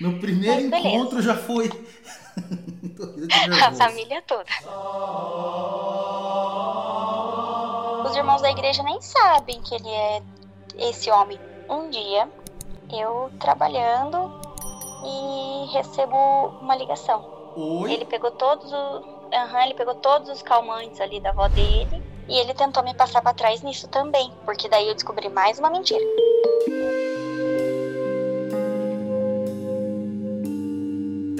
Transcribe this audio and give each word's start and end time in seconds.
No 0.00 0.18
primeiro 0.18 0.70
Mas 0.70 0.84
encontro 0.84 1.22
já 1.22 1.36
foi. 1.36 1.70
A 3.64 3.72
família 3.72 4.20
toda. 4.22 4.50
Os 8.04 8.16
irmãos 8.16 8.42
da 8.42 8.50
igreja 8.50 8.82
nem 8.82 9.00
sabem 9.00 9.62
que 9.62 9.72
ele 9.76 9.88
é 9.88 10.20
esse 10.78 11.08
homem. 11.12 11.38
Um 11.68 11.90
dia, 11.90 12.28
eu 12.92 13.30
trabalhando 13.38 14.32
e 15.04 15.72
recebo 15.72 16.16
uma 16.60 16.74
ligação. 16.74 17.52
Oi? 17.54 17.92
Ele 17.92 18.04
pegou 18.04 18.32
todos 18.32 18.66
os, 18.66 19.04
Aham, 19.32 19.62
ele 19.62 19.74
pegou 19.74 19.94
todos 19.94 20.28
os 20.28 20.42
calmantes 20.42 21.00
ali 21.00 21.20
da 21.20 21.30
avó 21.30 21.46
dele 21.46 22.02
e 22.28 22.36
ele 22.36 22.52
tentou 22.52 22.82
me 22.82 22.94
passar 22.94 23.22
pra 23.22 23.32
trás 23.32 23.62
nisso 23.62 23.86
também, 23.86 24.32
porque 24.44 24.68
daí 24.68 24.88
eu 24.88 24.94
descobri 24.94 25.28
mais 25.28 25.60
uma 25.60 25.70
mentira. 25.70 26.04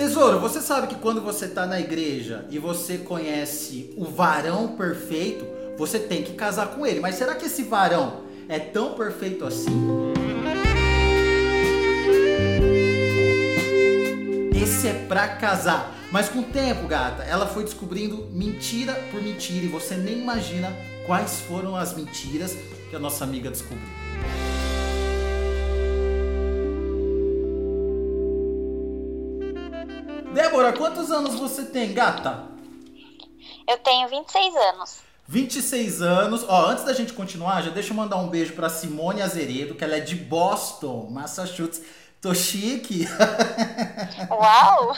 Tesouro, 0.05 0.39
você 0.39 0.61
sabe 0.61 0.89
que 0.89 0.96
quando 0.96 1.22
você 1.22 1.49
tá 1.49 1.64
na 1.64 1.81
igreja 1.81 2.44
e 2.50 2.58
você 2.58 2.99
conhece 2.99 3.94
o 3.96 4.04
varão 4.04 4.77
perfeito, 4.77 5.46
você 5.79 5.99
tem 5.99 6.22
que 6.22 6.35
casar 6.35 6.75
com 6.75 6.86
ele. 6.86 7.00
Mas 7.00 7.14
será 7.14 7.35
que 7.35 7.46
esse 7.46 7.63
varão 7.63 8.21
é 8.46 8.58
tão 8.58 8.93
perfeito 8.93 9.46
assim? 9.46 9.72
Esse 14.54 14.89
é 14.89 15.07
pra 15.08 15.27
casar. 15.27 15.96
Mas 16.13 16.29
com 16.29 16.41
o 16.41 16.44
tempo, 16.44 16.86
gata, 16.86 17.22
ela 17.22 17.46
foi 17.46 17.64
descobrindo 17.64 18.29
mentira 18.30 18.93
por 19.11 19.22
mentira 19.22 19.64
e 19.64 19.68
você 19.68 19.94
nem 19.94 20.18
imagina 20.18 20.71
quais 21.07 21.41
foram 21.41 21.75
as 21.75 21.96
mentiras 21.96 22.55
que 22.91 22.94
a 22.94 22.99
nossa 22.99 23.25
amiga 23.25 23.50
descobriu. 23.50 24.04
Débora, 30.64 30.73
quantos 30.73 31.11
anos 31.11 31.35
você 31.35 31.64
tem, 31.64 31.93
gata? 31.93 32.45
Eu 33.69 33.77
tenho 33.78 34.08
26 34.08 34.56
anos. 34.56 34.97
26 35.28 36.00
anos. 36.00 36.44
Ó, 36.48 36.70
antes 36.70 36.84
da 36.84 36.94
gente 36.94 37.12
continuar, 37.12 37.62
já 37.62 37.70
deixa 37.70 37.91
eu 37.91 37.97
mandar 37.97 38.16
um 38.16 38.28
beijo 38.28 38.55
pra 38.55 38.70
Simone 38.70 39.20
Azeredo, 39.20 39.75
que 39.75 39.84
ela 39.84 39.97
é 39.97 40.00
de 40.00 40.16
Boston, 40.16 41.08
Massachusetts. 41.11 41.83
Tô 42.19 42.34
chique. 42.34 43.06
Uau! 44.30 44.97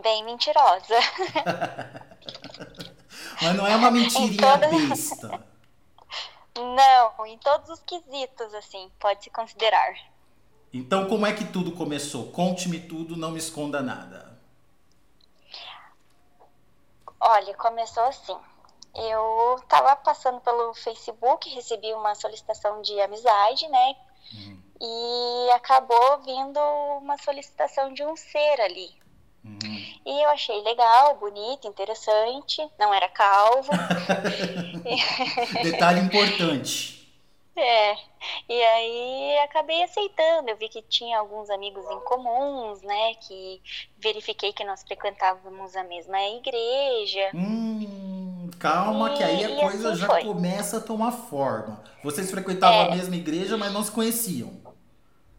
Bem 0.02 0.24
mentirosa. 0.24 0.86
Mas 3.42 3.56
não 3.56 3.66
é 3.66 3.74
uma 3.74 3.90
mentirinha 3.90 4.58
toda- 4.58 4.68
besta. 4.68 5.44
Não, 6.56 7.26
em 7.26 7.38
todos 7.38 7.68
os 7.70 7.80
quesitos, 7.80 8.54
assim, 8.54 8.90
pode 8.98 9.24
se 9.24 9.30
considerar. 9.30 9.94
Então, 10.72 11.08
como 11.08 11.26
é 11.26 11.32
que 11.32 11.44
tudo 11.44 11.72
começou? 11.72 12.30
Conte-me 12.30 12.80
tudo, 12.80 13.16
não 13.16 13.30
me 13.30 13.38
esconda 13.38 13.82
nada. 13.82 14.38
Olha, 17.20 17.54
começou 17.54 18.04
assim. 18.04 18.36
Eu 18.94 19.62
tava 19.68 19.94
passando 19.96 20.40
pelo 20.40 20.74
Facebook, 20.74 21.48
recebi 21.50 21.92
uma 21.94 22.14
solicitação 22.14 22.82
de 22.82 22.98
amizade, 23.00 23.68
né? 23.68 23.96
Uhum. 24.32 24.62
E 24.80 25.50
acabou 25.52 26.18
vindo 26.22 26.58
uma 26.98 27.18
solicitação 27.18 27.92
de 27.92 28.04
um 28.04 28.16
ser 28.16 28.60
ali. 28.60 28.90
Uhum. 29.44 29.89
E 30.06 30.24
eu 30.24 30.30
achei 30.30 30.60
legal, 30.62 31.16
bonito, 31.16 31.68
interessante. 31.68 32.66
Não 32.78 32.92
era 32.94 33.08
calvo. 33.08 33.70
Detalhe 35.62 36.00
importante. 36.00 36.98
É, 37.56 37.94
e 38.48 38.62
aí 38.62 39.38
acabei 39.40 39.82
aceitando. 39.82 40.48
Eu 40.48 40.56
vi 40.56 40.68
que 40.68 40.80
tinha 40.80 41.18
alguns 41.18 41.50
amigos 41.50 41.84
em 41.90 42.00
comuns, 42.04 42.80
né? 42.80 43.12
Que 43.20 43.60
verifiquei 43.98 44.52
que 44.52 44.64
nós 44.64 44.82
frequentávamos 44.82 45.76
a 45.76 45.82
mesma 45.84 46.18
igreja. 46.22 47.28
Hum, 47.34 48.48
calma 48.58 49.10
que 49.14 49.22
aí 49.22 49.44
a 49.44 49.50
E- 49.50 49.58
e 49.58 49.60
coisa 49.60 49.90
assim 49.90 50.00
já 50.00 50.06
foi. 50.06 50.24
começa 50.24 50.78
a 50.78 50.80
tomar 50.80 51.12
forma. 51.12 51.82
Vocês 52.02 52.30
frequentavam 52.30 52.82
É. 52.82 52.92
a 52.92 52.94
mesma 52.96 53.16
igreja, 53.16 53.58
mas 53.58 53.72
não 53.72 53.82
se 53.82 53.90
conheciam. 53.90 54.52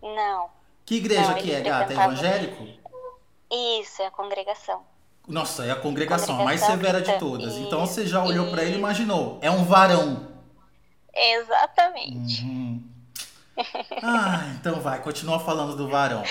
Não, 0.04 0.50
Que 0.86 0.96
igreja 0.96 1.30
Não, 1.30 1.36
que 1.42 1.52
é, 1.52 1.62
gata? 1.62 1.94
É 1.94 1.96
evangélico? 1.96 2.68
Isso 3.52 4.02
é 4.02 4.08
a 4.08 4.12
congregação. 4.12 4.86
Nossa, 5.28 5.66
é 5.66 5.72
a 5.72 5.76
congregação, 5.76 6.40
a 6.42 6.44
mais 6.44 6.62
severa 6.62 7.02
de 7.02 7.18
todas. 7.20 7.54
Isso, 7.54 7.64
Então 7.64 7.86
você 7.86 8.06
já 8.08 8.24
olhou 8.24 8.50
pra 8.50 8.64
ele 8.64 8.76
e 8.76 8.80
imaginou. 8.80 9.40
É 9.42 9.52
um 9.52 9.64
varão. 9.64 10.28
Exatamente. 11.14 12.44
Uhum. 12.44 12.90
Ah, 14.02 14.54
então 14.56 14.80
vai, 14.80 15.02
continua 15.02 15.40
falando 15.40 15.76
do 15.76 15.88
varão. 15.88 16.24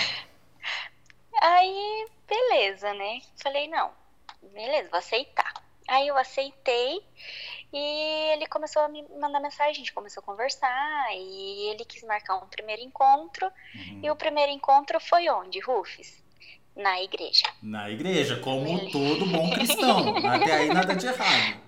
Aí, 1.41 2.07
beleza, 2.27 2.93
né? 2.93 3.21
Falei, 3.41 3.67
não, 3.67 3.91
beleza, 4.53 4.89
vou 4.89 4.99
aceitar. 4.99 5.53
Aí 5.87 6.07
eu 6.07 6.17
aceitei 6.17 7.01
e 7.73 8.31
ele 8.33 8.47
começou 8.47 8.81
a 8.81 8.87
me 8.87 9.05
mandar 9.19 9.39
mensagem, 9.39 9.71
a 9.71 9.75
gente 9.75 9.93
começou 9.93 10.21
a 10.21 10.25
conversar 10.25 11.07
e 11.13 11.69
ele 11.69 11.85
quis 11.85 12.03
marcar 12.03 12.35
um 12.35 12.47
primeiro 12.47 12.81
encontro. 12.81 13.47
Uhum. 13.75 14.01
E 14.03 14.11
o 14.11 14.15
primeiro 14.15 14.51
encontro 14.51 14.99
foi 14.99 15.29
onde, 15.29 15.59
Rufus? 15.59 16.20
Na 16.75 17.01
igreja. 17.01 17.45
Na 17.61 17.89
igreja, 17.89 18.37
como 18.37 18.63
Beleza. 18.63 18.91
todo 18.91 19.25
bom 19.25 19.49
cristão. 19.51 20.17
Até 20.25 20.53
aí 20.53 20.73
nada 20.73 20.95
de 20.95 21.05
errado. 21.05 21.61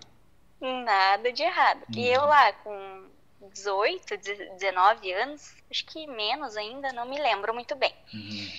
Nada 0.61 1.31
de 1.31 1.43
errado. 1.43 1.81
E 1.95 2.07
eu 2.07 2.21
lá 2.21 2.53
com 2.53 3.03
18, 3.53 4.17
19 4.57 5.11
anos, 5.11 5.53
acho 5.69 5.85
que 5.85 6.07
menos 6.07 6.55
ainda, 6.55 6.93
não 6.93 7.05
me 7.05 7.19
lembro 7.19 7.53
muito 7.53 7.75
bem. 7.75 7.93
Uhum. 8.13 8.49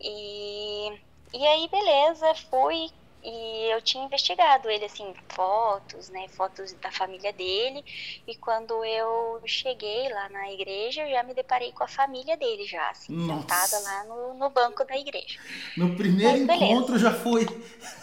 E, 0.00 1.00
e 1.32 1.46
aí, 1.46 1.68
beleza, 1.68 2.34
fui 2.50 2.90
e 3.22 3.72
eu 3.72 3.82
tinha 3.82 4.04
investigado 4.04 4.68
ele, 4.70 4.84
assim, 4.84 5.14
fotos, 5.28 6.08
né, 6.08 6.26
fotos 6.28 6.72
da 6.74 6.90
família 6.90 7.32
dele. 7.32 7.84
E 8.26 8.34
quando 8.36 8.84
eu 8.84 9.40
cheguei 9.46 10.08
lá 10.08 10.28
na 10.28 10.52
igreja, 10.52 11.02
eu 11.02 11.10
já 11.10 11.22
me 11.22 11.34
deparei 11.34 11.72
com 11.72 11.84
a 11.84 11.88
família 11.88 12.36
dele 12.36 12.64
já, 12.64 12.90
assim, 12.90 13.12
Nossa. 13.12 13.40
sentada 13.40 13.78
lá 13.80 14.04
no, 14.04 14.34
no 14.34 14.50
banco 14.50 14.84
da 14.84 14.96
igreja. 14.96 15.38
No 15.76 15.94
primeiro 15.96 16.38
Mas 16.38 16.46
beleza. 16.46 16.64
encontro 16.64 16.98
já 16.98 17.12
foi. 17.12 17.46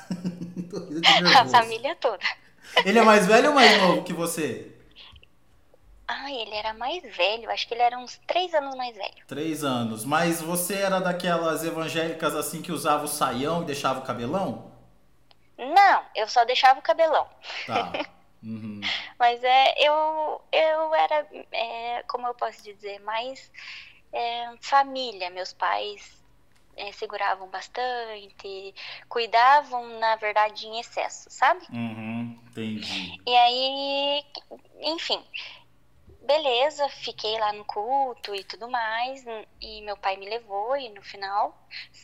A 1.40 1.46
família 1.46 1.96
toda. 1.96 2.24
Ele 2.86 3.00
é 3.00 3.04
mais 3.04 3.26
velho 3.26 3.50
ou 3.50 3.56
mais 3.56 3.82
novo 3.82 4.04
que 4.04 4.14
você? 4.14 4.72
Ah, 6.08 6.32
ele 6.32 6.54
era 6.54 6.74
mais 6.74 7.02
velho, 7.16 7.50
acho 7.50 7.68
que 7.68 7.74
ele 7.74 7.82
era 7.82 7.98
uns 7.98 8.20
três 8.28 8.54
anos 8.54 8.76
mais 8.76 8.96
velho. 8.96 9.16
Três 9.28 9.64
anos. 9.64 10.06
Mas 10.06 10.40
você 10.40 10.76
era 10.76 11.00
daquelas 11.00 11.64
evangélicas 11.64 12.36
assim 12.36 12.62
que 12.62 12.72
usava 12.72 13.06
o 13.06 13.08
saião 13.08 13.64
e 13.64 13.66
deixava 13.66 14.00
o 14.00 14.04
cabelão? 14.04 14.75
Não, 15.58 16.06
eu 16.16 16.28
só 16.28 16.44
deixava 16.46 16.80
o 16.80 16.84
cabelão. 16.84 17.28
Tá. 17.66 17.92
Uhum. 18.44 18.82
Mas 19.18 19.44
é, 19.44 19.74
eu, 19.88 20.42
eu 20.52 20.96
era, 20.96 21.28
é, 21.52 22.04
como 22.08 22.28
eu 22.28 22.34
posso 22.34 22.62
dizer, 22.62 23.00
mais 23.02 23.52
é, 24.12 24.54
família. 24.62 25.30
Meus 25.30 25.54
pais 25.54 26.24
é, 26.76 26.92
seguravam 26.92 27.48
bastante, 27.48 28.76
cuidavam, 29.08 30.00
na 30.00 30.16
verdade, 30.18 30.68
em 30.68 30.80
excesso, 30.80 31.30
sabe? 31.30 31.66
Uhum. 31.72 32.40
Entendi. 32.50 33.22
E 33.26 33.36
aí, 33.36 34.24
enfim, 34.82 35.22
beleza, 36.22 36.88
fiquei 36.90 37.38
lá 37.40 37.52
no 37.54 37.66
culto 37.66 38.34
e 38.36 38.44
tudo 38.44 38.70
mais. 38.70 39.24
E 39.62 39.82
meu 39.82 39.98
pai 39.98 40.18
me 40.18 40.30
levou 40.30 40.76
e 40.78 40.90
no 40.90 41.02
final 41.02 41.58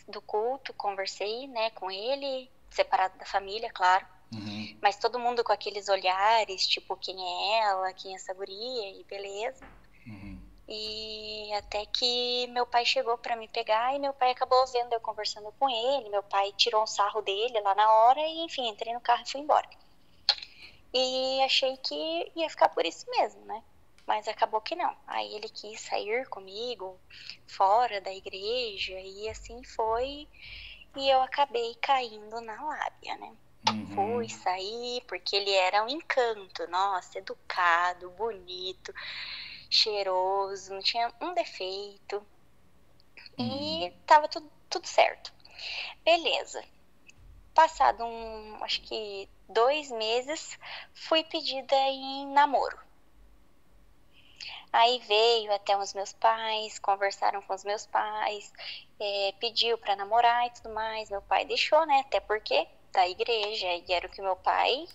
do 0.08 0.22
culto 0.22 0.74
conversei, 0.74 1.48
né, 1.48 1.70
com 1.72 1.90
ele, 1.90 2.50
separado 2.72 3.18
da 3.18 3.26
família, 3.26 3.72
claro. 3.72 4.06
Uhum. 4.34 4.78
Mas 4.82 4.98
todo 4.98 5.20
mundo 5.20 5.44
com 5.44 5.52
aqueles 5.52 5.90
olhares, 5.90 6.66
tipo, 6.66 6.96
quem 6.96 7.16
é 7.22 7.60
ela, 7.60 7.94
quem 7.94 8.14
é 8.14 8.16
essa 8.16 8.34
guria, 8.34 8.90
e 9.00 9.04
beleza. 9.04 9.64
Uhum. 10.08 10.42
E 10.68 11.54
até 11.54 11.86
que 11.86 12.48
meu 12.48 12.66
pai 12.66 12.86
chegou 12.86 13.18
pra 13.18 13.36
me 13.36 13.48
pegar 13.50 13.94
e 13.94 14.00
meu 14.00 14.14
pai 14.14 14.32
acabou 14.32 14.66
vendo 14.68 14.94
eu 14.94 15.02
conversando 15.02 15.54
com 15.60 15.70
ele. 15.70 16.10
Meu 16.10 16.24
pai 16.24 16.54
tirou 16.54 16.82
um 16.82 16.88
sarro 16.88 17.22
dele 17.22 17.60
lá 17.60 17.76
na 17.76 17.92
hora 17.92 18.22
e, 18.22 18.40
enfim, 18.46 18.70
entrei 18.70 18.94
no 18.94 19.02
carro 19.02 19.24
e 19.26 19.30
fui 19.30 19.42
embora. 19.42 19.68
E 20.94 21.42
achei 21.44 21.76
que 21.78 22.32
ia 22.36 22.50
ficar 22.50 22.70
por 22.70 22.86
isso 22.86 23.06
mesmo, 23.10 23.46
né? 23.46 23.62
Mas 24.08 24.28
acabou 24.28 24.62
que 24.62 24.76
não. 24.76 24.96
Aí 25.08 25.36
ele 25.36 25.50
quis 25.50 25.82
sair 25.82 26.28
comigo 26.30 26.98
fora 27.48 28.00
da 28.00 28.14
igreja 28.14 28.98
e 29.00 29.28
assim 29.30 29.64
foi. 29.64 30.28
E 30.96 31.10
eu 31.10 31.22
acabei 31.22 31.76
caindo 31.76 32.42
na 32.42 32.62
lábia, 32.62 33.18
né? 33.18 33.34
Uhum. 33.70 33.88
Fui 33.96 34.30
sair 34.30 35.02
porque 35.08 35.36
ele 35.36 35.52
era 35.52 35.84
um 35.84 35.90
encanto, 35.90 36.68
nossa, 36.68 37.20
educado, 37.20 38.10
bonito, 38.12 38.94
cheiroso, 39.70 40.74
não 40.74 40.82
tinha 40.82 41.12
um 41.22 41.34
defeito. 41.34 42.26
Uhum. 43.38 43.86
E 43.86 43.92
tava 44.06 44.28
tudo, 44.28 44.52
tudo 44.70 44.88
certo. 44.88 45.34
Beleza. 46.04 46.64
Passado 47.54 48.04
um, 48.04 48.64
acho 48.64 48.82
que 48.82 49.30
dois 49.48 49.92
meses, 49.92 50.58
fui 50.94 51.24
pedida 51.24 51.76
em 51.76 52.28
namoro. 52.28 52.80
Aí 54.74 55.00
veio 55.00 55.54
até 55.54 55.78
os 55.78 55.94
meus 55.94 56.14
pais, 56.14 56.80
conversaram 56.80 57.42
com 57.42 57.54
os 57.54 57.64
meus 57.66 57.86
pais, 57.86 58.54
é, 59.02 59.34
pediu 59.40 59.80
para 59.80 59.96
namorar 59.96 60.46
e 60.46 60.52
tudo 60.52 60.70
mais. 60.70 61.10
Meu 61.10 61.22
pai 61.24 61.44
deixou, 61.44 61.84
né? 61.88 62.04
Até 62.06 62.20
porque 62.20 62.68
da 62.94 63.08
igreja 63.08 63.68
e 63.68 63.86
era 63.92 64.06
o 64.06 64.10
que 64.10 64.22
meu 64.22 64.36
pai 64.36 64.86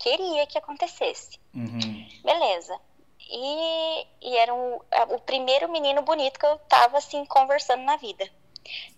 queria 0.00 0.46
que 0.46 0.58
acontecesse. 0.58 1.38
Uhum. 1.54 2.08
Beleza. 2.24 2.78
E, 3.20 4.06
e 4.20 4.36
era 4.36 4.52
um, 4.52 4.80
o 5.10 5.20
primeiro 5.20 5.70
menino 5.70 6.02
bonito 6.02 6.38
que 6.38 6.44
eu 6.46 6.58
tava 6.68 6.98
assim 6.98 7.24
conversando 7.24 7.84
na 7.84 7.96
vida. 7.96 8.28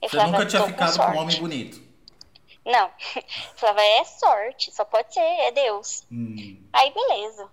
Eu 0.01 0.09
Você 0.09 0.17
falava, 0.17 0.33
nunca 0.33 0.47
tinha 0.47 0.63
ficado 0.63 0.99
com, 0.99 1.05
com 1.05 1.19
um 1.19 1.21
homem 1.21 1.39
bonito? 1.39 1.87
Não. 2.65 2.91
Eu 3.15 3.23
falava, 3.55 3.83
é 3.83 4.05
sorte, 4.05 4.73
só 4.73 4.85
pode 4.85 5.15
ser, 5.15 5.21
é 5.21 5.53
Deus. 5.53 6.05
Hum. 6.11 6.61
Aí 6.73 6.93
beleza. 6.93 7.49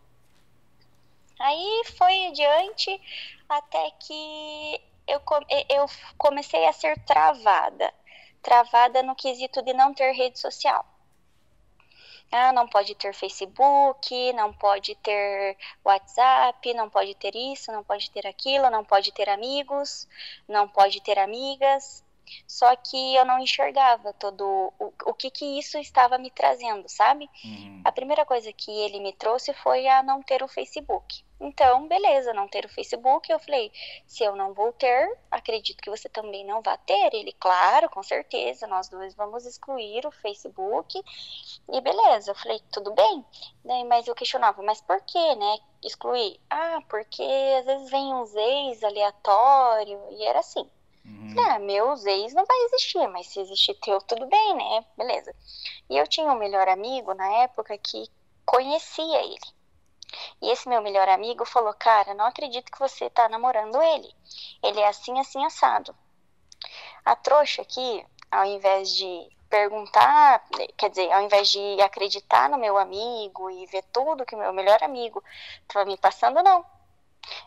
Aí 1.40 1.84
foi 1.98 2.28
adiante 2.28 3.02
até 3.48 3.92
que 4.00 4.82
eu, 5.08 5.22
eu 5.70 5.86
comecei 6.18 6.66
a 6.66 6.74
ser 6.74 6.98
travada. 7.06 7.94
Travada 8.42 9.02
no 9.02 9.16
quesito 9.16 9.62
de 9.62 9.74
não 9.74 9.94
ter 9.94 10.12
rede 10.12 10.40
social. 10.40 10.86
Ah, 12.32 12.52
não 12.52 12.68
pode 12.68 12.96
ter 12.96 13.14
Facebook, 13.14 14.34
não 14.34 14.52
pode 14.52 14.96
ter 14.96 15.56
WhatsApp, 15.86 16.74
não 16.74 16.90
pode 16.90 17.14
ter 17.14 17.36
isso, 17.36 17.72
não 17.72 17.84
pode 17.84 18.10
ter 18.10 18.26
aquilo, 18.26 18.72
não 18.72 18.84
pode 18.84 19.12
ter 19.12 19.30
amigos, 19.30 20.08
não 20.48 20.68
pode 20.68 21.00
ter 21.02 21.20
amigas. 21.20 22.04
Só 22.48 22.76
que 22.76 23.16
eu 23.16 23.24
não 23.26 23.40
enxergava 23.40 24.14
todo 24.14 24.74
o, 24.80 24.94
o 25.06 25.14
que 25.14 25.30
que 25.30 25.60
isso 25.60 25.78
estava 25.78 26.18
me 26.18 26.32
trazendo, 26.32 26.90
sabe? 26.90 27.30
Uhum. 27.44 27.82
A 27.86 27.92
primeira 27.92 28.26
coisa 28.26 28.52
que 28.52 28.72
ele 28.72 29.00
me 29.00 29.14
trouxe 29.14 29.54
foi 29.54 29.88
a 29.88 30.02
não 30.02 30.22
ter 30.22 30.42
o 30.42 30.48
Facebook. 30.48 31.24
Então, 31.44 31.90
beleza, 31.90 32.34
não 32.34 32.48
ter 32.48 32.64
o 32.64 32.70
Facebook. 32.70 33.30
Eu 33.30 33.38
falei, 33.38 33.70
se 34.08 34.24
eu 34.24 34.34
não 34.34 34.54
vou 34.54 34.72
ter, 34.72 35.18
acredito 35.30 35.82
que 35.82 35.90
você 35.90 36.08
também 36.08 36.46
não 36.46 36.62
vai 36.62 36.78
ter. 36.86 37.14
Ele, 37.14 37.34
claro, 37.34 37.90
com 37.90 38.02
certeza, 38.02 38.66
nós 38.66 38.88
dois 38.88 39.14
vamos 39.14 39.46
excluir 39.46 40.06
o 40.08 40.12
Facebook. 40.12 41.04
E 41.70 41.82
beleza, 41.82 42.32
eu 42.32 42.36
falei, 42.36 42.62
tudo 42.72 42.94
bem. 42.94 43.26
Daí, 43.66 43.84
mas 43.84 44.08
eu 44.08 44.16
questionava, 44.16 44.64
mas 44.64 44.80
por 44.80 45.02
que, 45.02 45.36
né? 45.36 45.58
Excluir? 45.84 46.40
Ah, 46.50 46.80
porque 46.88 47.24
às 47.60 47.66
vezes 47.66 47.92
vem 47.92 48.14
uns 48.14 48.34
ex 48.34 48.82
aleatório. 48.82 50.00
E 50.12 50.24
era 50.24 50.40
assim. 50.40 50.70
Uhum. 51.06 51.36
Ah, 51.46 51.60
meus 51.60 52.06
ex 52.06 52.34
não 52.34 52.46
vai 52.46 52.58
existir, 52.68 53.06
mas 53.10 53.28
se 53.28 53.42
existir 53.42 53.74
teu, 53.82 54.00
tudo 54.00 54.26
bem, 54.28 54.56
né? 54.56 54.86
Beleza. 54.98 55.36
E 55.90 55.98
eu 55.98 56.08
tinha 56.08 56.32
um 56.32 56.38
melhor 56.38 56.70
amigo 56.70 57.14
na 57.14 57.28
época 57.44 57.78
que 57.78 58.10
conhecia 58.46 59.24
ele. 59.26 59.53
E 60.42 60.50
esse 60.52 60.68
meu 60.68 60.82
melhor 60.82 61.08
amigo 61.10 61.46
falou: 61.46 61.74
Cara, 61.74 62.14
não 62.14 62.26
acredito 62.26 62.72
que 62.72 62.80
você 62.80 63.10
tá 63.10 63.30
namorando 63.30 63.82
ele. 63.82 64.14
Ele 64.62 64.80
é 64.80 64.88
assim, 64.88 65.20
assim, 65.20 65.46
assado. 65.46 65.96
A 67.06 67.16
trouxa 67.16 67.62
aqui, 67.62 68.06
ao 68.32 68.46
invés 68.46 68.90
de 68.96 69.30
perguntar, 69.50 70.44
quer 70.78 70.90
dizer, 70.90 71.12
ao 71.12 71.22
invés 71.22 71.50
de 71.50 71.82
acreditar 71.82 72.50
no 72.50 72.58
meu 72.58 72.78
amigo 72.78 73.50
e 73.52 73.66
ver 73.68 73.84
tudo 73.92 74.26
que 74.26 74.36
o 74.36 74.40
meu 74.40 74.54
melhor 74.54 74.82
amigo 74.82 75.24
estava 75.68 75.86
me 75.86 75.98
passando, 75.98 76.42
não 76.42 76.73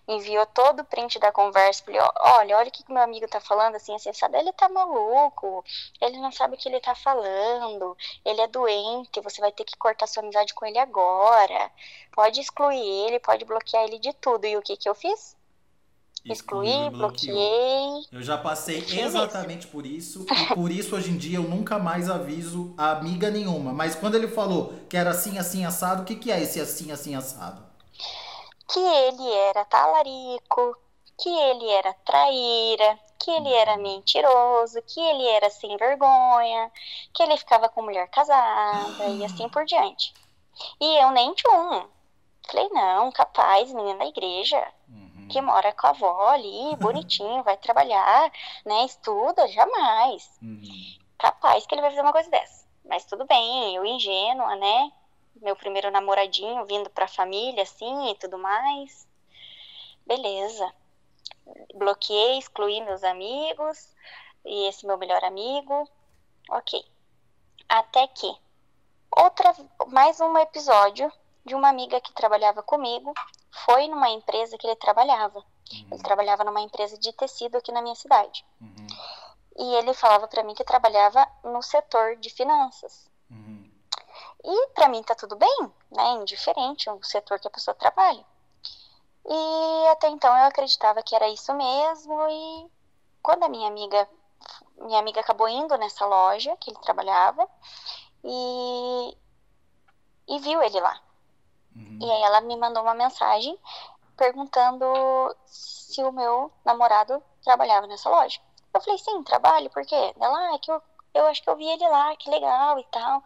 enviou 0.09 0.47
todo 0.47 0.81
o 0.81 0.85
print 0.85 1.19
da 1.19 1.33
conversa, 1.33 1.85
falei, 1.85 2.01
olha, 2.01 2.57
olha 2.57 2.69
o 2.69 2.71
que, 2.71 2.83
que 2.83 2.93
meu 2.93 3.03
amigo 3.03 3.29
tá 3.29 3.41
falando, 3.41 3.77
assim, 3.77 3.95
assim, 3.95 4.13
sabe? 4.13 4.39
Ele 4.39 4.53
tá 4.53 4.69
maluco, 4.69 5.65
ele 6.01 6.19
não 6.19 6.33
sabe 6.33 6.55
o 6.55 6.59
que 6.59 6.69
ele 6.69 6.81
tá 6.81 6.95
falando, 6.95 7.97
ele 8.25 8.41
é 8.41 8.49
doente, 8.49 9.21
você 9.21 9.41
vai 9.41 9.53
ter 9.53 9.65
que 9.65 9.77
cortar 9.77 10.07
sua 10.07 10.23
amizade 10.23 10.55
com 10.55 10.67
ele 10.67 10.79
agora, 10.79 11.71
pode 12.13 12.41
excluir 12.41 12.79
ele, 13.07 13.21
pode 13.21 13.45
bloquear 13.45 13.85
ele 13.85 13.99
de 13.99 14.13
tudo. 14.15 14.47
E 14.47 14.57
o 14.57 14.63
que 14.63 14.77
que 14.77 14.89
eu 14.89 14.95
fiz? 14.95 15.37
Excluí, 16.25 16.91
bloqueei. 16.91 18.05
Eu 18.11 18.21
já 18.21 18.37
passei 18.37 18.79
exatamente 18.79 19.61
isso. 19.61 19.69
por 19.69 19.87
isso. 19.87 20.27
E 20.29 20.55
por 20.55 20.71
isso, 20.71 20.97
hoje 20.97 21.11
em 21.11 21.17
dia, 21.17 21.39
eu 21.39 21.45
nunca 21.45 21.79
mais 21.79 22.11
aviso 22.11 22.75
a 22.77 22.91
amiga 22.93 23.31
nenhuma. 23.31 23.73
Mas 23.73 23.95
quando 23.95 24.17
ele 24.17 24.29
falou 24.29 24.73
que 24.89 24.97
era 24.97 25.11
assim, 25.11 25.39
assim, 25.39 25.65
assado, 25.65 26.03
o 26.03 26.05
que, 26.05 26.17
que 26.17 26.33
é 26.33 26.43
esse 26.43 26.61
assim, 26.61 26.91
assim, 26.91 27.15
assado? 27.15 27.63
Que 28.69 28.79
ele 28.79 29.33
era 29.33 29.65
talarico, 29.65 30.77
que 31.19 31.29
ele 31.29 31.69
era 31.71 31.93
traíra, 32.05 32.99
que 33.19 33.31
ele 33.31 33.53
era 33.53 33.77
mentiroso, 33.77 34.81
que 34.83 35.01
ele 35.01 35.27
era 35.29 35.51
sem 35.51 35.77
vergonha, 35.77 36.71
que 37.15 37.23
ele 37.23 37.37
ficava 37.37 37.69
com 37.69 37.83
mulher 37.83 38.09
casada 38.09 39.07
e 39.07 39.25
assim 39.25 39.49
por 39.49 39.65
diante. 39.65 40.13
E 40.81 41.03
eu 41.03 41.11
nem 41.11 41.33
tinha 41.35 41.55
um. 41.55 41.89
Falei, 42.49 42.69
não, 42.71 43.11
capaz, 43.11 43.73
menina 43.73 43.99
da 43.99 44.07
igreja, 44.07 44.73
uhum. 44.89 45.27
que 45.29 45.41
mora 45.41 45.73
com 45.73 45.87
a 45.89 45.91
avó 45.91 46.29
ali, 46.29 46.77
bonitinho, 46.79 47.43
vai 47.43 47.57
trabalhar, 47.57 48.31
né, 48.65 48.85
estuda, 48.85 49.49
jamais. 49.49 50.31
Uhum. 50.41 50.63
Capaz 51.19 51.67
que 51.67 51.75
ele 51.75 51.83
vai 51.83 51.91
fazer 51.91 52.03
uma 52.03 52.13
coisa 52.13 52.31
dessa. 52.31 52.65
Mas 52.85 53.05
tudo 53.05 53.27
bem, 53.27 53.75
eu 53.75 53.85
ingênua, 53.85 54.55
né, 54.55 54.93
meu 55.43 55.57
primeiro 55.57 55.91
namoradinho 55.91 56.65
vindo 56.67 56.91
pra 56.91 57.09
família, 57.09 57.63
assim, 57.63 58.11
e 58.11 58.15
tudo 58.17 58.39
mais. 58.39 59.07
Beleza. 60.07 60.73
Bloqueei, 61.75 62.39
excluí 62.39 62.81
meus 62.83 63.03
amigos 63.05 63.95
e 64.45 64.69
esse 64.69 64.87
meu 64.87 64.97
melhor 64.97 65.23
amigo. 65.25 65.89
Ok. 66.51 66.85
Até 67.69 68.07
que 68.09 68.33
outra 69.11 69.55
mais 69.89 70.21
um 70.21 70.37
episódio 70.39 71.11
de 71.45 71.55
uma 71.55 71.69
amiga 71.69 72.01
que 72.01 72.13
trabalhava 72.13 72.63
comigo 72.63 73.13
foi 73.65 73.89
numa 73.89 74.11
empresa 74.11 74.59
que 74.59 74.67
ele 74.67 74.77
trabalhava. 74.77 75.39
Uhum. 75.39 75.89
Ele 75.93 76.03
trabalhava 76.03 76.45
numa 76.45 76.61
empresa 76.61 76.99
de 76.99 77.13
tecido 77.13 77.57
aqui 77.57 77.73
na 77.73 77.83
minha 77.83 77.95
cidade. 77.95 78.45
Uhum. 78.61 78.87
E 79.59 79.75
ele 79.77 79.95
falava 79.95 80.29
para 80.29 80.43
mim 80.45 80.55
que 80.55 80.65
trabalhava 80.65 81.27
no 81.43 81.63
setor 81.63 82.17
de 82.17 82.31
finanças. 82.31 83.11
E 84.47 84.69
para 84.69 84.89
mim 84.89 85.03
tá 85.03 85.15
tudo 85.15 85.35
bem, 85.35 85.73
né? 85.91 86.11
Indiferente 86.13 86.89
o 86.89 87.03
setor 87.03 87.41
que 87.41 87.49
a 87.49 87.51
pessoa 87.51 87.75
trabalha. 87.75 88.25
E 89.29 89.89
até 89.89 90.09
então 90.09 90.35
eu 90.37 90.45
acreditava 90.45 91.03
que 91.03 91.17
era 91.17 91.29
isso 91.29 91.53
mesmo 91.53 92.29
e 92.31 92.71
quando 93.21 93.43
a 93.43 93.49
minha 93.49 93.69
amiga 93.69 94.09
minha 94.79 95.01
amiga 95.01 95.21
acabou 95.21 95.49
indo 95.49 95.77
nessa 95.79 96.07
loja 96.07 96.57
que 96.59 96.71
ele 96.71 96.79
trabalhava 96.79 97.49
e 98.23 99.17
e 100.29 100.39
viu 100.39 100.63
ele 100.63 100.81
lá. 100.81 101.01
Uhum. 101.75 101.99
E 102.01 102.11
aí 102.11 102.23
ela 102.23 102.41
me 102.41 102.57
mandou 102.57 102.83
uma 102.83 102.95
mensagem 102.95 103.59
perguntando 104.17 104.87
se 105.45 106.03
o 106.03 106.13
meu 106.13 106.53
namorado 106.65 107.23
trabalhava 107.43 107.87
nessa 107.87 108.09
loja. 108.09 108.41
Eu 108.73 108.81
falei, 108.81 108.99
sim, 108.99 109.23
trabalho, 109.23 109.71
por 109.71 109.85
quê? 109.85 110.15
Ela, 110.21 110.39
ah, 110.39 110.55
é 110.55 110.59
que 110.59 110.71
eu 110.71 110.83
eu 111.17 111.27
acho 111.27 111.43
que 111.43 111.51
eu 111.51 111.57
vi 111.57 111.67
ele 111.67 111.89
lá, 111.89 112.15
que 112.17 112.31
legal 112.31 112.79
e 112.79 112.85
tal. 112.91 113.23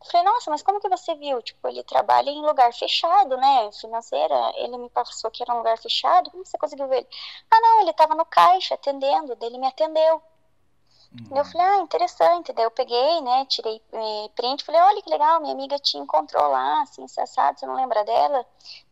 Eu 0.00 0.10
falei, 0.10 0.26
nossa, 0.26 0.50
mas 0.50 0.62
como 0.62 0.80
que 0.80 0.88
você 0.88 1.14
viu? 1.14 1.42
Tipo, 1.42 1.68
ele 1.68 1.82
trabalha 1.84 2.30
em 2.30 2.44
lugar 2.44 2.72
fechado, 2.72 3.36
né? 3.36 3.70
Financeira, 3.72 4.52
ele 4.56 4.76
me 4.78 4.90
passou 4.90 5.30
que 5.30 5.42
era 5.42 5.54
um 5.54 5.58
lugar 5.58 5.78
fechado. 5.78 6.30
Como 6.30 6.44
você 6.44 6.58
conseguiu 6.58 6.88
ver 6.88 6.98
ele? 6.98 7.08
Ah, 7.50 7.60
não, 7.60 7.82
ele 7.82 7.92
tava 7.92 8.14
no 8.14 8.24
caixa 8.24 8.74
atendendo, 8.74 9.36
dele 9.36 9.58
me 9.58 9.66
atendeu. 9.66 10.22
Uhum. 11.14 11.36
Eu 11.36 11.44
falei, 11.44 11.66
ah, 11.66 11.78
interessante. 11.78 12.52
Daí 12.52 12.64
eu 12.64 12.70
peguei, 12.70 13.20
né, 13.20 13.44
tirei 13.46 13.80
eh, 13.92 14.28
print, 14.34 14.64
falei, 14.64 14.80
olha 14.80 15.02
que 15.02 15.10
legal, 15.10 15.40
minha 15.40 15.54
amiga 15.54 15.78
te 15.78 15.96
encontrou 15.96 16.48
lá, 16.48 16.82
assim, 16.82 17.04
assado, 17.18 17.58
você 17.58 17.66
não 17.66 17.76
lembra 17.76 18.04
dela? 18.04 18.44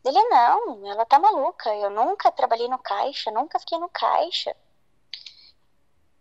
Dele, 0.04 0.22
não, 0.28 0.86
ela 0.86 1.04
tá 1.04 1.18
maluca, 1.18 1.74
eu 1.74 1.90
nunca 1.90 2.30
trabalhei 2.30 2.68
no 2.68 2.78
caixa, 2.78 3.30
nunca 3.32 3.58
fiquei 3.58 3.78
no 3.78 3.88
caixa. 3.88 4.54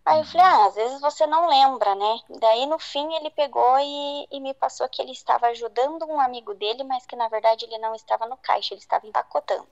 Aí 0.06 0.20
eu 0.20 0.26
falei, 0.26 0.48
ah, 0.48 0.66
às 0.66 0.76
vezes 0.76 1.00
você 1.00 1.28
não 1.28 1.48
lembra, 1.48 1.94
né? 1.96 2.20
Daí 2.40 2.66
no 2.66 2.80
fim 2.80 3.14
ele 3.16 3.30
pegou 3.30 3.78
e, 3.80 4.28
e, 4.32 4.40
me 4.40 4.54
passou 4.54 4.90
que 4.90 5.02
ele 5.02 5.12
estava 5.12 5.48
ajudando 5.48 6.06
um 6.06 6.20
amigo 6.20 6.54
dele, 6.56 6.84
mas 6.84 7.06
que 7.06 7.16
na 7.16 7.28
verdade 7.28 7.66
ele 7.66 7.78
não 7.78 7.94
estava 7.94 8.26
no 8.26 8.36
caixa, 8.38 8.74
ele 8.74 8.82
estava 8.82 9.06
empacotando. 9.06 9.70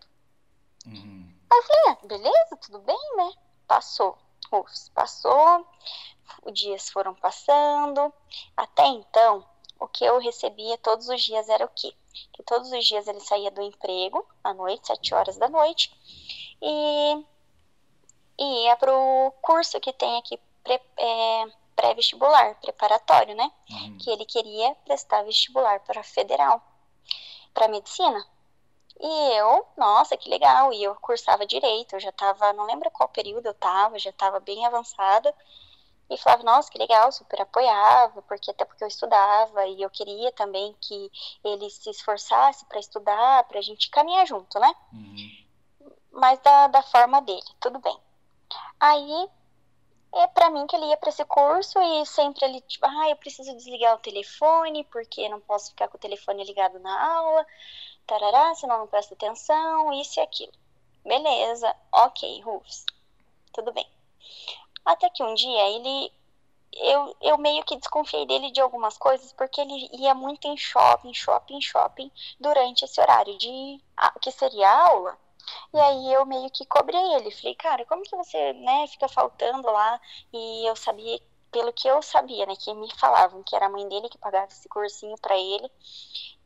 Uhum. 0.86 1.34
Aí 1.52 1.58
eu 1.58 1.64
falei, 1.64 1.84
ah, 1.88 2.08
beleza, 2.08 2.58
tudo 2.62 2.80
bem, 2.80 3.16
né? 3.18 3.32
Passou. 3.68 4.18
Ufs, 4.52 4.90
passou, 4.90 5.68
os 6.44 6.54
dias 6.54 6.90
foram 6.90 7.16
passando. 7.16 8.14
Até 8.56 8.86
então, 8.86 9.46
o 9.80 9.88
que 9.88 10.06
eu 10.06 10.20
recebia 10.20 10.78
todos 10.78 11.10
os 11.10 11.22
dias 11.22 11.50
era 11.50 11.66
o 11.66 11.70
quê? 11.70 11.94
que 12.34 12.44
todos 12.44 12.72
os 12.72 12.86
dias 12.86 13.08
ele 13.08 13.20
saía 13.20 13.52
do 13.52 13.62
emprego 13.62 14.26
à 14.44 14.54
noite, 14.54 14.88
sete 14.88 15.14
horas 15.14 15.38
da 15.38 15.48
noite, 15.48 15.92
e, 16.62 17.26
e 18.40 18.66
ia 18.66 18.78
para 18.78 18.92
o 18.92 19.32
curso 19.42 19.80
que 19.82 19.92
tem 19.92 20.18
aqui 20.18 20.40
pré, 20.64 20.82
é, 20.98 21.46
pré-vestibular, 21.76 22.56
preparatório, 22.62 23.36
né? 23.36 23.52
Uhum. 23.70 23.98
Que 23.98 24.10
ele 24.10 24.26
queria 24.26 24.74
prestar 24.86 25.24
vestibular 25.24 25.82
para 25.82 26.02
federal, 26.04 26.62
para 27.54 27.68
medicina. 27.68 28.26
E 29.02 29.38
eu, 29.38 29.66
nossa, 29.78 30.18
que 30.18 30.30
legal, 30.30 30.74
e 30.74 30.84
eu 30.84 30.96
cursava 30.96 31.46
direito, 31.46 31.96
eu 31.96 32.00
já 32.00 32.10
estava, 32.10 32.54
não 32.54 32.66
lembro 32.66 32.90
qual 32.92 33.10
período 33.10 33.46
eu 33.46 33.52
estava, 33.52 34.00
já 34.00 34.10
estava 34.10 34.40
bem 34.40 34.66
avançada. 34.66 35.34
E 36.10 36.18
falava, 36.18 36.44
nossa, 36.44 36.72
que 36.72 36.78
legal, 36.78 37.12
super 37.12 37.42
apoiava, 37.42 38.22
porque 38.24 38.50
até 38.50 38.66
porque 38.66 38.84
eu 38.84 38.88
estudava 38.88 39.68
e 39.68 39.82
eu 39.82 39.90
queria 39.92 40.32
também 40.32 40.76
que 40.82 41.12
ele 41.44 41.70
se 41.70 41.90
esforçasse 41.90 42.66
para 42.66 42.80
estudar, 42.80 43.44
para 43.44 43.60
a 43.60 43.62
gente 43.62 43.92
caminhar 43.92 44.26
junto, 44.26 44.60
né? 44.60 44.74
Uhum. 44.92 45.92
Mas 46.12 46.40
da, 46.40 46.68
da 46.68 46.82
forma 46.82 47.22
dele, 47.22 47.46
tudo 47.60 47.78
bem. 47.78 47.96
Aí 48.80 49.30
é 50.14 50.28
para 50.28 50.50
mim 50.50 50.66
que 50.68 50.76
ele 50.76 50.86
ia 50.86 50.98
para 50.98 51.10
esse 51.10 51.24
curso 51.26 51.80
e 51.82 52.06
sempre 52.06 52.46
ele 52.46 52.62
tipo, 52.62 52.86
ah, 52.86 53.10
eu 53.10 53.16
preciso 53.16 53.56
desligar 53.56 53.96
o 53.96 54.00
telefone 54.00 54.84
porque 54.86 55.30
não 55.30 55.40
posso 55.42 55.70
ficar 55.72 55.88
com 55.88 55.98
o 55.98 56.00
telefone 56.00 56.44
ligado 56.44 56.80
na 56.80 57.18
aula, 57.18 57.46
tarará, 58.08 58.56
senão 58.56 58.80
não 58.80 58.88
presta 58.88 59.14
atenção, 59.14 59.94
isso 59.94 60.20
e 60.20 60.24
aquilo. 60.24 60.54
Beleza, 61.06 61.76
ok, 61.92 62.42
Rufus, 62.42 62.86
tudo 63.54 63.72
bem. 63.72 63.88
Até 64.86 65.10
que 65.10 65.24
um 65.24 65.34
dia 65.34 65.70
ele. 65.70 66.12
Eu, 66.72 67.16
eu 67.22 67.38
meio 67.38 67.64
que 67.64 67.76
desconfiei 67.76 68.28
dele 68.28 68.52
de 68.52 68.62
algumas 68.62 68.98
coisas, 68.98 69.34
porque 69.34 69.60
ele 69.60 69.90
ia 69.94 70.14
muito 70.14 70.48
em 70.48 70.56
shopping, 70.56 71.14
shopping, 71.14 71.60
shopping 71.62 72.12
durante 72.40 72.86
esse 72.86 73.00
horário 73.02 73.38
de. 73.38 73.82
que 74.22 74.32
seria 74.32 74.70
aula. 74.70 75.18
E 75.74 75.80
aí 75.80 76.14
eu 76.14 76.26
meio 76.26 76.50
que 76.52 76.66
cobrei 76.66 77.02
ele. 77.16 77.32
Falei, 77.32 77.56
cara, 77.56 77.86
como 77.86 78.04
que 78.04 78.16
você, 78.16 78.54
né, 78.54 78.88
fica 78.88 79.08
faltando 79.08 79.70
lá? 79.72 80.00
E 80.34 80.70
eu 80.70 80.76
sabia, 80.76 81.20
pelo 81.52 81.74
que 81.74 81.88
eu 81.88 82.02
sabia, 82.02 82.46
né, 82.46 82.56
que 82.56 82.74
me 82.74 82.92
falavam 82.96 83.44
que 83.44 83.56
era 83.56 83.68
a 83.68 83.70
mãe 83.70 83.88
dele 83.88 84.10
que 84.10 84.18
pagava 84.18 84.48
esse 84.52 84.68
cursinho 84.70 85.16
para 85.22 85.38
ele. 85.38 85.72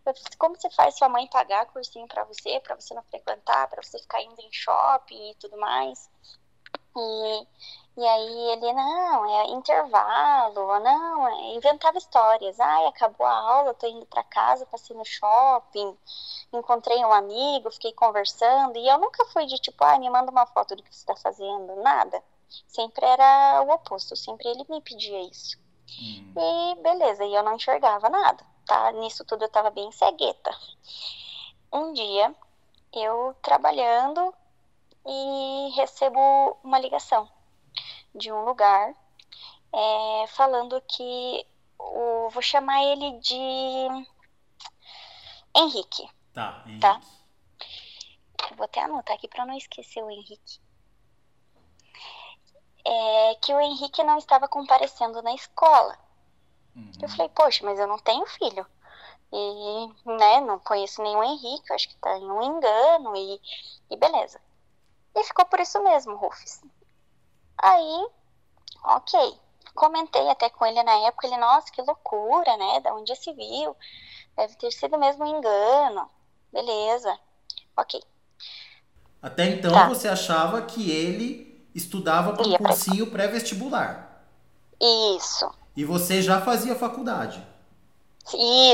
Eu 0.05 0.13
falei, 0.13 0.37
como 0.37 0.55
você 0.55 0.69
faz 0.71 0.97
sua 0.97 1.07
mãe 1.07 1.27
pagar 1.27 1.65
cursinho 1.67 2.07
para 2.07 2.25
você, 2.25 2.59
para 2.59 2.75
você 2.75 2.93
não 2.93 3.03
frequentar, 3.03 3.69
para 3.69 3.81
você 3.81 3.97
ficar 3.99 4.21
indo 4.21 4.41
em 4.41 4.51
shopping 4.51 5.31
e 5.31 5.35
tudo 5.35 5.57
mais? 5.57 6.09
E 6.95 7.47
e 7.95 8.03
aí 8.03 8.51
ele, 8.53 8.73
não, 8.73 9.25
é 9.25 9.47
intervalo, 9.51 10.79
não, 10.79 11.27
é, 11.27 11.53
inventava 11.53 11.95
histórias. 11.95 12.59
Ai, 12.59 12.87
acabou 12.87 13.25
a 13.25 13.31
aula, 13.31 13.73
tô 13.75 13.85
indo 13.85 14.05
para 14.07 14.23
casa, 14.23 14.65
passei 14.65 14.95
no 14.95 15.05
shopping, 15.05 15.95
encontrei 16.51 16.97
um 17.05 17.13
amigo, 17.13 17.69
fiquei 17.69 17.93
conversando. 17.93 18.77
E 18.79 18.87
eu 18.87 18.97
nunca 18.97 19.23
fui 19.25 19.45
de 19.45 19.59
tipo, 19.59 19.83
ai, 19.83 19.99
me 19.99 20.09
manda 20.09 20.31
uma 20.31 20.47
foto 20.47 20.75
do 20.75 20.81
que 20.81 20.93
você 20.93 21.05
tá 21.05 21.15
fazendo, 21.15 21.75
nada. 21.83 22.23
Sempre 22.67 23.05
era 23.05 23.63
o 23.63 23.71
oposto, 23.71 24.15
sempre 24.15 24.47
ele 24.47 24.65
me 24.69 24.81
pedia 24.81 25.21
isso. 25.29 25.59
Hum. 26.01 26.33
E 26.35 26.81
beleza, 26.81 27.23
e 27.23 27.35
eu 27.35 27.43
não 27.43 27.55
enxergava 27.55 28.09
nada, 28.09 28.43
tá? 28.65 28.91
Nisso 28.93 29.23
tudo 29.23 29.45
eu 29.45 29.49
tava 29.49 29.69
bem 29.69 29.91
cegueta. 29.91 30.51
Um 31.71 31.93
dia, 31.93 32.33
eu 32.91 33.35
trabalhando 33.43 34.33
e 35.05 35.69
recebo 35.75 36.57
uma 36.63 36.79
ligação 36.79 37.29
de 38.15 38.31
um 38.31 38.43
lugar 38.45 38.95
é, 39.73 40.27
falando 40.27 40.81
que 40.81 41.45
o, 41.79 42.29
vou 42.29 42.41
chamar 42.41 42.83
ele 42.83 43.19
de 43.19 44.07
Henrique. 45.55 46.09
Tá, 46.33 46.63
Henrique. 46.65 46.79
Tá? 46.79 47.01
Eu 48.49 48.57
vou 48.57 48.65
até 48.65 48.81
anotar 48.83 49.15
aqui 49.15 49.27
para 49.27 49.45
não 49.45 49.57
esquecer 49.57 50.03
o 50.03 50.09
Henrique. 50.09 50.61
É, 52.85 53.35
que 53.35 53.53
o 53.53 53.59
Henrique 53.59 54.03
não 54.03 54.17
estava 54.17 54.47
comparecendo 54.47 55.21
na 55.21 55.33
escola. 55.33 55.97
Uhum. 56.75 56.91
Eu 57.01 57.09
falei, 57.09 57.29
poxa, 57.29 57.65
mas 57.65 57.79
eu 57.79 57.87
não 57.87 57.97
tenho 57.97 58.25
filho. 58.27 58.65
E, 59.31 59.87
né, 60.05 60.41
não 60.41 60.59
conheço 60.59 61.01
nenhum 61.01 61.23
Henrique, 61.23 61.73
acho 61.73 61.89
que 61.89 61.95
tá 61.95 62.15
em 62.17 62.29
um 62.29 62.43
engano 62.43 63.15
e, 63.15 63.41
e 63.89 63.97
beleza. 63.97 64.39
E 65.15 65.23
ficou 65.23 65.45
por 65.45 65.59
isso 65.59 65.81
mesmo, 65.83 66.15
Rufus. 66.15 66.61
Aí, 67.57 68.07
ok. 68.83 69.39
Comentei 69.75 70.29
até 70.29 70.49
com 70.49 70.65
ele 70.65 70.81
na 70.83 71.07
época, 71.07 71.27
ele, 71.27 71.37
nossa, 71.37 71.71
que 71.71 71.81
loucura, 71.81 72.57
né? 72.57 72.79
Da 72.81 72.93
onde 72.93 73.15
se 73.15 73.31
viu? 73.33 73.75
Deve 74.35 74.55
ter 74.55 74.71
sido 74.71 74.97
mesmo 74.97 75.23
um 75.23 75.37
engano. 75.37 76.09
Beleza. 76.51 77.17
Ok. 77.75 78.01
Até 79.21 79.45
então 79.49 79.71
tá. 79.71 79.87
você 79.87 80.07
achava 80.07 80.61
que 80.61 80.91
ele 80.91 81.67
estudava 81.73 82.33
para 82.33 82.47
um 82.47 82.57
cursinho 82.57 83.09
pré-vestibular. 83.09 84.23
Isso. 85.17 85.49
E 85.75 85.83
você 85.85 86.21
já 86.21 86.41
fazia 86.41 86.75
faculdade. 86.75 87.43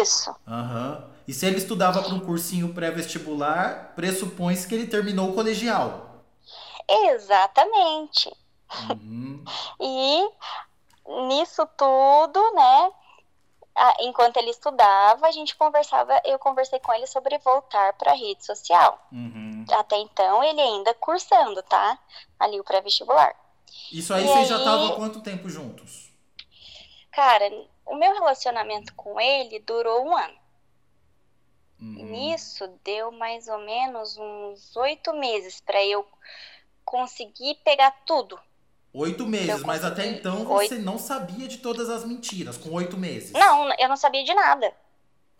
Isso. 0.01 0.36
Aham. 0.48 1.03
Uhum. 1.03 1.10
E 1.27 1.34
se 1.34 1.46
ele 1.46 1.58
estudava 1.58 2.01
para 2.01 2.15
um 2.15 2.19
cursinho 2.19 2.74
pré-vestibular, 2.74 3.93
pressupõe-se 3.96 4.67
que 4.67 4.74
ele 4.74 4.88
terminou 4.88 5.29
o 5.29 5.36
colegial. 5.36 6.09
Exatamente. 6.89 8.36
Uhum. 8.89 9.43
e 9.79 10.29
nisso 11.27 11.67
tudo, 11.77 12.53
né? 12.53 12.91
Enquanto 14.01 14.38
ele 14.38 14.50
estudava, 14.50 15.27
a 15.27 15.31
gente 15.31 15.55
conversava, 15.55 16.19
eu 16.25 16.38
conversei 16.38 16.79
com 16.79 16.93
ele 16.93 17.08
sobre 17.08 17.38
voltar 17.38 17.93
para 17.93 18.12
a 18.12 18.15
rede 18.15 18.46
social. 18.46 19.00
Uhum. 19.12 19.65
Até 19.72 19.98
então, 19.98 20.43
ele 20.43 20.60
ainda 20.60 20.93
cursando, 20.96 21.63
tá? 21.63 21.98
Ali 22.38 22.60
o 22.60 22.63
pré-vestibular. 22.63 23.34
Isso 23.91 24.13
aí, 24.13 24.27
vocês 24.27 24.50
já 24.50 24.58
estavam 24.58 24.96
quanto 24.96 25.22
tempo 25.22 25.48
juntos? 25.48 26.12
Cara, 27.12 27.46
o 27.86 27.96
meu 27.96 28.13
relacionamento 28.13 28.93
com 28.96 29.19
ele 29.19 29.60
durou 29.60 30.08
um 30.08 30.17
ano. 30.17 30.38
Uhum. 31.79 32.05
Nisso 32.05 32.67
deu 32.84 33.12
mais 33.12 33.48
ou 33.48 33.60
menos 33.60 34.17
uns 34.17 34.75
oito 34.75 35.13
meses 35.13 35.62
para 35.62 35.81
eu 35.86 36.05
conseguir 36.89 37.55
pegar 37.63 37.91
tudo 38.05 38.39
Oito 38.91 39.27
meses, 39.27 39.62
mas 39.62 39.86
até 39.86 40.08
então 40.08 40.46
você 40.46 40.79
não 40.79 40.98
sabia 40.98 41.48
de 41.48 41.60
todas 41.60 41.91
as 41.91 42.03
mentiras, 42.03 42.58
com 42.58 42.74
oito 42.74 42.98
meses. 42.98 43.31
Não, 43.34 43.72
eu 43.77 43.88
não 43.88 43.96
sabia 43.96 44.24
de 44.24 44.34
nada. 44.34 44.74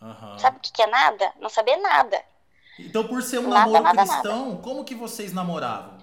Uhum. 0.00 0.38
Sabe 0.38 0.58
o 0.58 0.60
que, 0.60 0.72
que 0.72 0.82
é 0.82 0.86
nada? 0.86 1.32
Não 1.40 1.48
sabia 1.48 1.76
nada. 1.78 2.24
Então, 2.78 3.06
por 3.08 3.20
ser 3.22 3.40
um 3.40 3.48
nada, 3.48 3.66
namoro 3.66 3.82
nada, 3.82 4.06
cristão, 4.06 4.50
nada. 4.50 4.62
como 4.62 4.84
que 4.84 4.94
vocês 4.94 5.32
namoravam? 5.32 5.98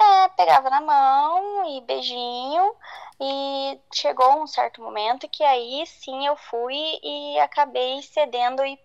É, 0.00 0.28
pegava 0.28 0.70
na 0.70 0.80
mão 0.80 1.76
e 1.76 1.80
beijinho. 1.82 2.74
E 3.20 3.78
chegou 3.92 4.42
um 4.42 4.46
certo 4.46 4.80
momento 4.80 5.28
que 5.28 5.44
aí 5.44 5.84
sim 5.86 6.26
eu 6.26 6.36
fui 6.36 6.98
e 7.02 7.38
acabei 7.40 8.00
cedendo 8.00 8.64
e 8.64 8.78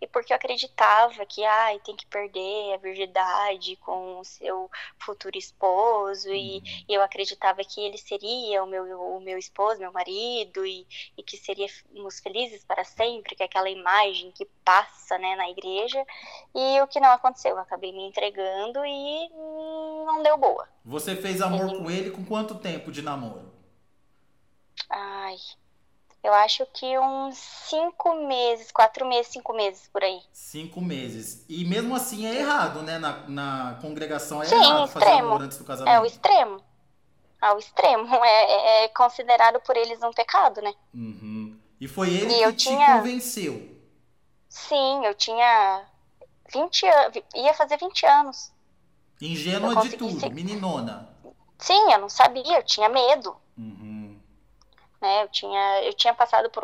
e 0.00 0.06
porque 0.06 0.32
eu 0.32 0.36
acreditava 0.36 1.24
que 1.26 1.44
ai, 1.44 1.78
tem 1.80 1.96
que 1.96 2.06
perder 2.06 2.74
a 2.74 2.76
virgindade 2.76 3.76
com 3.76 4.20
o 4.20 4.24
seu 4.24 4.70
futuro 4.98 5.36
esposo, 5.36 6.28
uhum. 6.28 6.34
e, 6.34 6.84
e, 6.88 6.94
eu 6.94 7.02
acreditava 7.02 7.62
que 7.64 7.80
ele 7.80 7.98
seria 7.98 8.62
o 8.62 8.66
meu, 8.66 8.84
o 9.00 9.20
meu 9.20 9.38
esposo, 9.38 9.80
meu 9.80 9.92
marido, 9.92 10.64
e, 10.64 10.86
e 11.16 11.22
que 11.22 11.36
seríamos 11.36 12.20
felizes 12.22 12.64
para 12.64 12.84
sempre, 12.84 13.34
que 13.34 13.42
é 13.42 13.46
aquela 13.46 13.70
imagem 13.70 14.30
que 14.32 14.46
passa 14.64 15.18
né, 15.18 15.36
na 15.36 15.50
igreja, 15.50 16.04
e 16.54 16.80
o 16.80 16.86
que 16.86 17.00
não 17.00 17.10
aconteceu, 17.10 17.52
eu 17.52 17.58
acabei 17.58 17.92
me 17.92 18.06
entregando 18.06 18.84
e 18.84 19.28
não 20.06 20.22
deu 20.22 20.36
boa. 20.36 20.68
Você 20.84 21.14
fez 21.16 21.40
amor 21.40 21.68
ele... 21.68 21.78
com 21.78 21.90
ele 21.90 22.10
com 22.10 22.24
quanto 22.24 22.54
tempo 22.54 22.90
de 22.90 23.02
namoro? 23.02 23.50
Ai, 24.88 25.36
eu 26.22 26.34
acho 26.34 26.66
que 26.66 26.98
uns 26.98 27.36
cinco 27.38 28.14
meses, 28.26 28.70
quatro 28.70 29.08
meses, 29.08 29.32
cinco 29.32 29.54
meses 29.54 29.88
por 29.90 30.04
aí. 30.04 30.20
Cinco 30.32 30.80
meses. 30.80 31.44
E 31.48 31.64
mesmo 31.64 31.94
assim 31.94 32.26
é 32.26 32.40
errado, 32.40 32.82
né? 32.82 32.98
Na, 32.98 33.26
na 33.26 33.78
congregação 33.80 34.42
é 34.42 34.46
Sim, 34.46 34.56
errado 34.56 34.84
extremo. 34.84 35.06
fazer 35.06 35.20
amor 35.20 35.42
antes 35.42 35.58
do 35.58 35.64
casamento. 35.64 35.94
É 35.94 36.00
o 36.00 36.04
extremo. 36.04 36.62
Ao 37.40 37.58
extremo. 37.58 38.06
É, 38.22 38.82
é, 38.82 38.84
é 38.84 38.88
considerado 38.88 39.60
por 39.60 39.76
eles 39.76 40.02
um 40.02 40.12
pecado, 40.12 40.60
né? 40.60 40.74
Uhum. 40.92 41.58
E 41.80 41.88
foi 41.88 42.10
ele 42.10 42.34
e 42.34 42.46
que 42.46 42.52
te 42.52 42.68
tinha... 42.68 42.98
convenceu. 42.98 43.80
Sim, 44.46 45.06
eu 45.06 45.14
tinha 45.14 45.86
20 46.52 46.86
anos. 46.86 47.22
Ia 47.34 47.54
fazer 47.54 47.78
20 47.78 48.04
anos. 48.04 48.52
Ingênua 49.22 49.76
de 49.76 49.96
tudo, 49.96 50.20
ser... 50.20 50.30
meninona. 50.34 51.08
Sim, 51.58 51.92
eu 51.92 51.98
não 51.98 52.10
sabia, 52.10 52.58
eu 52.58 52.62
tinha 52.62 52.90
medo. 52.90 53.34
Uhum 53.56 53.89
né? 55.00 55.24
Eu 55.24 55.28
tinha, 55.28 55.82
eu 55.84 55.94
tinha 55.94 56.14
passado 56.14 56.50
por, 56.50 56.62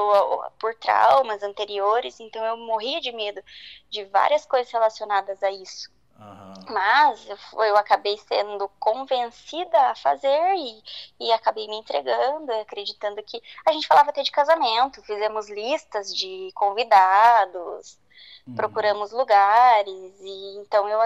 por 0.59 0.75
traumas 0.77 1.43
anteriores, 1.43 2.21
então 2.21 2.45
eu 2.45 2.57
morria 2.57 3.01
de 3.01 3.13
medo 3.13 3.43
de 3.91 4.05
várias 4.07 4.45
coisas 4.47 4.71
relacionadas 4.73 5.43
a 5.43 5.51
isso. 5.51 5.91
Aham. 6.19 6.55
Mas 6.71 7.29
eu, 7.29 7.63
eu 7.65 7.77
acabei 7.77 8.19
sendo 8.19 8.69
convencida 8.79 9.79
a 9.91 9.95
fazer 9.95 10.55
e, 10.57 10.83
e 11.21 11.33
acabei 11.33 11.67
me 11.69 11.77
entregando, 11.77 12.53
acreditando 12.53 13.23
que. 13.23 13.41
A 13.67 13.73
gente 13.73 13.87
falava 13.87 14.11
até 14.11 14.23
de 14.23 14.31
casamento, 14.31 15.03
fizemos 15.03 15.49
listas 15.49 16.15
de 16.15 16.51
convidados, 16.55 17.99
Uhum. 18.47 18.55
procuramos 18.55 19.11
lugares, 19.11 20.21
e 20.21 20.59
então 20.61 20.89
eu 20.89 21.01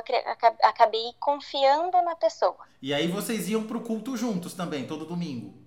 acabei 0.62 1.14
confiando 1.18 2.00
na 2.02 2.14
pessoa. 2.14 2.58
E 2.82 2.92
aí 2.92 3.08
vocês 3.08 3.48
iam 3.48 3.66
pro 3.66 3.80
culto 3.80 4.16
juntos 4.16 4.52
também, 4.54 4.86
todo 4.86 5.06
domingo. 5.06 5.59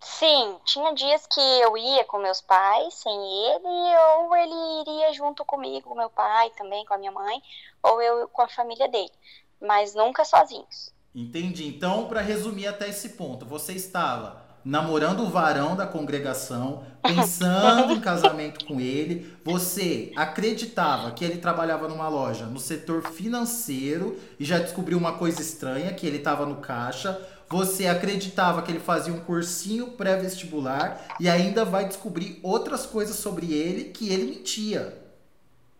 Sim, 0.00 0.56
tinha 0.64 0.94
dias 0.94 1.26
que 1.26 1.40
eu 1.40 1.76
ia 1.76 2.04
com 2.04 2.18
meus 2.18 2.40
pais, 2.40 2.94
sem 2.94 3.12
ele, 3.12 3.98
ou 4.18 4.34
ele 4.34 4.80
iria 4.80 5.12
junto 5.12 5.44
comigo, 5.44 5.90
com 5.90 5.94
meu 5.94 6.08
pai 6.08 6.50
também, 6.56 6.84
com 6.86 6.94
a 6.94 6.98
minha 6.98 7.12
mãe, 7.12 7.42
ou 7.82 8.00
eu 8.00 8.28
com 8.28 8.40
a 8.40 8.48
família 8.48 8.88
dele, 8.88 9.12
mas 9.60 9.94
nunca 9.94 10.24
sozinhos. 10.24 10.90
Entendi. 11.14 11.66
Então, 11.66 12.06
para 12.06 12.20
resumir 12.20 12.66
até 12.66 12.88
esse 12.88 13.10
ponto, 13.10 13.44
você 13.44 13.74
estava 13.74 14.48
namorando 14.64 15.20
o 15.20 15.30
varão 15.30 15.74
da 15.74 15.86
congregação, 15.86 16.84
pensando 17.02 17.92
em 17.92 18.00
casamento 18.00 18.64
com 18.66 18.80
ele, 18.80 19.36
você 19.44 20.12
acreditava 20.16 21.10
que 21.12 21.24
ele 21.24 21.38
trabalhava 21.38 21.88
numa 21.88 22.08
loja 22.08 22.46
no 22.46 22.58
setor 22.58 23.02
financeiro 23.08 24.18
e 24.38 24.44
já 24.44 24.58
descobriu 24.58 24.98
uma 24.98 25.14
coisa 25.14 25.40
estranha, 25.40 25.92
que 25.92 26.06
ele 26.06 26.18
estava 26.18 26.46
no 26.46 26.56
caixa. 26.56 27.20
Você 27.50 27.88
acreditava 27.88 28.62
que 28.62 28.70
ele 28.70 28.80
fazia 28.80 29.12
um 29.12 29.20
cursinho 29.20 29.88
pré-vestibular 29.92 31.04
e 31.18 31.28
ainda 31.28 31.64
vai 31.64 31.86
descobrir 31.86 32.38
outras 32.42 32.86
coisas 32.86 33.16
sobre 33.16 33.52
ele 33.52 33.90
que 33.90 34.12
ele 34.12 34.36
mentia. 34.36 34.96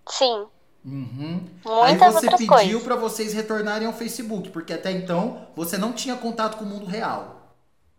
Sim, 0.09 0.49
Uhum. 0.85 1.47
Aí 1.83 1.97
você 1.97 2.27
pediu 2.31 2.81
pra 2.83 2.97
vocês 2.97 3.33
retornarem 3.33 3.87
ao 3.87 3.93
Facebook, 3.93 4.51
porque 4.51 4.73
até 4.73 4.91
então 4.91 5.47
você 5.55 5.77
não 5.77 5.93
tinha 5.93 6.17
contato 6.17 6.57
com 6.57 6.65
o 6.65 6.67
mundo 6.67 6.87
real. 6.87 7.37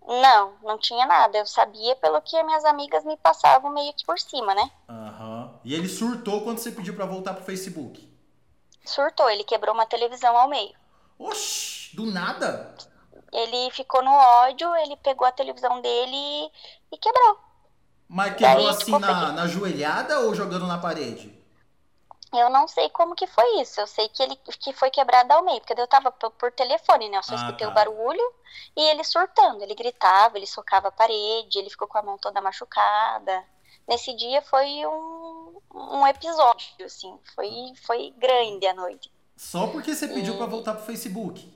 Não, 0.08 0.54
não 0.64 0.80
tinha 0.80 1.06
nada. 1.06 1.38
Eu 1.38 1.46
sabia 1.46 1.96
pelo 1.98 2.22
que 2.22 2.36
as 2.36 2.46
minhas 2.46 2.66
amigas 2.66 3.06
me 3.06 3.16
passavam 3.18 3.72
meio 3.72 3.94
que 3.94 4.06
por 4.06 4.20
cima, 4.20 4.56
né? 4.56 4.70
Aham. 4.90 5.52
E 5.64 5.76
ele 5.76 5.88
surtou 5.88 6.42
quando 6.42 6.58
você 6.58 6.72
pediu 6.72 6.96
pra 6.96 7.06
voltar 7.06 7.36
pro 7.36 7.46
Facebook. 7.46 8.10
Surtou, 8.84 9.30
ele 9.30 9.44
quebrou 9.44 9.76
uma 9.76 9.86
televisão 9.86 10.36
ao 10.36 10.50
meio. 10.50 10.74
Oxi, 11.20 11.96
do 11.96 12.08
nada? 12.08 12.74
Ele 13.32 13.72
ficou 13.72 14.04
no 14.04 14.12
ódio, 14.12 14.74
ele 14.78 14.96
pegou 14.98 15.26
a 15.28 15.32
televisão 15.32 15.82
dele 15.82 16.16
e, 16.16 16.52
e 16.94 16.98
quebrou. 16.98 17.40
Mas 18.08 18.36
quebrou 18.36 18.56
Daí 18.56 18.68
assim 18.70 18.92
na, 19.00 19.32
na 19.32 19.48
joelhada 19.48 20.20
ou 20.22 20.36
jogando 20.36 20.68
na 20.68 20.78
parede? 20.78 21.34
Eu 22.34 22.50
não 22.50 22.68
sei 22.68 22.90
como 22.90 23.16
que 23.16 23.28
foi 23.28 23.62
isso. 23.62 23.80
Eu 23.82 23.88
sei 23.88 24.08
que 24.10 24.24
ele 24.24 24.36
que 24.38 24.72
foi 24.74 24.90
quebrado 24.90 25.32
ao 25.34 25.44
meio, 25.44 25.60
porque 25.62 25.80
eu 25.80 25.88
tava 25.88 26.12
por, 26.12 26.52
telefone, 26.54 27.10
né? 27.10 27.18
Eu 27.18 27.24
só 27.24 27.36
Ah, 27.36 27.38
escutei 27.38 27.68
tá. 27.68 27.72
o 27.72 27.74
barulho 27.74 28.22
e 28.76 28.82
ele 28.90 29.04
surtando. 29.04 29.62
Ele 29.64 29.76
gritava, 29.76 30.38
ele 30.38 30.48
socava 30.48 30.88
a 30.88 30.92
parede, 30.92 31.60
ele 31.60 31.70
ficou 31.70 31.88
com 31.88 31.98
a 31.98 32.02
mão 32.04 32.18
toda 32.18 32.42
machucada. 32.42 33.44
Nesse 33.88 34.14
dia 34.16 34.42
foi 34.44 34.86
um, 34.88 35.62
um 35.74 36.08
episódio, 36.08 36.86
assim. 36.86 37.20
Foi, 37.36 37.74
foi 37.86 38.14
grande 38.18 38.66
a 38.68 38.74
noite. 38.74 39.12
Só 39.36 39.68
porque 39.68 39.94
você 39.94 40.08
pediu 40.08 40.36
Hum. 40.36 40.38
pra 40.38 40.46
voltar 40.46 40.74
pro 40.76 40.86
Facebook. 40.86 41.52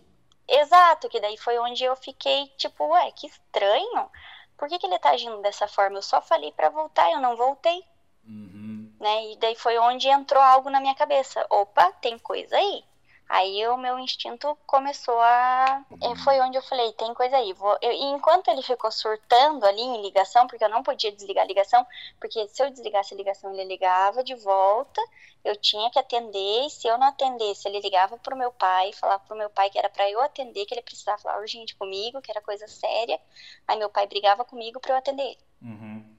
Exato, 0.48 1.10
que 1.10 1.20
daí 1.20 1.38
foi 1.38 1.58
onde 1.60 1.84
eu 1.84 1.96
fiquei 1.96 2.48
tipo, 2.58 2.86
ué, 2.90 3.12
que 3.12 3.28
estranho. 3.28 4.10
Por 4.58 4.68
que, 4.70 4.78
que 4.80 4.86
ele 4.86 5.00
tá 5.00 5.10
agindo 5.12 5.42
dessa 5.42 5.68
forma? 5.68 5.98
Eu 5.98 6.02
só 6.02 6.22
falei 6.22 6.52
pra 6.52 6.70
voltar, 6.70 7.12
eu 7.12 7.20
não 7.20 7.36
voltei, 7.36 7.84
Uhum. 8.26 8.92
né? 9.00 9.32
E 9.32 9.38
daí 9.38 9.56
foi 9.56 9.78
onde 9.78 10.08
entrou 10.08 10.42
algo 10.42 10.70
na 10.70 10.80
minha 10.80 10.96
cabeça. 10.96 11.46
Opa, 11.50 11.92
tem 11.94 12.18
coisa 12.20 12.56
aí. 12.56 12.84
Aí 13.28 13.68
o 13.68 13.76
meu 13.78 13.98
instinto 13.98 14.56
começou 14.68 15.20
a. 15.20 15.84
é, 16.02 16.16
Foi 16.18 16.40
onde 16.42 16.58
eu 16.58 16.62
falei, 16.62 16.94
tem 16.94 17.12
coisa 17.16 17.36
aí. 17.38 17.54
Vou... 17.54 17.76
eu- 17.82 17.92
E 17.92 18.04
enquanto 18.12 18.48
ele 18.50 18.62
ficou 18.62 18.92
surtando 18.92 19.66
ali 19.66 19.82
em 19.82 20.02
ligação, 20.04 20.46
porque 20.46 20.64
eu 20.64 20.70
não 20.70 20.84
podia 20.84 21.12
desligar 21.12 21.44
a 21.44 21.48
ligação, 21.48 21.86
porque 22.20 22.48
se 22.48 22.62
eu 22.64 22.70
desligasse 22.70 23.14
a 23.14 23.18
ligação, 23.18 23.52
ele 23.52 23.64
ligava 23.66 24.24
de 24.24 24.36
volta, 24.36 25.02
eu 25.44 25.56
tinha 25.56 25.90
que 25.90 25.98
atender, 25.98 26.66
e 26.66 26.70
se 26.70 26.88
eu 26.88 26.98
não 27.00 27.08
atendesse, 27.08 27.68
ele 27.68 27.80
ligava 27.80 28.16
pro 28.18 28.36
meu 28.38 28.52
pai, 28.52 28.94
falava 28.94 29.24
pro 29.26 29.36
meu 29.36 29.50
pai 29.50 29.72
que 29.72 29.80
era 29.80 29.90
pra 29.90 30.08
eu 30.10 30.22
atender, 30.22 30.66
que 30.68 30.74
ele 30.76 30.82
precisava 30.84 31.18
falar 31.20 31.40
urgente 31.40 31.76
comigo, 31.76 32.22
que 32.22 32.30
era 32.32 32.42
coisa 32.42 32.68
séria. 32.68 33.20
Aí 33.68 33.76
meu 33.78 33.90
pai 33.90 34.06
brigava 34.06 34.46
comigo 34.46 34.80
pra 34.80 34.94
eu 34.94 34.98
atender 34.98 35.24
ele. 35.24 35.40
Uhum. 35.64 36.16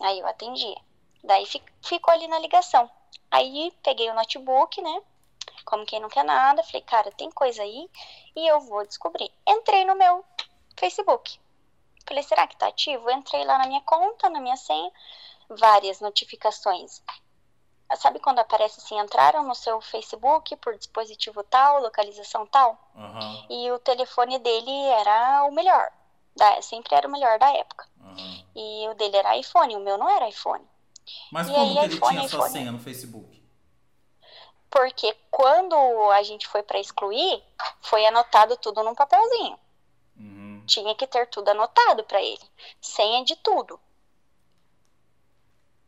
Aí 0.00 0.18
eu 0.20 0.26
atendia. 0.26 0.76
Daí 1.22 1.44
fi- 1.44 1.62
ficou 1.82 2.14
ali 2.14 2.26
na 2.28 2.38
ligação. 2.38 2.88
Aí 3.30 3.72
peguei 3.82 4.08
o 4.10 4.14
notebook, 4.14 4.80
né? 4.80 5.02
Como 5.64 5.84
quem 5.86 6.00
não 6.00 6.08
quer 6.08 6.24
nada. 6.24 6.62
Falei, 6.62 6.82
cara, 6.82 7.10
tem 7.12 7.30
coisa 7.30 7.62
aí 7.62 7.88
e 8.36 8.46
eu 8.46 8.60
vou 8.60 8.86
descobrir. 8.86 9.30
Entrei 9.46 9.84
no 9.84 9.94
meu 9.94 10.24
Facebook. 10.78 11.38
Falei, 12.06 12.22
será 12.22 12.46
que 12.46 12.56
tá 12.56 12.68
ativo? 12.68 13.10
Entrei 13.10 13.44
lá 13.44 13.58
na 13.58 13.66
minha 13.66 13.82
conta, 13.82 14.30
na 14.30 14.40
minha 14.40 14.56
senha, 14.56 14.90
várias 15.50 16.00
notificações. 16.00 17.02
Sabe 17.96 18.18
quando 18.18 18.38
aparece 18.38 18.80
assim, 18.80 18.98
entraram 18.98 19.42
no 19.44 19.54
seu 19.54 19.80
Facebook 19.80 20.54
por 20.56 20.76
dispositivo 20.76 21.42
tal, 21.44 21.80
localização 21.80 22.46
tal? 22.46 22.78
Aham. 22.94 23.46
E 23.48 23.70
o 23.70 23.78
telefone 23.78 24.38
dele 24.38 24.70
era 24.88 25.44
o 25.44 25.52
melhor. 25.52 25.90
Da, 26.36 26.60
sempre 26.62 26.94
era 26.94 27.08
o 27.08 27.10
melhor 27.10 27.38
da 27.38 27.50
época. 27.50 27.88
Aham. 28.02 28.44
E 28.54 28.88
o 28.88 28.94
dele 28.94 29.16
era 29.16 29.36
iPhone, 29.38 29.74
o 29.76 29.80
meu 29.80 29.96
não 29.96 30.08
era 30.08 30.28
iPhone. 30.28 30.64
Mas 31.32 31.48
E 31.48 31.52
como 31.52 31.64
aí, 31.64 31.72
que 31.72 31.78
ele 31.84 31.94
iPhone, 31.94 32.16
tinha 32.18 32.28
sua 32.28 32.38
iPhone? 32.40 32.52
senha 32.52 32.72
no 32.72 32.78
Facebook? 32.78 33.37
Porque 34.78 35.12
quando 35.28 35.74
a 36.12 36.22
gente 36.22 36.46
foi 36.46 36.62
para 36.62 36.78
excluir, 36.78 37.42
foi 37.80 38.06
anotado 38.06 38.56
tudo 38.58 38.84
num 38.84 38.94
papelzinho. 38.94 39.58
Uhum. 40.16 40.62
Tinha 40.68 40.94
que 40.94 41.04
ter 41.04 41.26
tudo 41.26 41.48
anotado 41.48 42.04
para 42.04 42.22
ele. 42.22 42.48
Senha 42.80 43.24
de 43.24 43.34
tudo. 43.34 43.80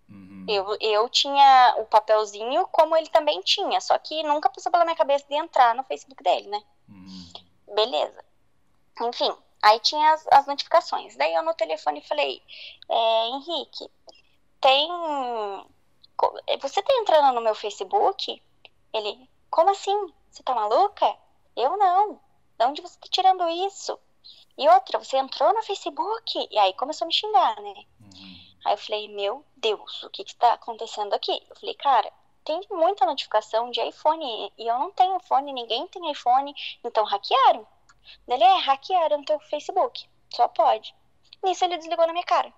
Uhum. 0.08 0.44
Eu, 0.48 0.76
eu 0.80 1.08
tinha 1.08 1.76
o 1.78 1.84
papelzinho 1.84 2.66
como 2.66 2.96
ele 2.96 3.08
também 3.10 3.40
tinha, 3.42 3.80
só 3.80 3.96
que 3.96 4.24
nunca 4.24 4.50
passou 4.50 4.72
pela 4.72 4.84
minha 4.84 4.96
cabeça 4.96 5.24
de 5.28 5.36
entrar 5.36 5.72
no 5.76 5.84
Facebook 5.84 6.20
dele, 6.20 6.48
né? 6.48 6.60
Uhum. 6.88 7.32
Beleza. 7.72 8.24
Enfim, 9.02 9.32
aí 9.62 9.78
tinha 9.78 10.14
as, 10.14 10.26
as 10.32 10.46
notificações. 10.48 11.14
Daí 11.14 11.32
eu 11.32 11.44
no 11.44 11.54
telefone 11.54 12.00
falei, 12.00 12.42
é, 12.88 13.26
Henrique, 13.28 13.88
tem. 14.60 14.88
Você 16.60 16.82
tá 16.82 16.92
entrando 16.94 17.32
no 17.36 17.40
meu 17.40 17.54
Facebook? 17.54 18.42
Ele, 18.92 19.28
como 19.50 19.70
assim? 19.70 20.12
Você 20.30 20.42
tá 20.42 20.54
maluca? 20.54 21.16
Eu 21.56 21.76
não. 21.76 22.20
De 22.58 22.64
onde 22.64 22.82
você 22.82 22.98
tá 22.98 23.08
tirando 23.10 23.48
isso? 23.48 23.98
E 24.56 24.68
outra, 24.68 24.98
você 24.98 25.16
entrou 25.16 25.52
no 25.54 25.62
Facebook? 25.62 26.48
E 26.50 26.58
aí 26.58 26.74
começou 26.74 27.04
a 27.04 27.08
me 27.08 27.14
xingar, 27.14 27.56
né? 27.60 27.74
Uhum. 28.00 28.40
Aí 28.64 28.74
eu 28.74 28.78
falei, 28.78 29.08
meu 29.08 29.44
Deus, 29.56 30.02
o 30.02 30.10
que 30.10 30.24
que 30.24 30.36
tá 30.36 30.52
acontecendo 30.52 31.14
aqui? 31.14 31.42
Eu 31.48 31.56
falei, 31.56 31.74
cara, 31.74 32.12
tem 32.44 32.60
muita 32.70 33.06
notificação 33.06 33.70
de 33.70 33.80
iPhone 33.80 34.52
e 34.58 34.66
eu 34.66 34.78
não 34.78 34.90
tenho 34.90 35.16
iPhone, 35.16 35.52
ninguém 35.52 35.86
tem 35.88 36.10
iPhone, 36.10 36.54
então 36.84 37.04
hackearam. 37.04 37.66
Ele 38.28 38.44
é, 38.44 38.58
hackearam 38.58 39.24
teu 39.24 39.38
Facebook, 39.40 40.08
só 40.34 40.48
pode. 40.48 40.94
Nisso 41.42 41.64
ele 41.64 41.78
desligou 41.78 42.06
na 42.06 42.12
minha 42.12 42.24
cara. 42.24 42.52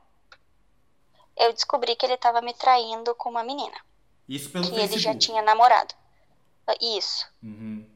Eu 1.36 1.52
descobri 1.52 1.94
que 1.96 2.04
ele 2.04 2.16
tava 2.16 2.40
me 2.40 2.52
traindo 2.54 3.14
com 3.14 3.30
uma 3.30 3.42
menina, 3.42 3.76
Isso 4.28 4.50
pelo 4.50 4.64
que 4.64 4.70
Facebook. 4.70 4.94
ele 4.94 5.02
já 5.02 5.14
tinha 5.16 5.42
namorado. 5.42 5.94
Isso. 6.80 7.26
Uhum. 7.42 7.88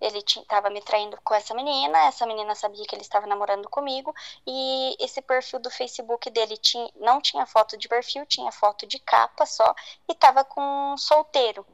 Ele 0.00 0.18
estava 0.18 0.68
me 0.68 0.82
traindo 0.82 1.16
com 1.22 1.32
essa 1.32 1.54
menina, 1.54 1.96
essa 2.06 2.26
menina 2.26 2.56
sabia 2.56 2.84
que 2.84 2.94
ele 2.94 3.02
estava 3.02 3.24
namorando 3.24 3.68
comigo, 3.68 4.12
e 4.44 4.96
esse 4.98 5.22
perfil 5.22 5.60
do 5.60 5.70
Facebook 5.70 6.28
dele 6.28 6.56
tinha, 6.56 6.90
não 6.96 7.20
tinha 7.20 7.46
foto 7.46 7.76
de 7.76 7.88
perfil, 7.88 8.26
tinha 8.26 8.50
foto 8.50 8.84
de 8.84 8.98
capa 8.98 9.46
só, 9.46 9.72
e 10.08 10.14
tava 10.14 10.44
com 10.44 10.60
um 10.60 10.98
solteiro. 10.98 11.64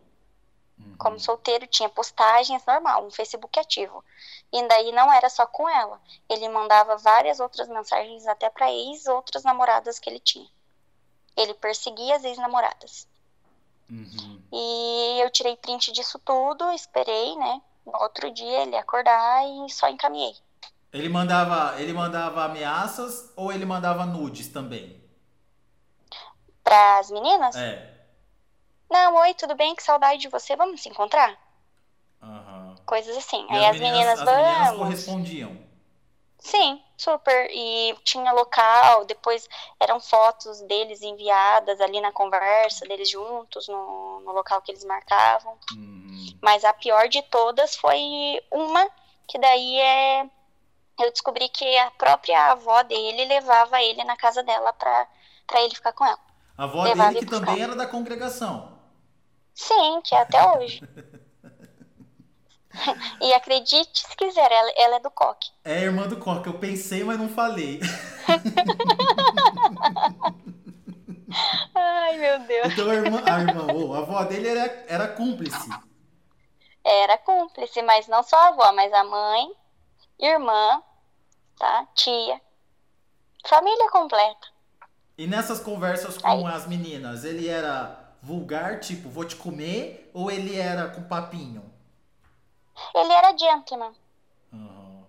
Uhum. 0.79 0.97
Como 0.99 1.19
solteiro, 1.19 1.67
tinha 1.67 1.88
postagens 1.88 2.64
normal, 2.67 3.07
um 3.07 3.11
Facebook 3.11 3.59
ativo. 3.59 4.05
E 4.53 4.62
daí 4.69 4.93
não 4.93 5.11
era 5.12 5.31
só 5.31 5.47
com 5.47 5.69
ela. 5.69 6.01
Ele 6.29 6.49
mandava 6.51 6.97
várias 6.99 7.41
outras 7.41 7.67
mensagens 7.67 8.27
até 8.27 8.49
para 8.51 8.71
ex 8.71 9.07
outras 9.07 9.43
namoradas 9.43 9.99
que 9.99 10.09
ele 10.09 10.21
tinha. 10.21 10.49
Ele 11.37 11.55
perseguia 11.55 12.17
as 12.17 12.25
ex-namoradas. 12.25 13.09
Uhum. 13.91 14.38
E 14.53 15.21
eu 15.23 15.31
tirei 15.31 15.57
print 15.57 15.93
disso 15.93 16.19
tudo, 16.25 16.71
esperei, 16.73 17.37
né? 17.37 17.61
No 17.85 17.93
outro 18.03 18.31
dia 18.33 18.63
ele 18.63 18.77
acordar 18.77 19.45
e 19.47 19.71
só 19.71 19.89
encaminhei. 19.89 20.35
Ele 20.93 21.09
mandava, 21.09 21.81
ele 21.81 21.93
mandava 21.93 22.45
ameaças 22.45 23.33
ou 23.37 23.53
ele 23.53 23.65
mandava 23.67 24.07
nudes 24.07 24.49
também? 24.49 24.99
Para 26.65 26.99
as 26.99 27.11
meninas? 27.11 27.57
É. 27.57 27.95
Não, 28.91 29.17
oi, 29.17 29.35
tudo 29.35 29.55
bem? 29.55 29.75
Que 29.75 29.83
saudade 29.83 30.21
de 30.21 30.29
você, 30.29 30.57
vamos 30.57 30.81
se 30.83 30.89
encontrar? 30.89 31.37
Aham. 32.23 32.75
Coisas 32.87 33.17
assim. 33.17 33.47
E 33.51 33.53
Aí 33.53 33.67
as 33.67 33.79
meninas, 33.79 34.21
as 34.21 34.27
meninas 34.27 34.59
vamos. 34.69 34.79
correspondiam. 34.79 35.57
Sim, 36.39 36.83
super. 36.99 37.49
E 37.51 37.97
tinha 38.05 38.33
local, 38.33 39.05
depois 39.05 39.49
eram 39.81 40.01
fotos 40.01 40.61
deles 40.63 41.01
enviadas 41.01 41.81
ali 41.81 42.01
na 42.01 42.13
conversa, 42.13 42.87
deles 42.87 43.09
juntos, 43.09 43.69
no, 43.69 44.21
no 44.21 44.33
local 44.33 44.61
que 44.61 44.73
eles 44.73 44.85
marcavam. 44.85 45.57
Uhum. 45.73 46.39
Mas 46.43 46.65
a 46.65 46.73
pior 46.73 47.09
de 47.09 47.23
todas 47.23 47.77
foi 47.77 47.99
uma, 48.51 48.91
que 49.27 49.39
daí 49.39 49.79
é. 49.79 50.27
Eu 51.01 51.13
descobri 51.13 51.49
que 51.49 51.79
a 51.79 51.93
própria 51.93 52.51
avó 52.51 52.83
dele 52.83 53.25
levava 53.27 53.81
ele 53.81 54.03
na 54.03 54.17
casa 54.17 54.43
dela 54.43 54.73
pra, 54.73 55.07
pra 55.47 55.63
ele 55.63 55.75
ficar 55.75 55.93
com 55.93 56.05
ela. 56.05 56.19
A 56.57 56.65
avó 56.65 56.83
Levava 56.83 57.13
dele 57.13 57.25
que 57.25 57.31
também 57.31 57.63
era 57.63 57.77
da 57.77 57.87
congregação. 57.87 58.77
Sim, 59.55 60.01
que 60.03 60.13
é 60.15 60.23
até 60.23 60.45
hoje. 60.57 60.83
e 63.21 63.33
acredite 63.33 64.01
se 64.01 64.17
quiser, 64.17 64.51
ela, 64.51 64.73
ela 64.77 64.97
é 64.97 65.01
do 65.01 65.11
coque. 65.11 65.51
É 65.64 65.83
irmã 65.83 66.07
do 66.07 66.17
Coca, 66.17 66.49
eu 66.49 66.59
pensei, 66.59 67.05
mas 67.05 67.19
não 67.19 67.29
falei. 67.29 67.81
Ai, 71.75 72.17
meu 72.17 72.38
Deus. 72.47 72.73
Então 72.73 72.91
a 72.91 72.95
irmã, 72.95 73.23
a 73.25 73.41
irmã, 73.41 73.73
ô, 73.73 73.95
a 73.95 73.99
avó 73.99 74.25
dele 74.25 74.49
era, 74.49 74.85
era 74.88 75.09
cúmplice. 75.09 75.69
Era 76.85 77.19
cúmplice, 77.19 77.83
mas 77.83 78.09
não 78.09 78.23
só 78.23 78.37
a 78.37 78.49
avó, 78.49 78.73
mas 78.73 78.93
a 78.93 79.05
mãe, 79.05 79.53
irmã, 80.19 80.83
tá? 81.59 81.87
Tia. 81.95 82.41
Família 83.47 83.91
completa. 83.91 84.49
E 85.17 85.27
nessas 85.27 85.61
conversas 85.61 86.17
com 86.17 86.47
as 86.47 86.67
meninas, 86.67 87.25
ele 87.25 87.49
era 87.49 88.14
vulgar, 88.23 88.81
tipo, 88.81 89.09
vou 89.09 89.25
te 89.25 89.37
comer, 89.37 90.11
ou 90.14 90.31
ele 90.31 90.57
era 90.57 90.88
com 90.88 91.03
papinho? 91.03 91.78
Ele 92.95 93.12
era 93.12 93.37
gentleman. 93.37 93.95
Aham. 94.53 95.07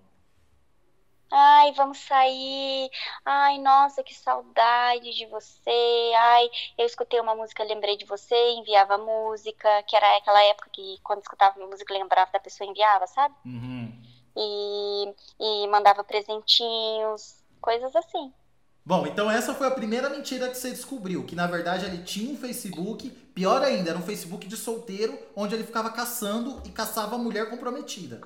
Ai, 1.31 1.71
vamos 1.73 1.99
sair. 1.99 2.89
Ai, 3.23 3.59
nossa, 3.59 4.03
que 4.03 4.13
saudade 4.15 5.13
de 5.13 5.25
você. 5.27 6.11
Ai, 6.17 6.49
eu 6.77 6.85
escutei 6.85 7.19
uma 7.19 7.35
música, 7.35 7.63
lembrei 7.63 7.97
de 7.97 8.05
você, 8.05 8.35
enviava 8.53 8.97
música, 8.97 9.83
que 9.83 9.95
era 9.95 10.17
aquela 10.17 10.43
época 10.45 10.69
que 10.71 10.97
quando 11.03 11.21
escutava 11.21 11.59
uma 11.59 11.67
música 11.67 11.93
lembrava 11.93 12.31
da 12.31 12.39
pessoa 12.39 12.69
enviava, 12.69 13.05
sabe? 13.05 13.35
Uhum. 13.45 14.01
E, 14.35 15.15
e 15.39 15.67
mandava 15.67 16.03
presentinhos, 16.03 17.43
coisas 17.61 17.95
assim. 17.95 18.33
Bom, 18.89 19.05
então 19.05 19.29
essa 19.29 19.53
foi 19.53 19.67
a 19.67 19.71
primeira 19.71 20.09
mentira 20.09 20.49
que 20.49 20.57
você 20.57 20.71
descobriu, 20.71 21.23
que 21.23 21.35
na 21.35 21.45
verdade 21.45 21.85
ele 21.85 22.01
tinha 22.01 22.33
um 22.33 22.35
Facebook, 22.35 23.07
pior 23.35 23.61
ainda, 23.61 23.91
era 23.91 23.99
um 23.99 24.01
Facebook 24.01 24.47
de 24.47 24.57
solteiro, 24.57 25.15
onde 25.35 25.53
ele 25.53 25.63
ficava 25.63 25.91
caçando 25.91 26.59
e 26.65 26.71
caçava 26.71 27.13
a 27.13 27.19
mulher 27.19 27.51
comprometida. 27.51 28.19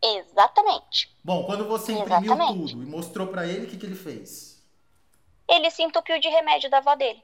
Exatamente. 0.00 1.12
Bom, 1.24 1.44
quando 1.46 1.66
você 1.66 1.94
imprimiu 1.94 2.32
Exatamente. 2.32 2.74
tudo 2.74 2.84
e 2.84 2.86
mostrou 2.86 3.26
pra 3.26 3.44
ele, 3.44 3.66
o 3.66 3.68
que, 3.68 3.76
que 3.76 3.84
ele 3.84 3.96
fez? 3.96 4.64
Ele 5.48 5.68
se 5.72 5.82
entupiu 5.82 6.20
de 6.20 6.28
remédio 6.28 6.70
da 6.70 6.78
avó 6.78 6.94
dele. 6.94 7.20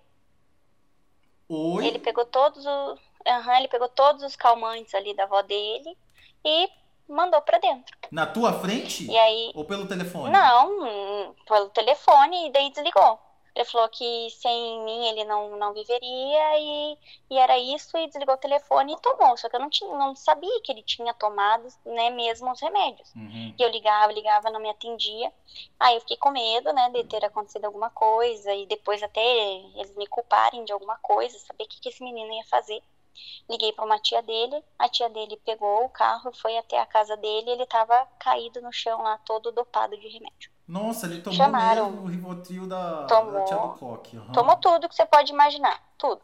Oi? 1.48 1.86
Ele 1.86 2.00
pegou 2.00 2.24
todos 2.24 2.66
os. 2.66 3.00
Aham, 3.24 3.58
ele 3.58 3.68
pegou 3.68 3.88
todos 3.88 4.24
os 4.24 4.34
calmantes 4.34 4.92
ali 4.96 5.14
da 5.14 5.22
avó 5.22 5.42
dele 5.42 5.96
e 6.44 6.68
mandou 7.08 7.40
pra 7.42 7.58
dentro. 7.58 7.96
Na 8.10 8.26
tua 8.26 8.52
frente? 8.52 9.10
E 9.10 9.16
aí. 9.16 9.52
Ou 9.54 9.64
pelo 9.64 9.86
telefone? 9.86 10.30
Não, 10.30 10.70
hum, 10.70 11.34
pelo 11.46 11.68
telefone 11.70 12.48
e 12.48 12.52
daí 12.52 12.70
desligou. 12.70 13.18
Ele 13.54 13.66
falou 13.66 13.88
que 13.90 14.30
sem 14.30 14.82
mim 14.82 15.08
ele 15.08 15.24
não, 15.24 15.58
não 15.58 15.74
viveria 15.74 16.58
e, 16.58 16.98
e 17.30 17.38
era 17.38 17.58
isso 17.58 17.96
e 17.98 18.06
desligou 18.06 18.34
o 18.34 18.38
telefone 18.38 18.94
e 18.94 19.00
tomou. 19.00 19.36
Só 19.36 19.48
que 19.48 19.56
eu 19.56 19.60
não, 19.60 19.68
tinha, 19.68 19.94
não 19.94 20.16
sabia 20.16 20.60
que 20.62 20.72
ele 20.72 20.82
tinha 20.82 21.12
tomado 21.12 21.68
né, 21.84 22.08
mesmo 22.08 22.50
os 22.50 22.60
remédios. 22.60 23.14
Uhum. 23.14 23.54
E 23.58 23.62
eu 23.62 23.68
ligava, 23.68 24.10
ligava, 24.10 24.50
não 24.50 24.58
me 24.58 24.70
atendia. 24.70 25.30
Aí 25.78 25.94
eu 25.96 26.00
fiquei 26.00 26.16
com 26.16 26.30
medo, 26.30 26.72
né, 26.72 26.88
de 26.90 27.04
ter 27.04 27.22
acontecido 27.26 27.66
alguma 27.66 27.90
coisa 27.90 28.54
e 28.54 28.64
depois 28.64 29.02
até 29.02 29.20
eles 29.76 29.94
me 29.96 30.06
culparem 30.06 30.64
de 30.64 30.72
alguma 30.72 30.96
coisa, 30.96 31.38
saber 31.38 31.64
o 31.64 31.68
que, 31.68 31.78
que 31.78 31.90
esse 31.90 32.02
menino 32.02 32.32
ia 32.32 32.44
fazer. 32.44 32.82
Liguei 33.48 33.72
para 33.72 33.84
uma 33.84 33.98
tia 33.98 34.22
dele, 34.22 34.62
a 34.78 34.88
tia 34.88 35.08
dele 35.10 35.36
pegou 35.44 35.84
o 35.84 35.88
carro, 35.88 36.32
foi 36.32 36.56
até 36.56 36.80
a 36.80 36.86
casa 36.86 37.16
dele, 37.16 37.50
ele 37.50 37.62
estava 37.64 38.06
caído 38.18 38.60
no 38.62 38.72
chão 38.72 39.02
lá, 39.02 39.18
todo 39.18 39.52
dopado 39.52 39.96
de 39.96 40.08
remédio. 40.08 40.50
Nossa, 40.66 41.06
ele 41.06 41.20
tomou 41.20 41.36
Chamaram. 41.36 41.88
o 42.02 42.06
Rivotril 42.06 42.66
da, 42.66 43.04
Tomou. 43.06 43.32
da 43.32 43.44
tia 43.44 43.56
do 43.56 43.68
Coque. 43.78 44.16
aham. 44.16 44.32
Tomou 44.32 44.56
tudo 44.56 44.88
que 44.88 44.94
você 44.94 45.04
pode 45.04 45.32
imaginar, 45.32 45.82
tudo. 45.98 46.20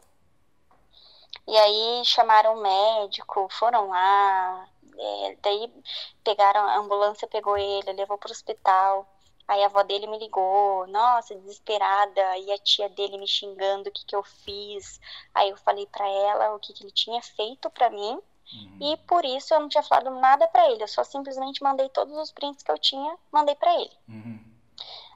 E 1.47 1.57
aí 1.57 2.01
chamaram 2.05 2.55
um 2.55 2.61
médico, 2.61 3.47
foram 3.51 3.89
lá, 3.89 4.67
é, 4.97 5.37
daí 5.41 5.71
pegaram, 6.23 6.61
a 6.61 6.77
ambulância 6.77 7.27
pegou 7.27 7.57
ele, 7.57 7.91
levou 7.93 8.17
pro 8.17 8.31
hospital. 8.31 9.07
Aí 9.49 9.63
a 9.63 9.65
avó 9.65 9.81
dele 9.81 10.05
me 10.05 10.19
ligou, 10.19 10.85
nossa, 10.85 11.33
desesperada, 11.33 12.37
e 12.37 12.51
a 12.51 12.57
tia 12.59 12.87
dele 12.87 13.17
me 13.17 13.27
xingando 13.27 13.89
o 13.89 13.91
que 13.91 14.05
que 14.05 14.15
eu 14.15 14.21
fiz. 14.21 15.01
Aí 15.33 15.49
eu 15.49 15.57
falei 15.57 15.87
pra 15.87 16.07
ela 16.07 16.53
o 16.53 16.59
que 16.59 16.71
que 16.71 16.83
ele 16.83 16.91
tinha 16.91 17.19
feito 17.19 17.67
pra 17.71 17.89
mim, 17.89 18.21
Uhum. 18.53 18.77
e 18.79 18.97
por 19.07 19.25
isso 19.25 19.51
eu 19.51 19.59
não 19.59 19.67
tinha 19.67 19.81
falado 19.81 20.11
nada 20.11 20.47
pra 20.49 20.69
ele, 20.69 20.83
eu 20.83 20.87
só 20.87 21.03
simplesmente 21.03 21.63
mandei 21.63 21.89
todos 21.89 22.15
os 22.15 22.31
prints 22.31 22.61
que 22.61 22.69
eu 22.69 22.77
tinha, 22.77 23.17
mandei 23.31 23.55
pra 23.55 23.73
ele. 23.73 23.91
Uhum. 24.07 24.39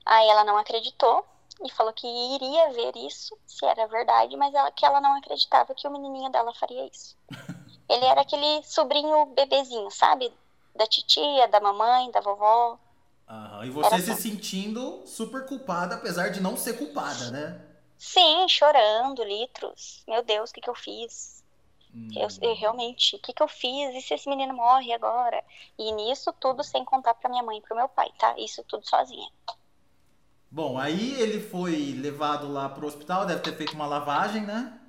Aí 0.04 0.28
ela 0.28 0.44
não 0.44 0.58
acreditou 0.58 1.24
e 1.64 1.70
falou 1.72 1.94
que 1.94 2.08
iria 2.08 2.72
ver 2.72 2.96
isso, 2.98 3.38
se 3.46 3.64
era 3.68 3.86
verdade, 3.88 4.36
mas 4.36 4.52
ela, 4.52 4.72
que 4.72 4.84
ela 4.84 5.00
não 5.00 5.14
acreditava 5.16 5.76
que 5.76 5.88
o 5.88 5.92
menininho 5.92 6.32
dela 6.32 6.52
faria 6.56 6.86
isso. 6.88 7.16
Ele 7.88 8.06
era 8.06 8.22
aquele 8.22 8.64
sobrinho 8.64 9.28
bebezinho, 9.28 9.92
sabe? 9.92 10.34
Da 10.76 10.88
titia, 10.88 11.48
da 11.50 11.60
mamãe, 11.60 12.10
da 12.12 12.20
vovó. 12.22 12.80
Aham. 13.28 13.66
E 13.66 13.70
você 13.70 14.02
se 14.02 14.16
sentindo 14.22 15.04
super 15.06 15.46
culpada, 15.46 15.96
apesar 15.96 16.30
de 16.30 16.42
não 16.42 16.58
ser 16.58 16.78
culpada, 16.78 17.32
né? 17.32 17.62
Sim, 17.98 18.48
chorando, 18.50 19.24
litros. 19.24 20.04
Meu 20.08 20.24
Deus, 20.24 20.50
o 20.50 20.54
que, 20.54 20.62
que 20.62 20.70
eu 20.70 20.76
fiz? 20.76 21.44
Hum. 21.94 22.10
Eu, 22.16 22.28
eu 22.42 22.56
realmente, 22.56 23.16
o 23.16 23.20
que, 23.20 23.32
que 23.32 23.42
eu 23.42 23.48
fiz? 23.48 23.96
E 23.96 24.02
se 24.02 24.14
esse 24.14 24.28
menino 24.28 24.54
morre 24.54 24.92
agora? 24.92 25.44
E 25.78 25.92
nisso 25.94 26.34
tudo 26.40 26.64
sem 26.64 26.84
contar 26.84 27.14
pra 27.14 27.30
minha 27.30 27.44
mãe 27.44 27.60
e 27.60 27.62
pro 27.62 27.76
meu 27.76 27.88
pai, 27.88 28.12
tá? 28.18 28.36
Isso 28.38 28.64
tudo 28.64 28.88
sozinha. 28.88 29.30
Bom, 30.52 30.78
aí 30.78 31.20
ele 31.20 31.40
foi 31.40 31.98
levado 32.00 32.52
lá 32.52 32.70
pro 32.70 32.86
hospital, 32.86 33.26
deve 33.26 33.42
ter 33.42 33.56
feito 33.56 33.74
uma 33.74 33.88
lavagem, 33.88 34.44
né? 34.44 34.80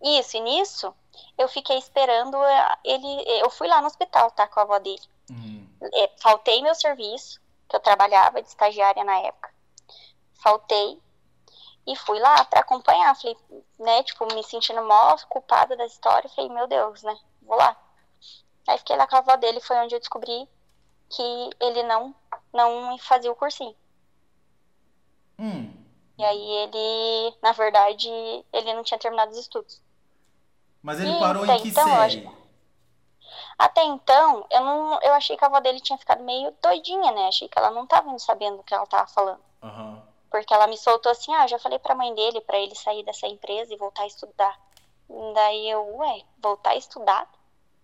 Isso, 0.00 0.36
e 0.36 0.40
nisso 0.40 0.94
eu 1.36 1.48
fiquei 1.48 1.76
esperando 1.78 2.36
eh, 2.36 2.76
ele. 2.84 3.24
Eu 3.40 3.50
fui 3.50 3.66
lá 3.66 3.80
no 3.80 3.88
hospital, 3.88 4.30
tá? 4.30 4.46
Com 4.46 4.60
a 4.60 4.62
avó 4.62 4.78
dele. 4.78 5.02
Uhum. 5.30 5.67
É, 5.80 6.10
faltei 6.20 6.62
meu 6.62 6.74
serviço, 6.74 7.40
que 7.68 7.76
eu 7.76 7.80
trabalhava 7.80 8.42
de 8.42 8.48
estagiária 8.48 9.04
na 9.04 9.18
época. 9.18 9.52
Faltei 10.42 11.00
e 11.86 11.96
fui 11.96 12.18
lá 12.18 12.44
pra 12.44 12.60
acompanhar. 12.60 13.14
Falei, 13.16 13.36
né, 13.78 14.02
tipo, 14.02 14.26
me 14.34 14.42
sentindo 14.44 14.82
mó 14.82 15.16
culpada 15.28 15.76
da 15.76 15.86
história. 15.86 16.28
Falei, 16.30 16.50
meu 16.50 16.66
Deus, 16.66 17.02
né, 17.02 17.16
vou 17.42 17.56
lá. 17.56 17.76
Aí 18.66 18.78
fiquei 18.78 18.96
lá 18.96 19.06
com 19.06 19.16
a 19.16 19.18
avó 19.20 19.36
dele, 19.36 19.60
foi 19.60 19.76
onde 19.78 19.94
eu 19.94 19.98
descobri 19.98 20.48
que 21.08 21.50
ele 21.60 21.82
não, 21.84 22.14
não 22.52 22.98
fazia 22.98 23.32
o 23.32 23.36
cursinho. 23.36 23.74
Hum. 25.38 25.72
E 26.18 26.24
aí 26.24 26.50
ele, 26.50 27.36
na 27.40 27.52
verdade, 27.52 28.08
ele 28.52 28.74
não 28.74 28.82
tinha 28.82 28.98
terminado 28.98 29.30
os 29.30 29.38
estudos. 29.38 29.80
Mas 30.82 31.00
ele 31.00 31.12
Ih, 31.12 31.18
parou 31.18 31.46
em 31.46 31.62
que 31.62 31.68
então, 31.68 31.86
série? 31.86 32.28
Até 33.58 33.82
então, 33.82 34.46
eu 34.50 34.60
não, 34.60 35.00
eu 35.02 35.12
achei 35.14 35.36
que 35.36 35.44
a 35.44 35.48
avó 35.48 35.58
dele 35.58 35.80
tinha 35.80 35.98
ficado 35.98 36.22
meio 36.22 36.54
doidinha, 36.62 37.10
né? 37.10 37.26
Achei 37.26 37.48
que 37.48 37.58
ela 37.58 37.72
não 37.72 37.86
tava 37.86 38.08
indo 38.08 38.20
sabendo 38.20 38.60
o 38.60 38.62
que 38.62 38.72
ela 38.72 38.86
tava 38.86 39.08
falando. 39.08 39.40
Aham. 39.62 40.00
Porque 40.30 40.54
ela 40.54 40.66
me 40.66 40.76
soltou 40.76 41.10
assim, 41.10 41.34
ah, 41.34 41.46
já 41.46 41.58
falei 41.58 41.78
pra 41.78 41.94
mãe 41.94 42.14
dele 42.14 42.40
pra 42.42 42.58
ele 42.58 42.74
sair 42.74 43.02
dessa 43.02 43.26
empresa 43.26 43.72
e 43.74 43.76
voltar 43.76 44.02
a 44.02 44.06
estudar. 44.06 44.56
Daí 45.34 45.70
eu, 45.70 45.96
ué, 45.96 46.22
voltar 46.38 46.70
a 46.70 46.76
estudar? 46.76 47.28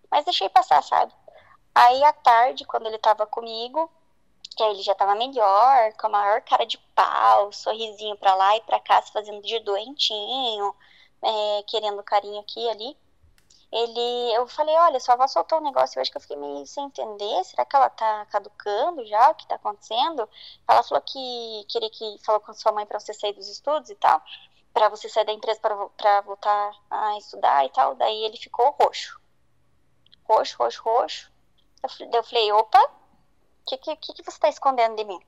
Mas 0.09 0.23
deixei 0.23 0.47
passar, 0.47 0.81
sabe? 0.83 1.11
Aí 1.73 2.03
à 2.03 2.13
tarde, 2.13 2.63
quando 2.65 2.85
ele 2.85 2.99
tava 2.99 3.25
comigo, 3.25 3.91
que 4.55 4.63
aí 4.63 4.71
ele 4.71 4.83
já 4.83 4.95
tava 4.95 5.15
melhor, 5.15 5.91
com 5.93 6.07
a 6.07 6.09
maior 6.09 6.41
cara 6.41 6.65
de 6.65 6.77
pau, 6.95 7.51
sorrisinho 7.51 8.15
pra 8.15 8.35
lá 8.35 8.55
e 8.55 8.61
pra 8.61 8.79
cá, 8.79 9.01
se 9.01 9.11
fazendo 9.11 9.41
de 9.41 9.59
doentinho, 9.59 10.73
é, 11.21 11.63
querendo 11.63 12.01
carinho 12.03 12.39
aqui 12.39 12.61
e 12.61 12.69
ali. 12.69 12.97
Ele, 13.77 14.33
eu 14.33 14.47
falei, 14.47 14.73
olha, 14.73 15.01
sua 15.01 15.15
avó 15.15 15.27
soltou 15.27 15.59
um 15.59 15.63
negócio, 15.63 16.01
acho 16.01 16.09
que 16.09 16.15
eu 16.15 16.21
fiquei 16.21 16.37
meio 16.37 16.65
sem 16.65 16.85
entender, 16.85 17.43
será 17.43 17.65
que 17.65 17.75
ela 17.75 17.89
tá 17.89 18.25
caducando 18.27 19.05
já, 19.05 19.29
o 19.29 19.35
que 19.35 19.45
tá 19.45 19.55
acontecendo? 19.55 20.29
Ela 20.65 20.81
falou 20.81 21.01
que 21.01 21.65
queria 21.67 21.89
que 21.89 22.17
falou 22.23 22.39
com 22.39 22.53
sua 22.53 22.71
mãe 22.71 22.85
para 22.85 23.01
você 23.01 23.13
sair 23.13 23.33
dos 23.33 23.49
estudos 23.49 23.89
e 23.89 23.95
tal, 23.95 24.21
para 24.73 24.87
você 24.87 25.09
sair 25.09 25.25
da 25.25 25.33
empresa 25.33 25.59
para 25.59 26.21
voltar 26.21 26.71
a 26.89 27.17
estudar 27.17 27.65
e 27.65 27.69
tal. 27.71 27.95
Daí 27.95 28.23
ele 28.23 28.37
ficou 28.37 28.73
roxo, 28.79 29.19
roxo, 30.23 30.55
roxo, 30.57 30.81
roxo. 30.81 31.31
Eu, 31.83 32.11
eu 32.13 32.23
falei, 32.23 32.49
opa, 32.53 32.81
o 32.81 33.65
que, 33.67 33.77
que, 33.77 33.95
que 33.97 34.13
que 34.13 34.23
você 34.23 34.39
tá 34.39 34.47
escondendo 34.47 34.95
de 34.95 35.03
mim? 35.03 35.19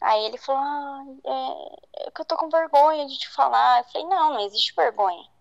Aí 0.00 0.24
ele 0.24 0.38
falou, 0.38 0.62
ah, 0.62 1.04
é, 1.26 2.06
é 2.06 2.10
que 2.10 2.22
eu 2.22 2.24
tô 2.24 2.38
com 2.38 2.48
vergonha 2.48 3.06
de 3.06 3.18
te 3.18 3.28
falar. 3.28 3.80
Eu 3.80 3.84
falei, 3.84 4.06
não, 4.06 4.32
não 4.32 4.40
existe 4.40 4.74
vergonha. 4.74 5.35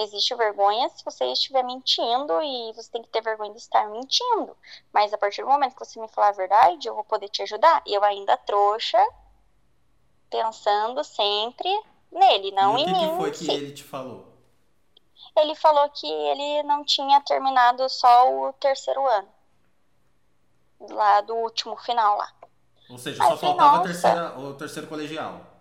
Existe 0.00 0.32
vergonha 0.36 0.88
se 0.90 1.04
você 1.04 1.24
estiver 1.26 1.64
mentindo 1.64 2.40
e 2.40 2.72
você 2.72 2.88
tem 2.88 3.02
que 3.02 3.08
ter 3.08 3.20
vergonha 3.20 3.50
de 3.50 3.58
estar 3.58 3.88
mentindo. 3.88 4.56
Mas 4.92 5.12
a 5.12 5.18
partir 5.18 5.42
do 5.42 5.48
momento 5.48 5.74
que 5.74 5.84
você 5.84 6.00
me 6.00 6.06
falar 6.06 6.28
a 6.28 6.32
verdade, 6.32 6.86
eu 6.86 6.94
vou 6.94 7.02
poder 7.02 7.28
te 7.28 7.42
ajudar. 7.42 7.82
E 7.84 7.94
eu 7.94 8.04
ainda 8.04 8.36
trouxa, 8.36 9.04
pensando 10.30 11.02
sempre 11.02 11.68
nele, 12.12 12.52
não 12.52 12.78
e 12.78 12.82
em 12.82 12.84
o 12.84 12.86
que 12.86 12.92
mim. 12.92 13.10
que 13.10 13.16
foi 13.16 13.30
que 13.32 13.38
si. 13.38 13.50
ele 13.50 13.72
te 13.72 13.82
falou? 13.82 14.24
Ele 15.36 15.56
falou 15.56 15.90
que 15.90 16.06
ele 16.06 16.62
não 16.62 16.84
tinha 16.84 17.20
terminado 17.22 17.88
só 17.88 18.32
o 18.32 18.52
terceiro 18.52 19.04
ano. 19.04 19.28
Lá 20.90 21.20
do 21.22 21.34
último 21.34 21.76
final 21.76 22.16
lá. 22.18 22.32
Ou 22.88 22.98
seja, 22.98 23.22
só 23.22 23.36
faltava 23.36 23.78
a 23.78 23.80
terceira, 23.80 24.38
o 24.38 24.54
terceiro 24.54 24.86
colegial. 24.88 25.57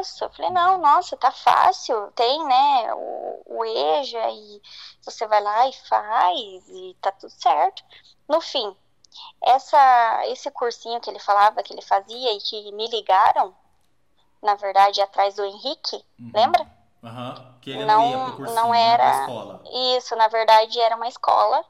Isso, 0.00 0.24
eu 0.24 0.30
falei, 0.30 0.50
não, 0.50 0.78
nossa, 0.78 1.16
tá 1.16 1.30
fácil, 1.32 2.12
tem, 2.12 2.44
né, 2.46 2.94
o, 2.94 3.42
o 3.46 3.64
EJA 3.64 4.30
e 4.30 4.62
você 5.02 5.26
vai 5.26 5.42
lá 5.42 5.66
e 5.68 5.72
faz 5.72 6.68
e 6.68 6.96
tá 7.00 7.10
tudo 7.12 7.30
certo. 7.32 7.82
No 8.28 8.40
fim, 8.40 8.76
essa, 9.42 10.22
esse 10.26 10.50
cursinho 10.50 11.00
que 11.00 11.10
ele 11.10 11.18
falava 11.18 11.62
que 11.62 11.72
ele 11.72 11.82
fazia 11.82 12.32
e 12.32 12.38
que 12.40 12.72
me 12.72 12.86
ligaram, 12.88 13.54
na 14.42 14.54
verdade, 14.54 15.00
atrás 15.00 15.34
do 15.36 15.44
Henrique, 15.44 15.96
Uhum. 16.18 16.30
lembra? 16.34 16.66
Aham. 17.02 17.58
Que 17.60 17.70
ele 17.70 17.84
não, 17.84 18.10
Não- 18.10 18.28
ia 18.28 18.34
pro 18.36 18.54
não 18.54 18.70
né, 18.70 18.80
era- 18.92 19.20
escola. 19.22 19.62
Isso, 19.96 20.14
na 20.16 20.28
verdade, 20.28 20.78
era 20.80 20.96
uma 20.96 21.08
escola 21.08 21.64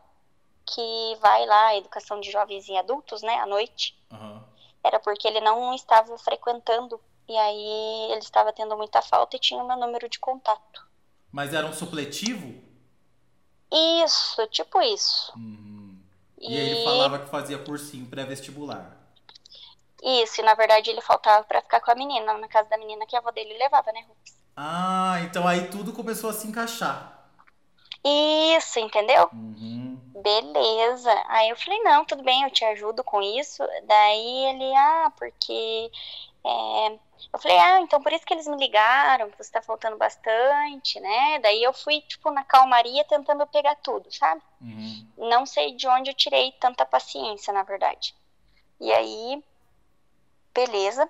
que 0.67 1.17
vai 1.21 1.47
lá, 1.47 1.77
educação 1.77 2.21
de 2.21 2.31
jovens 2.31 2.67
e 2.69 2.77
adultos, 2.77 3.23
né, 3.23 3.35
à 3.39 3.47
noite. 3.47 3.97
Aham. 4.13 4.43
Era 4.83 4.99
porque 5.01 5.27
ele 5.27 5.41
não 5.41 5.73
estava 5.75 6.17
frequentando 6.19 7.01
e 7.29 7.37
aí 7.37 8.13
ele 8.13 8.21
estava 8.21 8.53
tendo 8.53 8.77
muita 8.77 9.03
falta 9.03 9.37
e 9.37 9.41
tinha 9.41 9.63
o 9.63 9.67
meu 9.67 9.77
número 9.77 10.09
de 10.09 10.19
contato. 10.19 10.87
Mas 11.31 11.53
era 11.53 11.67
um 11.67 11.73
supletivo? 11.73 12.63
Isso, 14.05 14.47
tipo 14.49 14.81
isso. 14.81 15.33
Uhum. 15.37 15.99
E 16.39 16.47
aí 16.47 16.71
ele 16.71 16.85
falava 16.85 17.19
que 17.19 17.31
fazia 17.31 17.59
cursinho 17.59 18.07
pré-vestibular. 18.07 18.97
Isso, 20.03 20.41
e 20.41 20.45
na 20.45 20.55
verdade 20.55 20.91
ele 20.91 21.01
faltava 21.01 21.45
pra 21.45 21.63
ficar 21.63 21.81
com 21.81 21.91
a 21.91 21.95
menina, 21.95 22.35
na 22.35 22.49
casa 22.49 22.69
da 22.69 22.77
menina 22.77 23.07
que 23.07 23.17
a 23.17 23.19
avó 23.19 23.31
dele 23.31 23.57
levava, 23.57 23.91
né, 23.91 24.05
Rufus? 24.07 24.35
Ah, 24.57 25.19
então 25.23 25.49
aí 25.49 25.69
tudo 25.69 25.93
começou 25.93 26.31
a 26.31 26.33
se 26.33 26.47
encaixar. 26.47 27.27
Isso, 28.05 28.79
entendeu? 28.79 29.31
Uhum. 29.33 29.99
Beleza. 30.23 31.11
Aí 31.29 31.49
eu 31.49 31.57
falei, 31.57 31.83
não, 31.83 32.05
tudo 32.05 32.23
bem, 32.23 32.43
eu 32.43 32.51
te 32.51 32.65
ajudo 32.65 33.03
com 33.03 33.23
isso. 33.23 33.63
Daí 33.87 34.47
ele, 34.47 34.77
ah, 34.77 35.13
porque. 35.19 35.91
É, 36.47 36.99
Eu 37.33 37.39
falei, 37.39 37.59
ah, 37.59 37.81
então 37.81 38.03
por 38.03 38.13
isso 38.13 38.25
que 38.27 38.35
eles 38.35 38.47
me 38.47 38.57
ligaram, 38.57 39.31
que 39.31 39.39
você 39.39 39.51
tá 39.51 39.63
faltando 39.63 39.97
bastante, 39.97 41.01
né? 41.01 41.39
Daí 41.41 41.63
eu 41.63 41.73
fui, 41.73 42.01
tipo, 42.03 42.31
na 42.31 42.45
calmaria 42.45 43.05
tentando 43.05 43.47
pegar 43.47 43.77
tudo, 43.77 44.13
sabe? 44.13 44.43
Uhum. 44.61 45.09
Não 45.17 45.47
sei 45.47 45.75
de 45.75 45.89
onde 45.89 46.11
eu 46.11 46.15
tirei 46.15 46.53
tanta 46.53 46.85
paciência, 46.85 47.53
na 47.53 47.63
verdade. 47.63 48.15
E 48.81 48.93
aí, 48.93 49.43
beleza. 50.53 51.09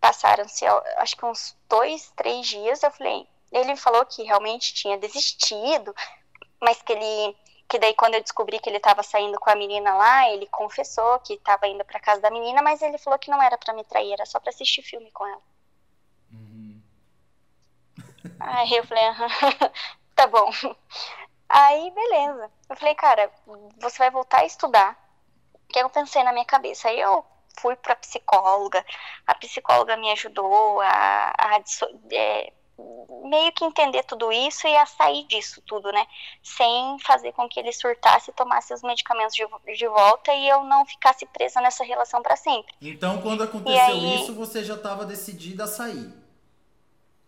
Passaram-se, 0.00 0.64
acho 0.98 1.16
que 1.16 1.24
uns 1.24 1.56
dois, 1.68 2.12
três 2.16 2.46
dias. 2.46 2.82
Eu 2.82 2.90
falei, 2.90 3.26
ele 3.52 3.76
falou 3.76 4.04
que 4.06 4.22
realmente 4.22 4.74
tinha 4.74 4.98
desistido, 4.98 5.94
mas 6.60 6.80
que 6.82 6.92
ele, 6.92 7.36
que 7.72 7.78
daí 7.78 7.94
quando 7.94 8.12
eu 8.12 8.20
descobri 8.20 8.58
que 8.58 8.68
ele 8.68 8.76
estava 8.76 9.02
saindo 9.02 9.40
com 9.40 9.48
a 9.48 9.54
menina 9.54 9.94
lá, 9.94 10.28
ele 10.28 10.46
confessou 10.48 11.18
que 11.20 11.32
estava 11.32 11.66
indo 11.66 11.82
para 11.86 11.98
casa 11.98 12.20
da 12.20 12.30
menina, 12.30 12.60
mas 12.60 12.82
ele 12.82 12.98
falou 12.98 13.18
que 13.18 13.30
não 13.30 13.42
era 13.42 13.56
para 13.56 13.72
me 13.72 13.82
trair, 13.82 14.12
era 14.12 14.26
só 14.26 14.38
para 14.38 14.50
assistir 14.50 14.82
filme 14.82 15.10
com 15.10 15.26
ela. 15.26 15.40
Uhum. 16.30 16.82
Aí 18.40 18.74
eu 18.74 18.84
falei, 18.84 19.04
"Aham, 19.04 19.26
tá 20.14 20.26
bom. 20.26 20.50
Aí, 21.48 21.90
beleza. 21.92 22.50
Eu 22.68 22.76
falei, 22.76 22.94
cara, 22.94 23.32
você 23.80 23.96
vai 23.96 24.10
voltar 24.10 24.40
a 24.40 24.44
estudar. 24.44 24.94
O 25.54 25.72
que 25.72 25.78
eu 25.78 25.88
pensei 25.88 26.22
na 26.22 26.32
minha 26.32 26.44
cabeça? 26.44 26.88
Aí 26.88 27.00
eu 27.00 27.24
fui 27.58 27.74
pra 27.76 27.96
psicóloga. 27.96 28.84
A 29.26 29.34
psicóloga 29.34 29.96
me 29.96 30.10
ajudou 30.12 30.78
a, 30.82 31.32
a 31.38 31.58
é, 32.12 32.52
meio 33.24 33.52
que 33.52 33.64
entender 33.64 34.02
tudo 34.04 34.30
isso 34.32 34.66
e 34.66 34.76
a 34.76 34.84
sair 34.86 35.24
disso 35.24 35.62
tudo, 35.66 35.90
né? 35.92 36.06
Sem 36.42 36.98
fazer 37.00 37.32
com 37.32 37.48
que 37.48 37.58
ele 37.60 37.72
surtasse 37.72 38.30
e 38.30 38.34
tomasse 38.34 38.72
os 38.74 38.82
medicamentos 38.82 39.34
de, 39.34 39.44
de 39.76 39.86
volta 39.88 40.32
e 40.34 40.48
eu 40.48 40.64
não 40.64 40.84
ficasse 40.84 41.24
presa 41.26 41.60
nessa 41.60 41.84
relação 41.84 42.22
pra 42.22 42.36
sempre. 42.36 42.74
Então, 42.80 43.20
quando 43.22 43.42
aconteceu 43.42 43.80
aí- 43.94 44.16
isso, 44.22 44.34
você 44.34 44.64
já 44.64 44.74
estava 44.74 45.04
decidida 45.04 45.64
a 45.64 45.66
sair. 45.68 46.12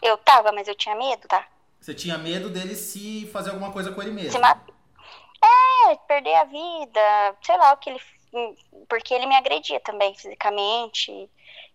Eu 0.02 0.18
tava, 0.18 0.52
mas 0.52 0.68
eu 0.68 0.74
tinha 0.74 0.94
medo, 0.94 1.26
tá? 1.28 1.46
Você 1.80 1.94
tinha 1.94 2.18
medo 2.18 2.48
dele 2.50 2.74
se 2.74 3.26
fazer 3.32 3.50
alguma 3.50 3.72
coisa 3.72 3.92
com 3.92 4.02
ele 4.02 4.10
mesmo. 4.12 4.32
se 4.32 4.38
ma- 4.38 4.60
É, 5.90 5.94
perder 5.96 6.34
a 6.36 6.44
vida, 6.44 7.36
sei 7.42 7.56
lá 7.58 7.72
o 7.72 7.76
que 7.76 7.90
ele. 7.90 8.00
Porque 8.88 9.14
ele 9.14 9.26
me 9.26 9.36
agredia 9.36 9.78
também 9.80 10.14
fisicamente, 10.14 11.30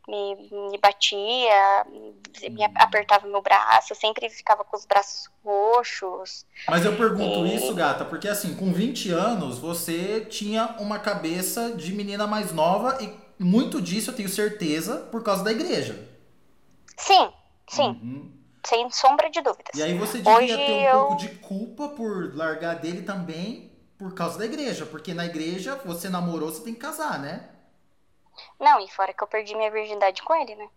me, 0.09 0.35
me 0.71 0.77
batia, 0.77 1.85
me 2.51 2.63
Hum. 2.65 2.73
apertava 2.75 3.27
meu 3.27 3.41
braço, 3.41 3.93
sempre 3.95 4.29
ficava 4.29 4.63
com 4.63 4.75
os 4.75 4.85
braços 4.85 5.29
roxos. 5.43 6.45
Mas 6.67 6.85
eu 6.85 6.95
pergunto 6.95 7.45
E- 7.45 7.55
isso, 7.55 7.73
gata, 7.73 8.05
porque 8.05 8.27
assim, 8.27 8.55
com 8.55 8.71
20 8.71 9.09
anos, 9.11 9.57
você 9.59 10.21
tinha 10.29 10.75
uma 10.79 10.99
cabeça 10.99 11.71
de 11.71 11.93
menina 11.93 12.27
mais 12.27 12.51
nova 12.51 12.97
e 13.01 13.11
muito 13.43 13.81
disso 13.81 14.11
eu 14.11 14.15
tenho 14.15 14.29
certeza 14.29 14.97
por 15.11 15.23
causa 15.23 15.43
da 15.43 15.51
igreja. 15.51 16.07
Sim, 16.97 17.31
sim, 17.69 17.97
Uhum. 18.01 18.31
sem 18.65 18.89
sombra 18.91 19.29
de 19.29 19.41
dúvidas. 19.41 19.75
E 19.75 19.81
aí 19.81 19.97
você 19.97 20.17
devia 20.19 20.35
Hoje 20.35 20.65
ter 20.65 20.73
um 20.73 20.85
eu- 20.85 20.99
pouco 20.99 21.15
de 21.15 21.29
culpa 21.29 21.89
por 21.89 22.35
largar 22.35 22.75
dele 22.75 23.01
também 23.03 23.71
por 23.97 24.13
causa 24.13 24.37
da 24.37 24.45
igreja, 24.45 24.85
porque 24.85 25.13
na 25.13 25.25
igreja 25.25 25.75
você 25.85 26.09
namorou, 26.09 26.51
você 26.51 26.63
tem 26.63 26.73
que 26.73 26.79
casar, 26.79 27.19
né? 27.19 27.49
Não, 28.59 28.79
e 28.79 28.89
fora 28.89 29.13
que 29.13 29.23
eu 29.23 29.27
perdi 29.27 29.55
minha 29.55 29.71
virgindade 29.71 30.21
com 30.23 30.35
ele, 30.35 30.55
né? 30.55 30.69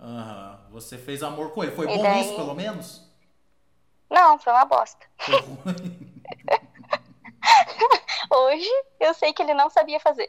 Aham. 0.00 0.66
Você 0.70 0.98
fez 0.98 1.22
amor 1.22 1.52
com 1.52 1.62
ele. 1.62 1.72
Foi 1.74 1.86
E 1.90 1.96
bom 1.96 2.02
daí? 2.02 2.20
isso, 2.20 2.34
pelo 2.34 2.54
menos? 2.54 3.02
Não, 4.10 4.38
foi 4.38 4.52
uma 4.52 4.64
bosta. 4.64 5.06
Foi 5.18 5.34
ruim. 5.40 6.22
Hoje 8.30 8.68
eu 9.00 9.14
sei 9.14 9.32
que 9.32 9.42
ele 9.42 9.54
não 9.54 9.68
sabia 9.70 10.00
fazer. 10.00 10.28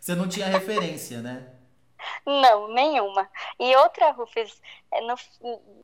Você 0.00 0.14
não 0.14 0.28
tinha 0.28 0.46
referência, 0.46 1.20
né? 1.20 1.48
Não, 2.26 2.68
nenhuma. 2.68 3.28
E 3.60 3.74
outra, 3.76 4.10
Rufus, 4.12 4.60
é, 4.90 5.00
no- 5.02 5.14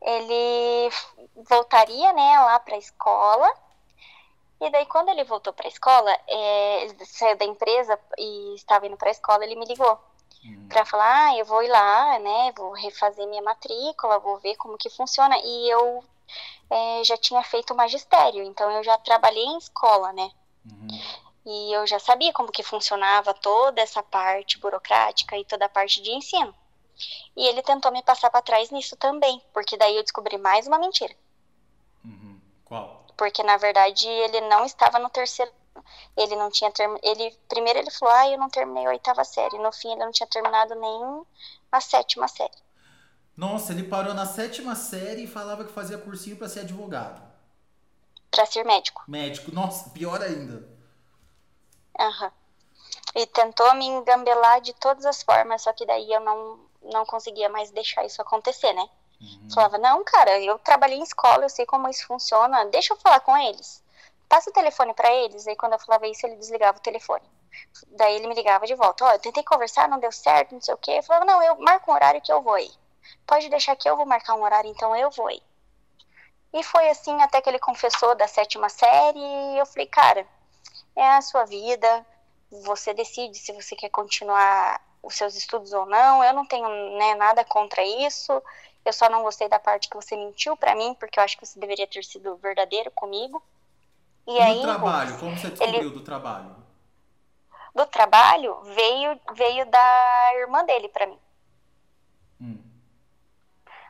ele 0.02 0.90
voltaria, 1.48 2.12
né, 2.12 2.40
lá 2.40 2.58
pra 2.60 2.76
escola. 2.76 3.48
E 4.60 4.70
daí, 4.70 4.86
quando 4.86 5.08
ele 5.10 5.22
voltou 5.24 5.52
pra 5.52 5.68
escola, 5.68 6.10
é, 6.26 6.82
ele 6.84 7.06
saiu 7.06 7.36
da 7.36 7.44
empresa 7.44 7.98
e 8.18 8.54
estava 8.56 8.86
indo 8.86 8.96
pra 8.96 9.10
escola, 9.10 9.44
ele 9.44 9.54
me 9.54 9.64
ligou 9.66 9.98
Hum. 10.44 10.68
pra 10.68 10.84
falar: 10.84 11.26
ah, 11.26 11.36
eu 11.36 11.44
vou 11.44 11.62
ir 11.62 11.68
lá, 11.68 12.18
né, 12.18 12.52
vou 12.56 12.72
refazer 12.72 13.26
minha 13.26 13.42
matrícula, 13.42 14.18
vou 14.18 14.38
ver 14.38 14.56
como 14.56 14.78
que 14.78 14.90
funciona. 14.90 15.36
E 15.38 15.70
eu 15.70 16.04
é, 16.70 17.04
já 17.04 17.16
tinha 17.16 17.42
feito 17.42 17.74
magistério, 17.74 18.42
então 18.42 18.70
eu 18.70 18.84
já 18.84 18.96
trabalhei 18.98 19.44
em 19.44 19.58
escola, 19.58 20.12
né. 20.12 20.30
Uhum. 20.64 20.88
E 21.46 21.72
eu 21.72 21.86
já 21.86 21.98
sabia 21.98 22.32
como 22.32 22.52
que 22.52 22.62
funcionava 22.62 23.32
toda 23.32 23.80
essa 23.80 24.02
parte 24.02 24.58
burocrática 24.58 25.36
e 25.36 25.44
toda 25.44 25.64
a 25.64 25.68
parte 25.68 26.02
de 26.02 26.10
ensino. 26.10 26.54
E 27.36 27.46
ele 27.46 27.62
tentou 27.62 27.90
me 27.92 28.02
passar 28.02 28.30
para 28.30 28.42
trás 28.42 28.70
nisso 28.70 28.96
também, 28.96 29.40
porque 29.54 29.76
daí 29.76 29.96
eu 29.96 30.02
descobri 30.02 30.36
mais 30.36 30.66
uma 30.66 30.78
mentira. 30.78 31.14
Uhum. 32.04 32.40
Qual? 32.64 33.06
Porque 33.16 33.42
na 33.42 33.56
verdade 33.56 34.06
ele 34.06 34.42
não 34.42 34.64
estava 34.64 34.98
no 34.98 35.08
terceiro 35.08 35.50
ele 36.16 36.36
não 36.36 36.50
tinha 36.50 36.70
term... 36.70 36.96
ele 37.02 37.36
primeiro 37.48 37.78
ele 37.78 37.90
falou: 37.90 38.14
"Ah, 38.14 38.28
eu 38.28 38.38
não 38.38 38.48
terminei 38.48 38.86
a 38.86 38.90
oitava 38.90 39.24
série". 39.24 39.58
No 39.58 39.72
fim 39.72 39.92
ele 39.92 40.04
não 40.04 40.12
tinha 40.12 40.26
terminado 40.26 40.74
nem 40.74 41.26
a 41.72 41.80
sétima 41.80 42.28
série. 42.28 42.56
Nossa, 43.36 43.72
ele 43.72 43.84
parou 43.84 44.14
na 44.14 44.26
sétima 44.26 44.74
série 44.74 45.24
e 45.24 45.28
falava 45.28 45.64
que 45.64 45.72
fazia 45.72 45.98
cursinho 45.98 46.36
pra 46.36 46.48
ser 46.48 46.60
advogado. 46.60 47.22
Para 48.30 48.44
ser 48.46 48.64
médico. 48.64 49.04
Médico. 49.06 49.52
Nossa, 49.54 49.90
pior 49.90 50.20
ainda. 50.20 50.68
Aham. 51.98 52.32
E 53.14 53.26
tentou 53.26 53.74
me 53.74 53.86
engambelar 53.86 54.60
de 54.60 54.72
todas 54.74 55.06
as 55.06 55.22
formas, 55.22 55.62
só 55.62 55.72
que 55.72 55.86
daí 55.86 56.12
eu 56.12 56.20
não 56.20 56.68
não 56.82 57.04
conseguia 57.04 57.48
mais 57.48 57.70
deixar 57.70 58.04
isso 58.04 58.20
acontecer, 58.22 58.72
né? 58.72 58.88
Uhum. 59.20 59.50
Falava, 59.52 59.78
não, 59.78 60.02
cara, 60.04 60.40
eu 60.40 60.58
trabalhei 60.58 60.98
em 60.98 61.02
escola, 61.02 61.44
eu 61.44 61.48
sei 61.48 61.66
como 61.66 61.88
isso 61.88 62.06
funciona, 62.06 62.64
deixa 62.66 62.94
eu 62.94 62.98
falar 62.98 63.20
com 63.20 63.36
eles. 63.36 63.82
Passa 64.28 64.50
o 64.50 64.52
telefone 64.52 64.94
pra 64.94 65.12
eles. 65.12 65.46
Aí 65.46 65.56
quando 65.56 65.72
eu 65.74 65.78
falava 65.78 66.06
isso, 66.06 66.26
ele 66.26 66.36
desligava 66.36 66.78
o 66.78 66.82
telefone. 66.82 67.24
Daí 67.88 68.16
ele 68.16 68.28
me 68.28 68.34
ligava 68.34 68.66
de 68.66 68.74
volta, 68.74 69.04
ó, 69.04 69.12
eu 69.12 69.18
tentei 69.18 69.42
conversar, 69.42 69.88
não 69.88 69.98
deu 69.98 70.12
certo, 70.12 70.52
não 70.52 70.60
sei 70.60 70.74
o 70.74 70.78
quê. 70.78 70.92
Eu 70.92 71.02
falava, 71.02 71.24
não, 71.24 71.42
eu 71.42 71.58
marco 71.58 71.90
um 71.90 71.94
horário 71.94 72.20
que 72.20 72.32
eu 72.32 72.42
vou 72.42 72.54
aí. 72.54 72.70
Pode 73.26 73.48
deixar 73.48 73.74
que 73.76 73.88
eu 73.88 73.96
vou 73.96 74.06
marcar 74.06 74.34
um 74.34 74.42
horário, 74.42 74.70
então 74.70 74.94
eu 74.94 75.10
vou 75.10 75.28
aí. 75.28 75.42
E 76.52 76.62
foi 76.62 76.88
assim 76.88 77.20
até 77.20 77.40
que 77.40 77.48
ele 77.48 77.58
confessou 77.58 78.14
da 78.14 78.26
sétima 78.26 78.68
série 78.68 79.18
e 79.18 79.58
eu 79.58 79.66
falei, 79.66 79.86
cara, 79.86 80.26
é 80.96 81.06
a 81.08 81.20
sua 81.20 81.44
vida, 81.44 82.06
você 82.50 82.94
decide 82.94 83.36
se 83.36 83.52
você 83.52 83.76
quer 83.76 83.90
continuar 83.90 84.80
os 85.02 85.14
seus 85.14 85.34
estudos 85.36 85.72
ou 85.72 85.86
não. 85.86 86.24
Eu 86.24 86.32
não 86.32 86.46
tenho 86.46 86.68
né, 86.96 87.14
nada 87.14 87.44
contra 87.44 87.82
isso. 87.84 88.42
Eu 88.84 88.92
só 88.92 89.08
não 89.10 89.22
gostei 89.22 89.48
da 89.48 89.58
parte 89.58 89.88
que 89.88 89.96
você 89.96 90.16
mentiu 90.16 90.56
para 90.56 90.74
mim, 90.74 90.94
porque 90.94 91.18
eu 91.18 91.24
acho 91.24 91.36
que 91.36 91.44
você 91.44 91.58
deveria 91.58 91.86
ter 91.86 92.02
sido 92.04 92.36
verdadeiro 92.36 92.90
comigo. 92.92 93.42
E, 94.28 94.32
e 94.32 94.40
aí, 94.42 94.60
trabalho, 94.60 95.18
como 95.18 95.38
você 95.38 95.48
descobriu 95.48 95.80
ele... 95.80 95.90
do 95.90 96.02
trabalho? 96.02 96.54
Do 97.74 97.86
trabalho 97.86 98.60
veio 98.62 99.18
veio 99.34 99.64
da 99.64 100.30
irmã 100.34 100.66
dele 100.66 100.88
para 100.90 101.06
mim. 101.06 101.18
Hum. 102.38 102.62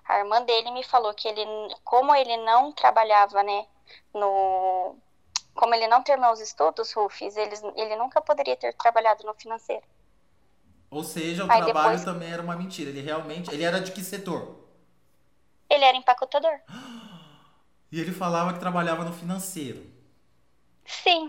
A 0.07 0.19
irmã 0.21 0.41
dele 0.43 0.71
me 0.71 0.85
falou 0.85 1.13
que 1.13 1.27
ele, 1.27 1.45
como 1.83 2.15
ele 2.15 2.37
não 2.37 2.71
trabalhava, 2.71 3.43
né, 3.43 3.67
no 4.15 4.95
como 5.55 5.75
ele 5.75 5.89
não 5.89 6.05
terminou 6.05 6.33
os 6.33 6.41
estudos, 6.41 6.93
Rufus, 6.93 7.37
ele, 7.37 7.57
ele 7.75 7.97
nunca 7.97 8.21
poderia 8.21 8.57
ter 8.57 8.73
trabalhado 8.75 9.27
no 9.27 9.35
financeiro. 9.35 9.83
Ou 10.89 11.03
seja, 11.03 11.45
o 11.45 11.51
Aí 11.51 11.65
trabalho 11.65 11.99
depois... 11.99 12.05
também 12.05 12.31
era 12.31 12.41
uma 12.41 12.55
mentira. 12.55 12.91
Ele 12.91 13.01
realmente. 13.01 13.53
Ele 13.53 13.65
era 13.65 13.81
de 13.81 13.91
que 13.91 14.05
setor? 14.05 14.69
Ele 15.69 15.85
era 15.85 15.97
empacotador. 15.97 16.61
E 17.91 17.99
ele 17.99 18.13
falava 18.13 18.53
que 18.53 18.61
trabalhava 18.61 19.03
no 19.03 19.15
financeiro. 19.15 19.98
Sim. 20.89 21.29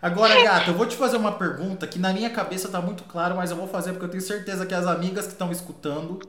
Agora, 0.00 0.34
gata, 0.42 0.70
eu 0.70 0.74
vou 0.74 0.86
te 0.86 0.96
fazer 0.96 1.16
uma 1.16 1.32
pergunta 1.32 1.86
que 1.86 1.98
na 1.98 2.12
minha 2.12 2.28
cabeça 2.28 2.68
tá 2.68 2.80
muito 2.80 3.04
claro, 3.04 3.36
mas 3.36 3.50
eu 3.50 3.56
vou 3.56 3.68
fazer 3.68 3.92
porque 3.92 4.06
eu 4.06 4.10
tenho 4.10 4.22
certeza 4.22 4.66
que 4.66 4.74
as 4.74 4.86
amigas 4.86 5.26
que 5.26 5.32
estão 5.32 5.52
escutando 5.52 6.20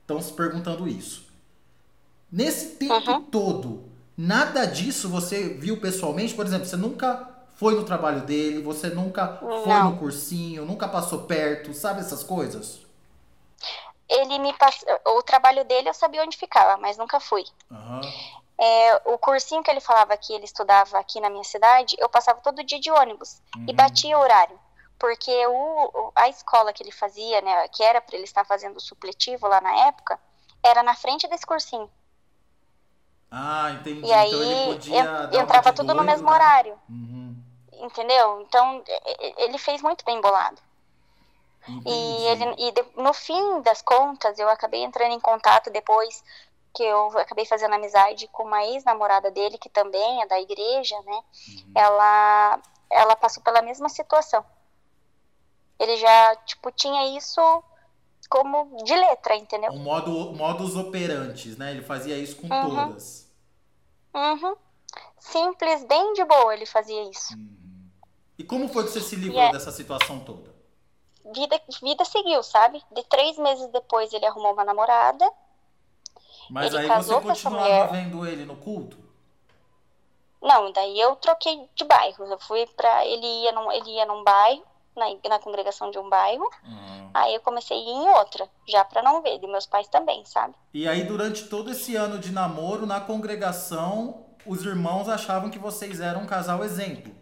estão 0.00 0.20
se 0.20 0.32
perguntando 0.32 0.88
isso. 0.88 1.24
Nesse 2.30 2.76
tempo 2.76 3.10
uhum. 3.10 3.22
todo, 3.24 3.84
nada 4.16 4.64
disso 4.64 5.08
você 5.08 5.50
viu 5.50 5.80
pessoalmente? 5.80 6.34
Por 6.34 6.44
exemplo, 6.44 6.66
você 6.66 6.76
nunca 6.76 7.28
foi 7.56 7.76
no 7.76 7.84
trabalho 7.84 8.22
dele, 8.22 8.62
você 8.62 8.88
nunca 8.88 9.38
Não. 9.40 9.62
foi 9.62 9.82
no 9.82 9.96
cursinho, 9.98 10.64
nunca 10.64 10.88
passou 10.88 11.20
perto, 11.20 11.72
sabe 11.72 12.00
essas 12.00 12.24
coisas? 12.24 12.80
Ele 14.08 14.38
me 14.40 14.52
passou. 14.54 14.88
O 15.16 15.22
trabalho 15.22 15.64
dele 15.64 15.88
eu 15.88 15.94
sabia 15.94 16.22
onde 16.22 16.36
ficava, 16.36 16.76
mas 16.80 16.98
nunca 16.98 17.20
fui. 17.20 17.44
Uhum. 17.70 18.00
É, 18.64 19.02
o 19.06 19.18
cursinho 19.18 19.62
que 19.62 19.70
ele 19.70 19.80
falava 19.80 20.16
que 20.16 20.32
ele 20.32 20.44
estudava 20.44 20.98
aqui 20.98 21.20
na 21.20 21.28
minha 21.28 21.42
cidade, 21.42 21.96
eu 21.98 22.08
passava 22.08 22.40
todo 22.40 22.62
dia 22.62 22.78
de 22.78 22.90
ônibus 22.90 23.40
uhum. 23.56 23.66
e 23.68 23.72
batia 23.72 24.18
horário. 24.18 24.58
Porque 24.98 25.32
o, 25.48 26.12
a 26.14 26.28
escola 26.28 26.72
que 26.72 26.82
ele 26.82 26.92
fazia, 26.92 27.40
né, 27.40 27.66
que 27.68 27.82
era 27.82 28.00
para 28.00 28.14
ele 28.14 28.24
estar 28.24 28.44
fazendo 28.44 28.78
supletivo 28.78 29.48
lá 29.48 29.60
na 29.60 29.88
época, 29.88 30.18
era 30.62 30.82
na 30.82 30.94
frente 30.94 31.26
desse 31.26 31.44
cursinho. 31.44 31.90
Ah, 33.30 33.72
entendi. 33.72 34.00
E 34.00 34.04
então 34.04 34.18
aí 34.18 34.32
ele 34.32 34.74
podia 34.74 35.30
entrava 35.40 35.72
tudo 35.72 35.86
doido, 35.86 35.98
no 35.98 36.04
mesmo 36.04 36.28
né? 36.28 36.34
horário. 36.34 36.78
Uhum 36.88 37.22
entendeu? 37.82 38.40
Então, 38.42 38.82
ele 39.38 39.58
fez 39.58 39.82
muito 39.82 40.04
bem 40.04 40.20
bolado. 40.20 40.60
Entendi. 41.68 41.90
E, 41.90 42.26
ele, 42.26 42.54
e 42.58 42.72
de, 42.72 42.84
no 42.96 43.12
fim 43.12 43.60
das 43.62 43.82
contas, 43.82 44.38
eu 44.38 44.48
acabei 44.48 44.82
entrando 44.82 45.12
em 45.12 45.20
contato 45.20 45.70
depois 45.70 46.24
que 46.74 46.82
eu 46.82 47.18
acabei 47.18 47.44
fazendo 47.44 47.74
amizade 47.74 48.28
com 48.28 48.44
uma 48.44 48.64
ex-namorada 48.64 49.30
dele, 49.30 49.58
que 49.58 49.68
também 49.68 50.22
é 50.22 50.26
da 50.26 50.40
igreja, 50.40 50.96
né? 51.02 51.12
Uhum. 51.12 51.72
Ela, 51.74 52.62
ela 52.90 53.16
passou 53.16 53.42
pela 53.42 53.62
mesma 53.62 53.88
situação. 53.88 54.44
Ele 55.78 55.96
já, 55.96 56.36
tipo, 56.46 56.70
tinha 56.70 57.16
isso 57.16 57.40
como 58.28 58.82
de 58.84 58.94
letra, 58.94 59.36
entendeu? 59.36 59.70
Um 59.72 59.82
modo, 59.82 60.32
modus 60.32 60.74
operantes, 60.76 61.56
né? 61.58 61.72
Ele 61.72 61.82
fazia 61.82 62.16
isso 62.16 62.36
com 62.36 62.46
uhum. 62.46 62.86
todas. 62.86 63.30
Uhum. 64.14 64.56
Simples, 65.18 65.84
bem 65.84 66.12
de 66.14 66.24
boa 66.24 66.54
ele 66.54 66.66
fazia 66.66 67.02
isso. 67.10 67.34
Uhum. 67.34 67.88
E 68.38 68.44
como 68.44 68.68
foi 68.68 68.84
que 68.84 68.90
você 68.90 69.00
se 69.00 69.16
livrou 69.16 69.40
é... 69.40 69.52
dessa 69.52 69.70
situação 69.70 70.20
toda? 70.20 70.52
Vida, 71.34 71.60
vida 71.80 72.04
seguiu, 72.04 72.42
sabe? 72.42 72.82
De 72.90 73.04
três 73.04 73.38
meses 73.38 73.68
depois 73.68 74.12
ele 74.12 74.26
arrumou 74.26 74.52
uma 74.52 74.64
namorada. 74.64 75.30
Mas 76.50 76.74
aí 76.74 76.88
você 76.88 77.20
continuava 77.20 77.92
vendo 77.92 78.26
ele 78.26 78.44
no 78.44 78.56
culto? 78.56 78.98
Não, 80.40 80.72
daí 80.72 80.98
eu 80.98 81.14
troquei 81.16 81.68
de 81.74 81.84
bairro. 81.84 82.24
Eu 82.24 82.38
fui 82.38 82.66
pra. 82.76 83.06
Ele 83.06 83.26
ia 83.26 83.52
num, 83.52 83.70
ele 83.70 83.90
ia 83.90 84.04
num 84.04 84.24
bairro, 84.24 84.64
na, 84.96 85.06
na 85.28 85.38
congregação 85.38 85.90
de 85.90 85.98
um 85.98 86.08
bairro. 86.08 86.44
Uhum. 86.64 87.10
Aí 87.14 87.34
eu 87.34 87.40
comecei 87.40 87.76
a 87.76 87.80
ir 87.80 87.88
em 87.88 88.08
outra, 88.10 88.48
já 88.66 88.84
pra 88.84 89.02
não 89.02 89.22
ver. 89.22 89.38
E 89.40 89.46
meus 89.46 89.66
pais 89.66 89.86
também, 89.86 90.24
sabe? 90.24 90.54
E 90.74 90.88
aí, 90.88 91.04
durante 91.04 91.48
todo 91.48 91.70
esse 91.70 91.94
ano 91.94 92.18
de 92.18 92.32
namoro, 92.32 92.86
na 92.86 93.00
congregação, 93.00 94.26
os 94.44 94.64
irmãos 94.64 95.08
achavam 95.08 95.50
que 95.50 95.58
vocês 95.58 96.00
eram 96.00 96.22
um 96.22 96.26
casal 96.26 96.64
exemplo. 96.64 97.14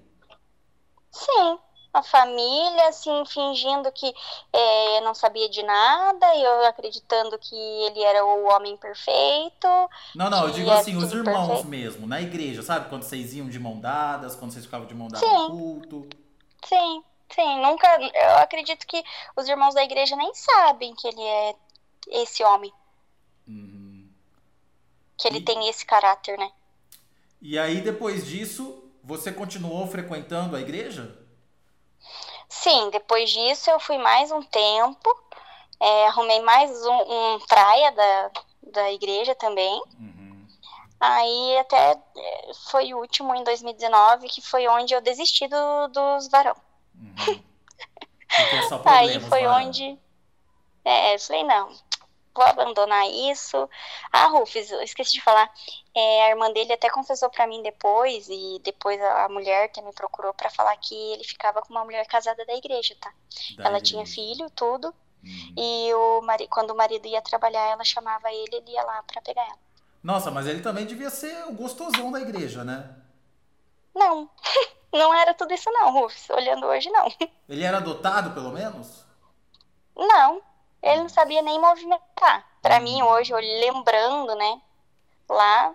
Sim, 1.10 1.58
a 1.92 2.02
família, 2.02 2.88
assim, 2.88 3.24
fingindo 3.26 3.90
que 3.92 4.12
é, 4.52 5.00
não 5.00 5.14
sabia 5.14 5.48
de 5.48 5.62
nada, 5.62 6.34
e 6.36 6.42
eu 6.42 6.66
acreditando 6.66 7.38
que 7.38 7.54
ele 7.54 8.02
era 8.02 8.24
o 8.24 8.44
homem 8.48 8.76
perfeito. 8.76 9.68
Não, 10.14 10.30
não, 10.30 10.46
eu 10.46 10.50
digo 10.50 10.70
assim, 10.70 10.96
os 10.96 11.12
irmãos 11.12 11.46
perfeito. 11.46 11.68
mesmo, 11.68 12.06
na 12.06 12.20
igreja, 12.20 12.62
sabe? 12.62 12.88
Quando 12.88 13.02
vocês 13.02 13.34
iam 13.34 13.48
de 13.48 13.58
mão 13.58 13.80
dadas, 13.80 14.36
quando 14.36 14.52
vocês 14.52 14.64
ficavam 14.64 14.86
de 14.86 14.94
mão 14.94 15.08
dadas 15.08 15.28
no 15.28 15.50
culto. 15.50 16.08
Sim, 16.64 17.02
sim, 17.28 17.60
nunca. 17.60 17.88
Eu 18.00 18.36
acredito 18.36 18.86
que 18.86 19.02
os 19.36 19.48
irmãos 19.48 19.74
da 19.74 19.82
igreja 19.82 20.14
nem 20.14 20.32
sabem 20.34 20.94
que 20.94 21.08
ele 21.08 21.22
é 21.22 21.54
esse 22.08 22.44
homem. 22.44 22.72
Uhum. 23.48 24.08
Que 25.18 25.26
ele 25.26 25.38
e... 25.38 25.44
tem 25.44 25.68
esse 25.68 25.84
caráter, 25.84 26.38
né? 26.38 26.50
E 27.42 27.58
aí, 27.58 27.80
depois 27.80 28.26
disso, 28.26 28.84
você 29.02 29.32
continuou 29.32 29.86
frequentando 29.86 30.54
a 30.54 30.60
igreja? 30.60 31.18
Sim, 32.60 32.90
depois 32.90 33.30
disso 33.30 33.70
eu 33.70 33.80
fui 33.80 33.96
mais 33.96 34.30
um 34.30 34.42
tempo, 34.42 35.08
é, 35.80 36.06
arrumei 36.08 36.42
mais 36.42 36.70
um, 36.84 36.92
um, 37.34 37.38
praia 37.46 37.90
da, 37.90 38.30
da 38.70 38.92
igreja 38.92 39.34
também. 39.34 39.82
Uhum. 39.98 40.46
Aí 41.00 41.58
até 41.58 41.92
é, 41.92 42.50
foi 42.68 42.92
o 42.92 42.98
último 42.98 43.34
em 43.34 43.42
2019, 43.44 44.28
que 44.28 44.42
foi 44.42 44.68
onde 44.68 44.92
eu 44.92 45.00
desisti 45.00 45.48
do, 45.48 45.88
dos 45.88 46.28
varão. 46.28 46.54
Uhum. 46.94 47.42
Aí 48.84 49.18
foi 49.20 49.44
varão. 49.44 49.66
onde. 49.66 49.98
É, 50.84 51.14
eu 51.14 51.18
falei, 51.18 51.44
não, 51.44 51.74
vou 52.34 52.44
abandonar 52.44 53.08
isso. 53.08 53.70
Ah, 54.12 54.26
Rufus, 54.26 54.70
eu 54.70 54.82
esqueci 54.82 55.14
de 55.14 55.22
falar. 55.22 55.50
É, 55.94 56.26
a 56.26 56.30
irmã 56.30 56.52
dele 56.52 56.72
até 56.72 56.88
confessou 56.88 57.28
para 57.30 57.46
mim 57.46 57.62
depois, 57.62 58.28
e 58.28 58.60
depois 58.62 59.00
a, 59.00 59.28
mulher 59.28 59.68
que 59.68 59.82
me 59.82 59.92
procurou 59.92 60.32
para 60.32 60.48
falar 60.48 60.76
que 60.76 60.94
ele 60.94 61.24
ficava 61.24 61.60
com 61.62 61.72
uma 61.72 61.84
mulher 61.84 62.06
casada 62.06 62.44
da 62.46 62.54
igreja, 62.54 62.94
tá? 63.00 63.12
Da 63.56 63.64
ela 63.64 63.78
igreja. 63.78 63.84
tinha 63.84 64.06
filho, 64.06 64.48
tudo. 64.50 64.94
Hum. 65.24 65.54
E 65.56 65.92
o 65.92 66.22
mari, 66.22 66.46
quando 66.48 66.70
o 66.70 66.76
marido 66.76 67.06
ia 67.06 67.20
trabalhar, 67.20 67.66
ela 67.70 67.84
chamava 67.84 68.32
ele, 68.32 68.56
ele 68.56 68.70
ia 68.70 68.82
lá 68.82 69.02
para 69.02 69.20
pegar 69.20 69.42
ela. 69.42 69.58
Nossa, 70.02 70.30
mas 70.30 70.46
ele 70.46 70.62
também 70.62 70.86
devia 70.86 71.10
ser 71.10 71.44
o 71.48 71.52
gostosão 71.52 72.12
da 72.12 72.20
igreja, 72.20 72.64
né? 72.64 72.96
Não. 73.94 74.30
Não 74.92 75.14
era 75.14 75.32
tudo 75.34 75.54
isso 75.54 75.70
não, 75.70 75.92
Rufus. 75.92 76.28
Olhando 76.30 76.66
hoje, 76.66 76.90
não. 76.90 77.06
Ele 77.48 77.62
era 77.62 77.76
adotado, 77.76 78.32
pelo 78.32 78.50
menos? 78.50 79.04
Não 79.94 80.42
ele 80.82 81.02
não 81.02 81.08
sabia 81.08 81.42
nem 81.42 81.60
movimentar. 81.60 82.46
Para 82.62 82.80
mim, 82.80 83.02
hoje, 83.02 83.32
lembrando, 83.32 84.34
né, 84.34 84.60
lá, 85.30 85.74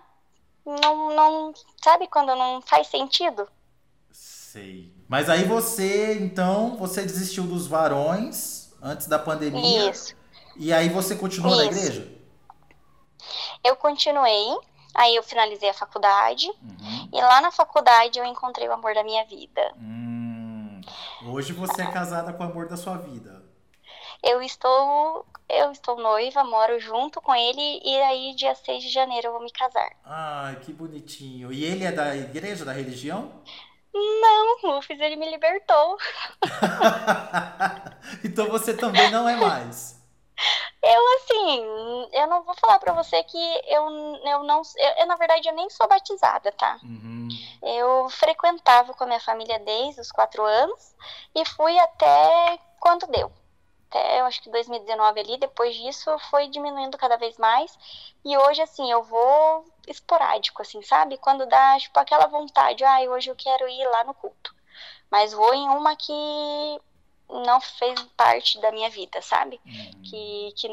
não, 0.64 1.14
não. 1.14 1.54
Sabe 1.82 2.06
quando 2.08 2.34
não 2.36 2.60
faz 2.60 2.88
sentido? 2.88 3.48
Sei. 4.10 4.92
Mas 5.08 5.30
aí 5.30 5.44
você, 5.44 6.18
então, 6.20 6.76
você 6.76 7.02
desistiu 7.02 7.44
dos 7.44 7.66
varões 7.66 8.72
antes 8.82 9.06
da 9.06 9.18
pandemia. 9.18 9.90
Isso. 9.90 10.14
E 10.56 10.72
aí 10.72 10.88
você 10.88 11.14
continuou 11.14 11.54
Isso. 11.54 11.64
na 11.64 11.70
igreja? 11.70 12.16
Eu 13.62 13.76
continuei, 13.76 14.56
aí 14.94 15.14
eu 15.14 15.22
finalizei 15.22 15.68
a 15.68 15.74
faculdade. 15.74 16.48
Uhum. 16.48 17.08
E 17.12 17.20
lá 17.20 17.40
na 17.40 17.50
faculdade 17.50 18.18
eu 18.18 18.24
encontrei 18.24 18.68
o 18.68 18.72
amor 18.72 18.94
da 18.94 19.04
minha 19.04 19.24
vida. 19.26 19.72
Hum. 19.76 20.80
Hoje 21.26 21.52
você 21.52 21.82
é 21.82 21.90
casada 21.90 22.32
com 22.32 22.42
o 22.42 22.46
amor 22.46 22.68
da 22.68 22.76
sua 22.76 22.96
vida 22.96 23.45
eu 24.22 24.42
estou 24.42 25.26
eu 25.48 25.70
estou 25.70 25.96
noiva, 25.96 26.42
moro 26.42 26.78
junto 26.80 27.20
com 27.20 27.34
ele 27.34 27.80
e 27.84 28.02
aí 28.02 28.34
dia 28.34 28.54
6 28.54 28.82
de 28.82 28.90
janeiro 28.90 29.28
eu 29.28 29.32
vou 29.32 29.42
me 29.42 29.52
casar. 29.52 29.90
Ai, 30.04 30.56
que 30.56 30.72
bonitinho. 30.72 31.52
E 31.52 31.64
ele 31.64 31.84
é 31.84 31.92
da 31.92 32.16
igreja, 32.16 32.64
da 32.64 32.72
religião? 32.72 33.42
Não, 33.94 34.58
Rufus, 34.60 34.98
ele 34.98 35.16
me 35.16 35.30
libertou. 35.30 35.96
então 38.24 38.48
você 38.48 38.74
também 38.74 39.10
não 39.10 39.28
é 39.28 39.36
mais. 39.36 39.96
Eu, 40.82 41.02
assim, 41.16 42.08
eu 42.12 42.26
não 42.26 42.42
vou 42.42 42.54
falar 42.56 42.78
pra 42.78 42.92
você 42.92 43.22
que 43.22 43.38
eu, 43.66 43.88
eu 44.24 44.42
não. 44.42 44.62
Eu, 44.76 44.90
eu 44.98 45.06
na 45.06 45.16
verdade, 45.16 45.48
eu 45.48 45.54
nem 45.54 45.70
sou 45.70 45.88
batizada, 45.88 46.52
tá? 46.52 46.78
Uhum. 46.82 47.28
Eu 47.62 48.08
frequentava 48.10 48.92
com 48.92 49.04
a 49.04 49.06
minha 49.06 49.20
família 49.20 49.58
desde 49.60 50.00
os 50.00 50.12
quatro 50.12 50.44
anos 50.44 50.94
e 51.34 51.44
fui 51.46 51.78
até 51.78 52.58
quando 52.78 53.06
deu 53.06 53.32
até 53.96 54.20
eu 54.20 54.26
acho 54.26 54.42
que 54.42 54.50
2019 54.50 55.20
ali, 55.20 55.38
depois 55.38 55.74
disso 55.74 56.16
foi 56.30 56.48
diminuindo 56.48 56.98
cada 56.98 57.16
vez 57.16 57.36
mais. 57.38 57.76
E 58.24 58.36
hoje, 58.36 58.60
assim, 58.60 58.90
eu 58.90 59.02
vou 59.02 59.64
esporádico, 59.86 60.62
assim, 60.62 60.82
sabe? 60.82 61.16
Quando 61.16 61.46
dá, 61.46 61.78
tipo, 61.78 61.98
aquela 61.98 62.26
vontade, 62.26 62.84
ah, 62.84 63.00
hoje 63.08 63.30
eu 63.30 63.36
quero 63.36 63.68
ir 63.68 63.88
lá 63.88 64.04
no 64.04 64.14
culto. 64.14 64.54
Mas 65.10 65.32
vou 65.32 65.54
em 65.54 65.68
uma 65.68 65.96
que 65.96 66.12
não 67.28 67.60
fez 67.60 68.00
parte 68.16 68.60
da 68.60 68.70
minha 68.70 68.90
vida, 68.90 69.22
sabe? 69.22 69.60
Uhum. 69.64 70.02
Que, 70.02 70.52
que 70.56 70.68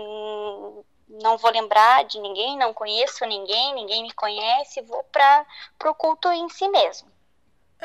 não 1.21 1.38
vou 1.38 1.51
lembrar 1.51 2.03
de 2.05 2.19
ninguém, 2.19 2.57
não 2.57 2.74
conheço 2.74 3.26
ninguém, 3.26 3.74
ninguém 3.74 4.03
me 4.03 4.11
conhece, 4.11 4.82
vou 4.82 5.03
para 5.05 5.45
o 5.86 5.95
culto 5.95 6.32
em 6.32 6.49
si 6.49 6.67
mesmo. 6.67 7.12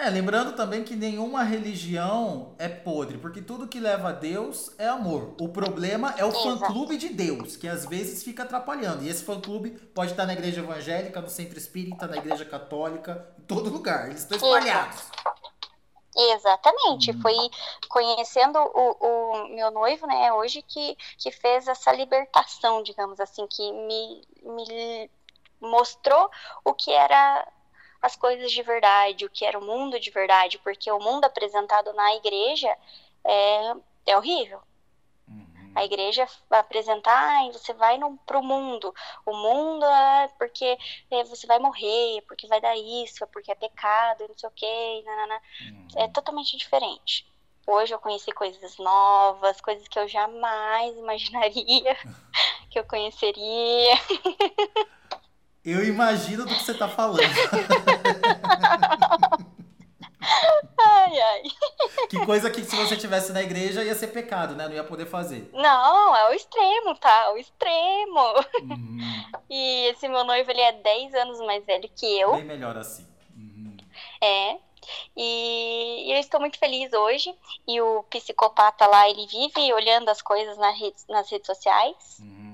É, 0.00 0.08
lembrando 0.10 0.54
também 0.54 0.84
que 0.84 0.94
nenhuma 0.94 1.42
religião 1.42 2.54
é 2.56 2.68
podre, 2.68 3.18
porque 3.18 3.42
tudo 3.42 3.66
que 3.66 3.80
leva 3.80 4.10
a 4.10 4.12
Deus 4.12 4.72
é 4.78 4.86
amor. 4.86 5.34
O 5.40 5.48
problema 5.48 6.14
é 6.16 6.24
o 6.24 6.30
fã-clube 6.30 6.96
de 6.96 7.08
Deus, 7.08 7.56
que 7.56 7.66
às 7.66 7.84
vezes 7.84 8.22
fica 8.22 8.44
atrapalhando. 8.44 9.02
E 9.02 9.08
esse 9.08 9.24
fã-clube 9.24 9.70
pode 9.70 10.12
estar 10.12 10.24
na 10.24 10.34
igreja 10.34 10.60
evangélica, 10.60 11.20
no 11.20 11.28
centro 11.28 11.58
espírita, 11.58 12.06
na 12.06 12.16
igreja 12.16 12.44
católica, 12.44 13.26
em 13.40 13.42
todo 13.42 13.70
lugar. 13.70 14.06
Eles 14.06 14.20
estão 14.20 14.36
espalhados. 14.36 15.02
Exatamente. 16.16 17.10
Hum. 17.10 17.20
Foi 17.20 17.34
conhecendo 17.88 18.56
o, 18.56 18.90
o, 19.00 19.48
meu 19.48 19.72
noivo, 19.72 20.06
né, 20.06 20.32
hoje, 20.32 20.62
que, 20.62 20.96
que 21.18 21.32
fez 21.32 21.66
essa 21.66 21.92
libertação, 21.92 22.84
digamos 22.84 23.18
assim, 23.18 23.44
que 23.48 23.72
me, 23.72 24.22
me 24.44 25.10
mostrou 25.60 26.30
o 26.64 26.72
que 26.72 26.92
era 26.92 27.48
as 28.00 28.16
coisas 28.16 28.50
de 28.52 28.62
verdade, 28.62 29.24
o 29.24 29.30
que 29.30 29.44
era 29.44 29.58
o 29.58 29.64
mundo 29.64 29.98
de 29.98 30.10
verdade, 30.10 30.58
porque 30.58 30.90
o 30.90 31.00
mundo 31.00 31.24
apresentado 31.24 31.92
na 31.92 32.14
igreja 32.14 32.76
é, 33.24 33.72
é 34.06 34.16
horrível. 34.16 34.60
Uhum. 35.28 35.72
A 35.74 35.84
igreja 35.84 36.26
vai 36.48 36.60
apresentar, 36.60 37.12
ah, 37.12 37.52
você 37.52 37.72
vai 37.74 37.98
para 38.24 38.38
o 38.38 38.42
mundo. 38.42 38.94
O 39.26 39.36
mundo 39.36 39.84
é 39.84 40.28
porque 40.38 40.78
é, 41.10 41.24
você 41.24 41.46
vai 41.46 41.58
morrer, 41.58 42.22
porque 42.26 42.46
vai 42.46 42.60
dar 42.60 42.76
isso, 42.76 43.22
é 43.24 43.26
porque 43.26 43.50
é 43.50 43.54
pecado, 43.54 44.26
não 44.28 44.38
sei 44.38 44.48
o 44.48 44.52
quê. 44.52 45.04
Uhum. 45.62 45.88
É 45.96 46.08
totalmente 46.08 46.56
diferente. 46.56 47.26
Hoje 47.66 47.92
eu 47.92 47.98
conheci 47.98 48.32
coisas 48.32 48.78
novas, 48.78 49.60
coisas 49.60 49.86
que 49.88 49.98
eu 49.98 50.08
jamais 50.08 50.96
imaginaria 50.96 51.96
que 52.70 52.78
eu 52.78 52.84
conheceria. 52.84 53.94
Eu 55.64 55.84
imagino 55.84 56.44
do 56.44 56.54
que 56.54 56.62
você 56.62 56.74
tá 56.74 56.88
falando. 56.88 57.20
ai, 60.78 61.20
ai. 61.20 61.42
Que 62.08 62.24
coisa 62.24 62.50
que 62.50 62.64
se 62.64 62.76
você 62.76 62.96
tivesse 62.96 63.32
na 63.32 63.42
igreja 63.42 63.84
ia 63.84 63.94
ser 63.94 64.08
pecado, 64.08 64.54
né? 64.54 64.66
Não 64.66 64.74
ia 64.74 64.84
poder 64.84 65.06
fazer. 65.06 65.50
Não, 65.52 66.16
é 66.16 66.30
o 66.30 66.32
extremo, 66.32 66.94
tá? 66.94 67.32
O 67.32 67.38
extremo. 67.38 68.20
Uhum. 68.62 68.98
E 69.50 69.86
esse 69.86 70.08
meu 70.08 70.24
noivo, 70.24 70.50
ele 70.50 70.60
é 70.60 70.72
10 70.72 71.14
anos 71.14 71.38
mais 71.40 71.64
velho 71.64 71.88
que 71.94 72.18
eu. 72.18 72.32
Bem 72.32 72.44
melhor 72.44 72.76
assim. 72.76 73.06
Uhum. 73.36 73.76
É. 74.20 74.56
E 75.16 76.12
eu 76.12 76.18
estou 76.18 76.40
muito 76.40 76.58
feliz 76.58 76.92
hoje. 76.92 77.34
E 77.66 77.80
o 77.80 78.02
psicopata 78.04 78.86
lá, 78.86 79.08
ele 79.08 79.26
vive 79.26 79.72
olhando 79.72 80.08
as 80.08 80.22
coisas 80.22 80.56
nas 80.56 80.78
redes, 80.78 81.04
nas 81.08 81.30
redes 81.30 81.46
sociais. 81.46 82.18
Uhum 82.20 82.47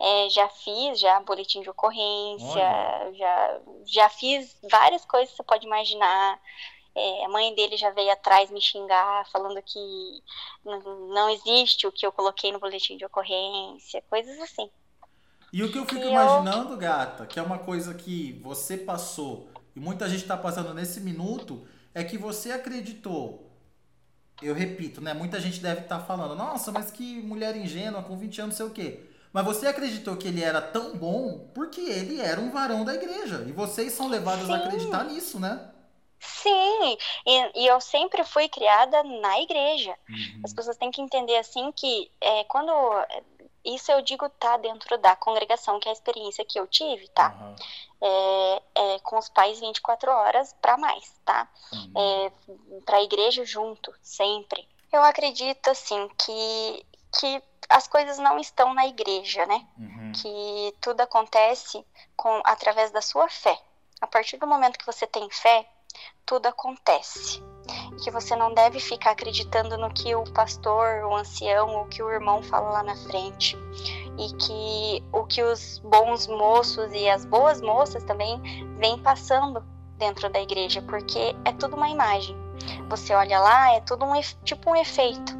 é, 0.00 0.30
já 0.30 0.48
fiz 0.48 1.00
já 1.00 1.20
boletim 1.20 1.60
de 1.60 1.70
ocorrência, 1.70 3.12
já, 3.14 3.60
já 3.84 4.08
fiz 4.08 4.56
várias 4.70 5.04
coisas 5.04 5.30
que 5.30 5.36
você 5.36 5.42
pode 5.42 5.66
imaginar. 5.66 6.40
É, 6.94 7.24
a 7.24 7.28
mãe 7.28 7.54
dele 7.54 7.76
já 7.76 7.90
veio 7.90 8.10
atrás 8.10 8.50
me 8.50 8.60
xingar, 8.60 9.26
falando 9.30 9.62
que 9.62 10.22
não 10.64 11.30
existe 11.30 11.86
o 11.86 11.92
que 11.92 12.04
eu 12.04 12.10
coloquei 12.10 12.50
no 12.50 12.58
boletim 12.58 12.96
de 12.96 13.04
ocorrência, 13.04 14.02
coisas 14.08 14.38
assim. 14.40 14.68
E 15.52 15.62
o 15.62 15.70
que 15.70 15.78
eu 15.78 15.86
fico 15.86 16.02
e 16.02 16.10
imaginando, 16.10 16.74
eu... 16.74 16.76
gata, 16.76 17.26
que 17.26 17.38
é 17.38 17.42
uma 17.42 17.58
coisa 17.58 17.94
que 17.94 18.32
você 18.42 18.76
passou 18.76 19.48
e 19.78 19.80
muita 19.80 20.08
gente 20.08 20.22
está 20.22 20.36
passando 20.36 20.74
nesse 20.74 21.00
minuto, 21.00 21.64
é 21.94 22.02
que 22.02 22.18
você 22.18 22.50
acreditou. 22.50 23.48
Eu 24.42 24.52
repito, 24.52 25.00
né? 25.00 25.14
Muita 25.14 25.40
gente 25.40 25.60
deve 25.60 25.82
estar 25.82 26.00
tá 26.00 26.04
falando, 26.04 26.34
nossa, 26.34 26.72
mas 26.72 26.90
que 26.90 27.20
mulher 27.22 27.56
ingênua 27.56 28.02
com 28.02 28.16
20 28.16 28.40
anos, 28.40 28.58
não 28.58 28.66
sei 28.66 28.66
o 28.66 28.74
quê. 28.74 29.07
Mas 29.38 29.46
você 29.46 29.68
acreditou 29.68 30.16
que 30.16 30.26
ele 30.26 30.42
era 30.42 30.60
tão 30.60 30.96
bom 30.96 31.48
porque 31.54 31.80
ele 31.80 32.20
era 32.20 32.40
um 32.40 32.50
varão 32.50 32.84
da 32.84 32.92
igreja. 32.92 33.44
E 33.46 33.52
vocês 33.52 33.92
são 33.92 34.08
levados 34.08 34.46
Sim. 34.46 34.52
a 34.52 34.56
acreditar 34.56 35.04
nisso, 35.04 35.38
né? 35.38 35.70
Sim, 36.18 36.98
e, 37.24 37.62
e, 37.62 37.66
eu 37.68 37.80
sempre 37.80 38.24
fui 38.24 38.48
criada 38.48 39.00
na 39.04 39.40
igreja. 39.40 39.96
Uhum. 40.08 40.40
As 40.44 40.52
pessoas 40.52 40.76
têm 40.76 40.90
que 40.90 41.00
entender 41.00 41.36
assim 41.36 41.70
que 41.70 42.10
é, 42.20 42.42
quando 42.44 42.72
isso 43.64 43.92
eu 43.92 44.02
digo 44.02 44.28
tá 44.28 44.56
dentro 44.56 44.98
da 44.98 45.14
congregação, 45.14 45.78
que 45.78 45.86
é 45.86 45.92
a 45.92 45.94
experiência 45.94 46.44
que 46.44 46.58
eu 46.58 46.66
tive, 46.66 47.06
tá? 47.10 47.32
Uhum. 47.40 47.54
É, 48.00 48.62
é, 48.74 48.98
com 49.04 49.18
os 49.18 49.28
pais 49.28 49.60
24 49.60 50.10
horas 50.10 50.52
para 50.60 50.76
mais, 50.76 51.14
tá? 51.24 51.48
Uhum. 51.72 51.92
É, 51.96 52.32
para 52.84 52.96
a 52.96 53.04
igreja 53.04 53.44
junto, 53.44 53.94
sempre. 54.02 54.66
Eu 54.92 55.04
acredito 55.04 55.68
assim 55.68 56.08
que 56.18 56.84
que 57.18 57.42
as 57.68 57.86
coisas 57.86 58.18
não 58.18 58.38
estão 58.38 58.72
na 58.72 58.86
igreja, 58.86 59.44
né? 59.46 59.66
Uhum. 59.78 60.12
Que 60.12 60.74
tudo 60.80 61.00
acontece 61.00 61.84
com 62.16 62.40
através 62.44 62.90
da 62.90 63.02
sua 63.02 63.28
fé. 63.28 63.58
A 64.00 64.06
partir 64.06 64.36
do 64.38 64.46
momento 64.46 64.78
que 64.78 64.86
você 64.86 65.06
tem 65.06 65.28
fé, 65.30 65.66
tudo 66.24 66.46
acontece. 66.46 67.42
E 67.92 67.96
que 67.96 68.10
você 68.10 68.34
não 68.34 68.54
deve 68.54 68.80
ficar 68.80 69.10
acreditando 69.10 69.76
no 69.76 69.92
que 69.92 70.14
o 70.14 70.24
pastor, 70.32 71.04
o 71.04 71.14
ancião 71.14 71.76
ou 71.76 71.86
que 71.86 72.02
o 72.02 72.10
irmão 72.10 72.42
fala 72.42 72.70
lá 72.70 72.82
na 72.82 72.96
frente. 72.96 73.56
E 74.18 74.32
que 74.34 75.04
o 75.12 75.24
que 75.26 75.42
os 75.42 75.78
bons 75.80 76.26
moços 76.26 76.90
e 76.92 77.08
as 77.08 77.24
boas 77.24 77.60
moças 77.60 78.02
também 78.04 78.40
vêm 78.78 78.98
passando 79.02 79.64
dentro 79.96 80.30
da 80.30 80.40
igreja, 80.40 80.80
porque 80.82 81.36
é 81.44 81.52
tudo 81.52 81.76
uma 81.76 81.88
imagem. 81.88 82.36
Você 82.88 83.14
olha 83.14 83.38
lá, 83.38 83.72
é 83.74 83.80
tudo 83.80 84.04
um 84.04 84.20
tipo 84.44 84.70
um 84.70 84.76
efeito. 84.76 85.37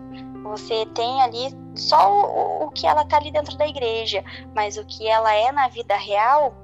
Você 0.48 0.86
tem 0.86 1.22
ali 1.22 1.54
só 1.74 2.10
o, 2.10 2.64
o 2.64 2.70
que 2.70 2.86
ela 2.86 3.04
tá 3.04 3.18
ali 3.18 3.30
dentro 3.30 3.56
da 3.56 3.66
igreja, 3.66 4.24
mas 4.54 4.76
o 4.76 4.84
que 4.84 5.06
ela 5.06 5.32
é 5.32 5.52
na 5.52 5.68
vida 5.68 5.96
real 5.96 6.54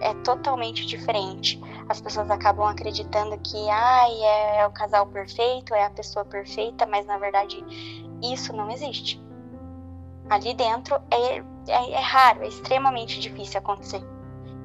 é 0.00 0.12
totalmente 0.14 0.84
diferente. 0.84 1.60
As 1.88 2.00
pessoas 2.00 2.30
acabam 2.30 2.66
acreditando 2.66 3.38
que 3.38 3.68
ai, 3.70 4.12
é, 4.12 4.58
é 4.58 4.66
o 4.66 4.70
casal 4.70 5.06
perfeito, 5.06 5.74
é 5.74 5.84
a 5.84 5.90
pessoa 5.90 6.24
perfeita, 6.24 6.86
mas 6.86 7.06
na 7.06 7.18
verdade 7.18 7.64
isso 8.22 8.52
não 8.52 8.70
existe. 8.70 9.22
Ali 10.28 10.54
dentro 10.54 10.96
é, 11.10 11.38
é, 11.68 11.92
é 11.92 12.00
raro, 12.00 12.42
é 12.42 12.48
extremamente 12.48 13.20
difícil 13.20 13.58
acontecer. 13.58 14.02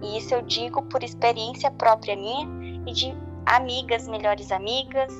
E 0.01 0.17
isso 0.17 0.33
eu 0.33 0.41
digo 0.41 0.81
por 0.81 1.03
experiência 1.03 1.69
própria 1.69 2.15
minha 2.15 2.47
e 2.87 2.93
de 2.93 3.15
amigas, 3.45 4.07
melhores 4.07 4.51
amigas, 4.51 5.13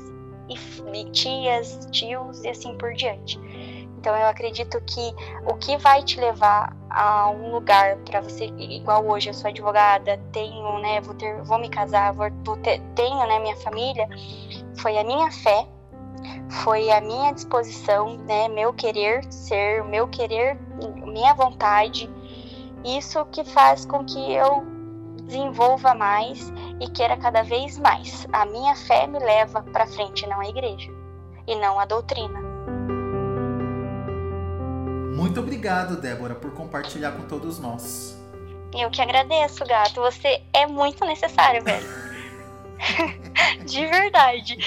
e, 0.49 1.05
tias, 1.11 1.87
tios 1.91 2.43
e 2.43 2.49
assim 2.49 2.77
por 2.77 2.93
diante. 2.93 3.39
Então 4.01 4.15
eu 4.15 4.27
acredito 4.27 4.81
que 4.81 5.13
o 5.45 5.53
que 5.57 5.77
vai 5.77 6.01
te 6.01 6.19
levar 6.19 6.75
a 6.89 7.29
um 7.29 7.51
lugar 7.51 7.97
para 7.97 8.19
você, 8.19 8.45
igual 8.57 9.07
hoje 9.07 9.29
eu 9.29 9.33
sou 9.33 9.49
advogada, 9.49 10.19
tenho, 10.31 10.79
né, 10.79 10.99
vou 11.01 11.13
ter, 11.13 11.39
vou 11.43 11.59
me 11.59 11.69
casar, 11.69 12.11
vou, 12.11 12.27
vou 12.43 12.57
ter, 12.57 12.81
tenho, 12.95 13.27
né, 13.27 13.39
minha 13.39 13.55
família, 13.57 14.09
foi 14.77 14.97
a 14.97 15.03
minha 15.03 15.29
fé, 15.31 15.67
foi 16.63 16.89
a 16.89 16.99
minha 16.99 17.31
disposição, 17.31 18.17
né, 18.17 18.47
meu 18.47 18.73
querer 18.73 19.23
ser, 19.31 19.83
meu 19.83 20.07
querer, 20.07 20.59
minha 21.05 21.35
vontade, 21.35 22.09
isso 22.83 23.23
que 23.25 23.43
faz 23.43 23.85
com 23.85 24.03
que 24.03 24.33
eu 24.33 24.65
desenvolva 25.25 25.93
mais 25.93 26.51
e 26.81 26.89
queira 26.89 27.15
cada 27.15 27.43
vez 27.43 27.77
mais. 27.77 28.27
A 28.33 28.43
minha 28.45 28.75
fé 28.75 29.05
me 29.05 29.19
leva 29.19 29.61
para 29.61 29.85
frente, 29.85 30.25
não 30.27 30.39
a 30.39 30.47
igreja 30.47 30.91
e 31.47 31.55
não 31.55 31.79
a 31.79 31.85
doutrina. 31.85 32.41
Muito 35.15 35.39
obrigado, 35.39 36.01
Débora, 36.01 36.33
por 36.33 36.51
compartilhar 36.51 37.11
com 37.11 37.27
todos 37.27 37.59
nós. 37.59 38.19
Eu 38.73 38.89
que 38.89 39.01
agradeço, 39.01 39.63
gato. 39.65 40.01
Você 40.01 40.41
é 40.51 40.65
muito 40.65 41.05
necessário, 41.05 41.63
velho. 41.63 41.87
de 43.65 43.85
verdade. 43.85 44.57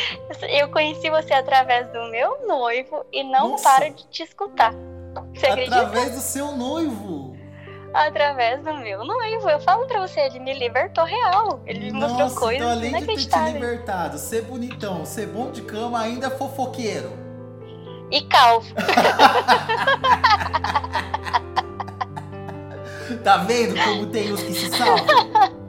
Eu 0.49 0.69
conheci 0.69 1.11
você 1.11 1.35
através 1.35 1.89
do 1.89 2.11
meu 2.11 2.47
noivo 2.47 3.05
e 3.13 3.25
não 3.25 3.53
Nossa. 3.53 3.65
paro 3.65 3.93
de 3.93 4.07
te 4.07 4.23
escutar. 4.23 4.73
Você 5.35 5.47
através 5.47 5.73
acredita? 5.73 6.11
do 6.11 6.21
seu 6.21 6.53
noivo? 6.53 7.24
Através 7.95 8.63
do 8.63 8.75
meu 8.75 9.05
noivo. 9.05 9.49
Eu 9.49 9.61
falo 9.61 9.87
pra 9.87 10.01
você, 10.07 10.21
ele 10.21 10.41
me 10.41 10.53
libertou 10.53 11.05
real. 11.05 11.63
Ele 11.65 11.79
me 11.79 11.93
mostrou 11.93 12.27
então, 12.27 12.35
coisas 12.35 12.61
então, 12.61 12.71
além 12.73 12.93
de 12.93 13.07
ter 13.07 13.17
te 13.17 13.53
libertado, 13.53 14.19
ser 14.19 14.43
bonitão, 14.43 15.07
ser 15.07 15.29
bom 15.29 15.51
de 15.51 15.63
cama, 15.63 16.01
ainda 16.01 16.27
é 16.27 16.31
fofoqueiro 16.31 17.25
e 18.11 18.23
calvo. 18.23 18.73
tá 23.23 23.39
vendo 23.39 23.75
como 23.83 24.07
tem 24.07 24.33
os 24.33 24.43
que 24.43 24.55
se 24.55 24.71
salvam? 24.71 25.05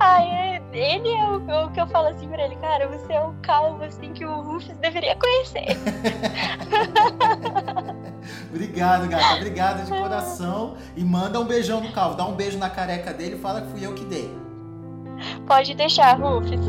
Ai, 0.00 0.62
ele 0.72 1.08
é 1.08 1.24
o, 1.24 1.66
o, 1.66 1.70
que 1.70 1.80
eu 1.80 1.86
falo 1.86 2.08
assim 2.08 2.28
pra 2.28 2.44
ele, 2.44 2.56
cara, 2.56 2.88
você 2.88 3.12
é 3.12 3.20
o 3.20 3.34
calvo 3.42 3.82
assim 3.84 4.12
que 4.12 4.24
o 4.24 4.40
Rufus 4.42 4.76
deveria 4.78 5.16
conhecer. 5.16 5.66
Obrigado, 8.50 9.08
gata. 9.08 9.34
Obrigado 9.36 9.84
de 9.84 9.90
coração. 9.90 10.76
E 10.96 11.04
manda 11.04 11.40
um 11.40 11.44
beijão 11.44 11.80
no 11.80 11.92
calvo. 11.92 12.16
Dá 12.16 12.24
um 12.26 12.34
beijo 12.34 12.58
na 12.58 12.70
careca 12.70 13.12
dele 13.12 13.36
e 13.36 13.38
fala 13.38 13.62
que 13.62 13.68
fui 13.68 13.84
eu 13.84 13.94
que 13.94 14.04
dei. 14.04 14.30
Pode 15.46 15.74
deixar, 15.74 16.18
Rufus. 16.18 16.60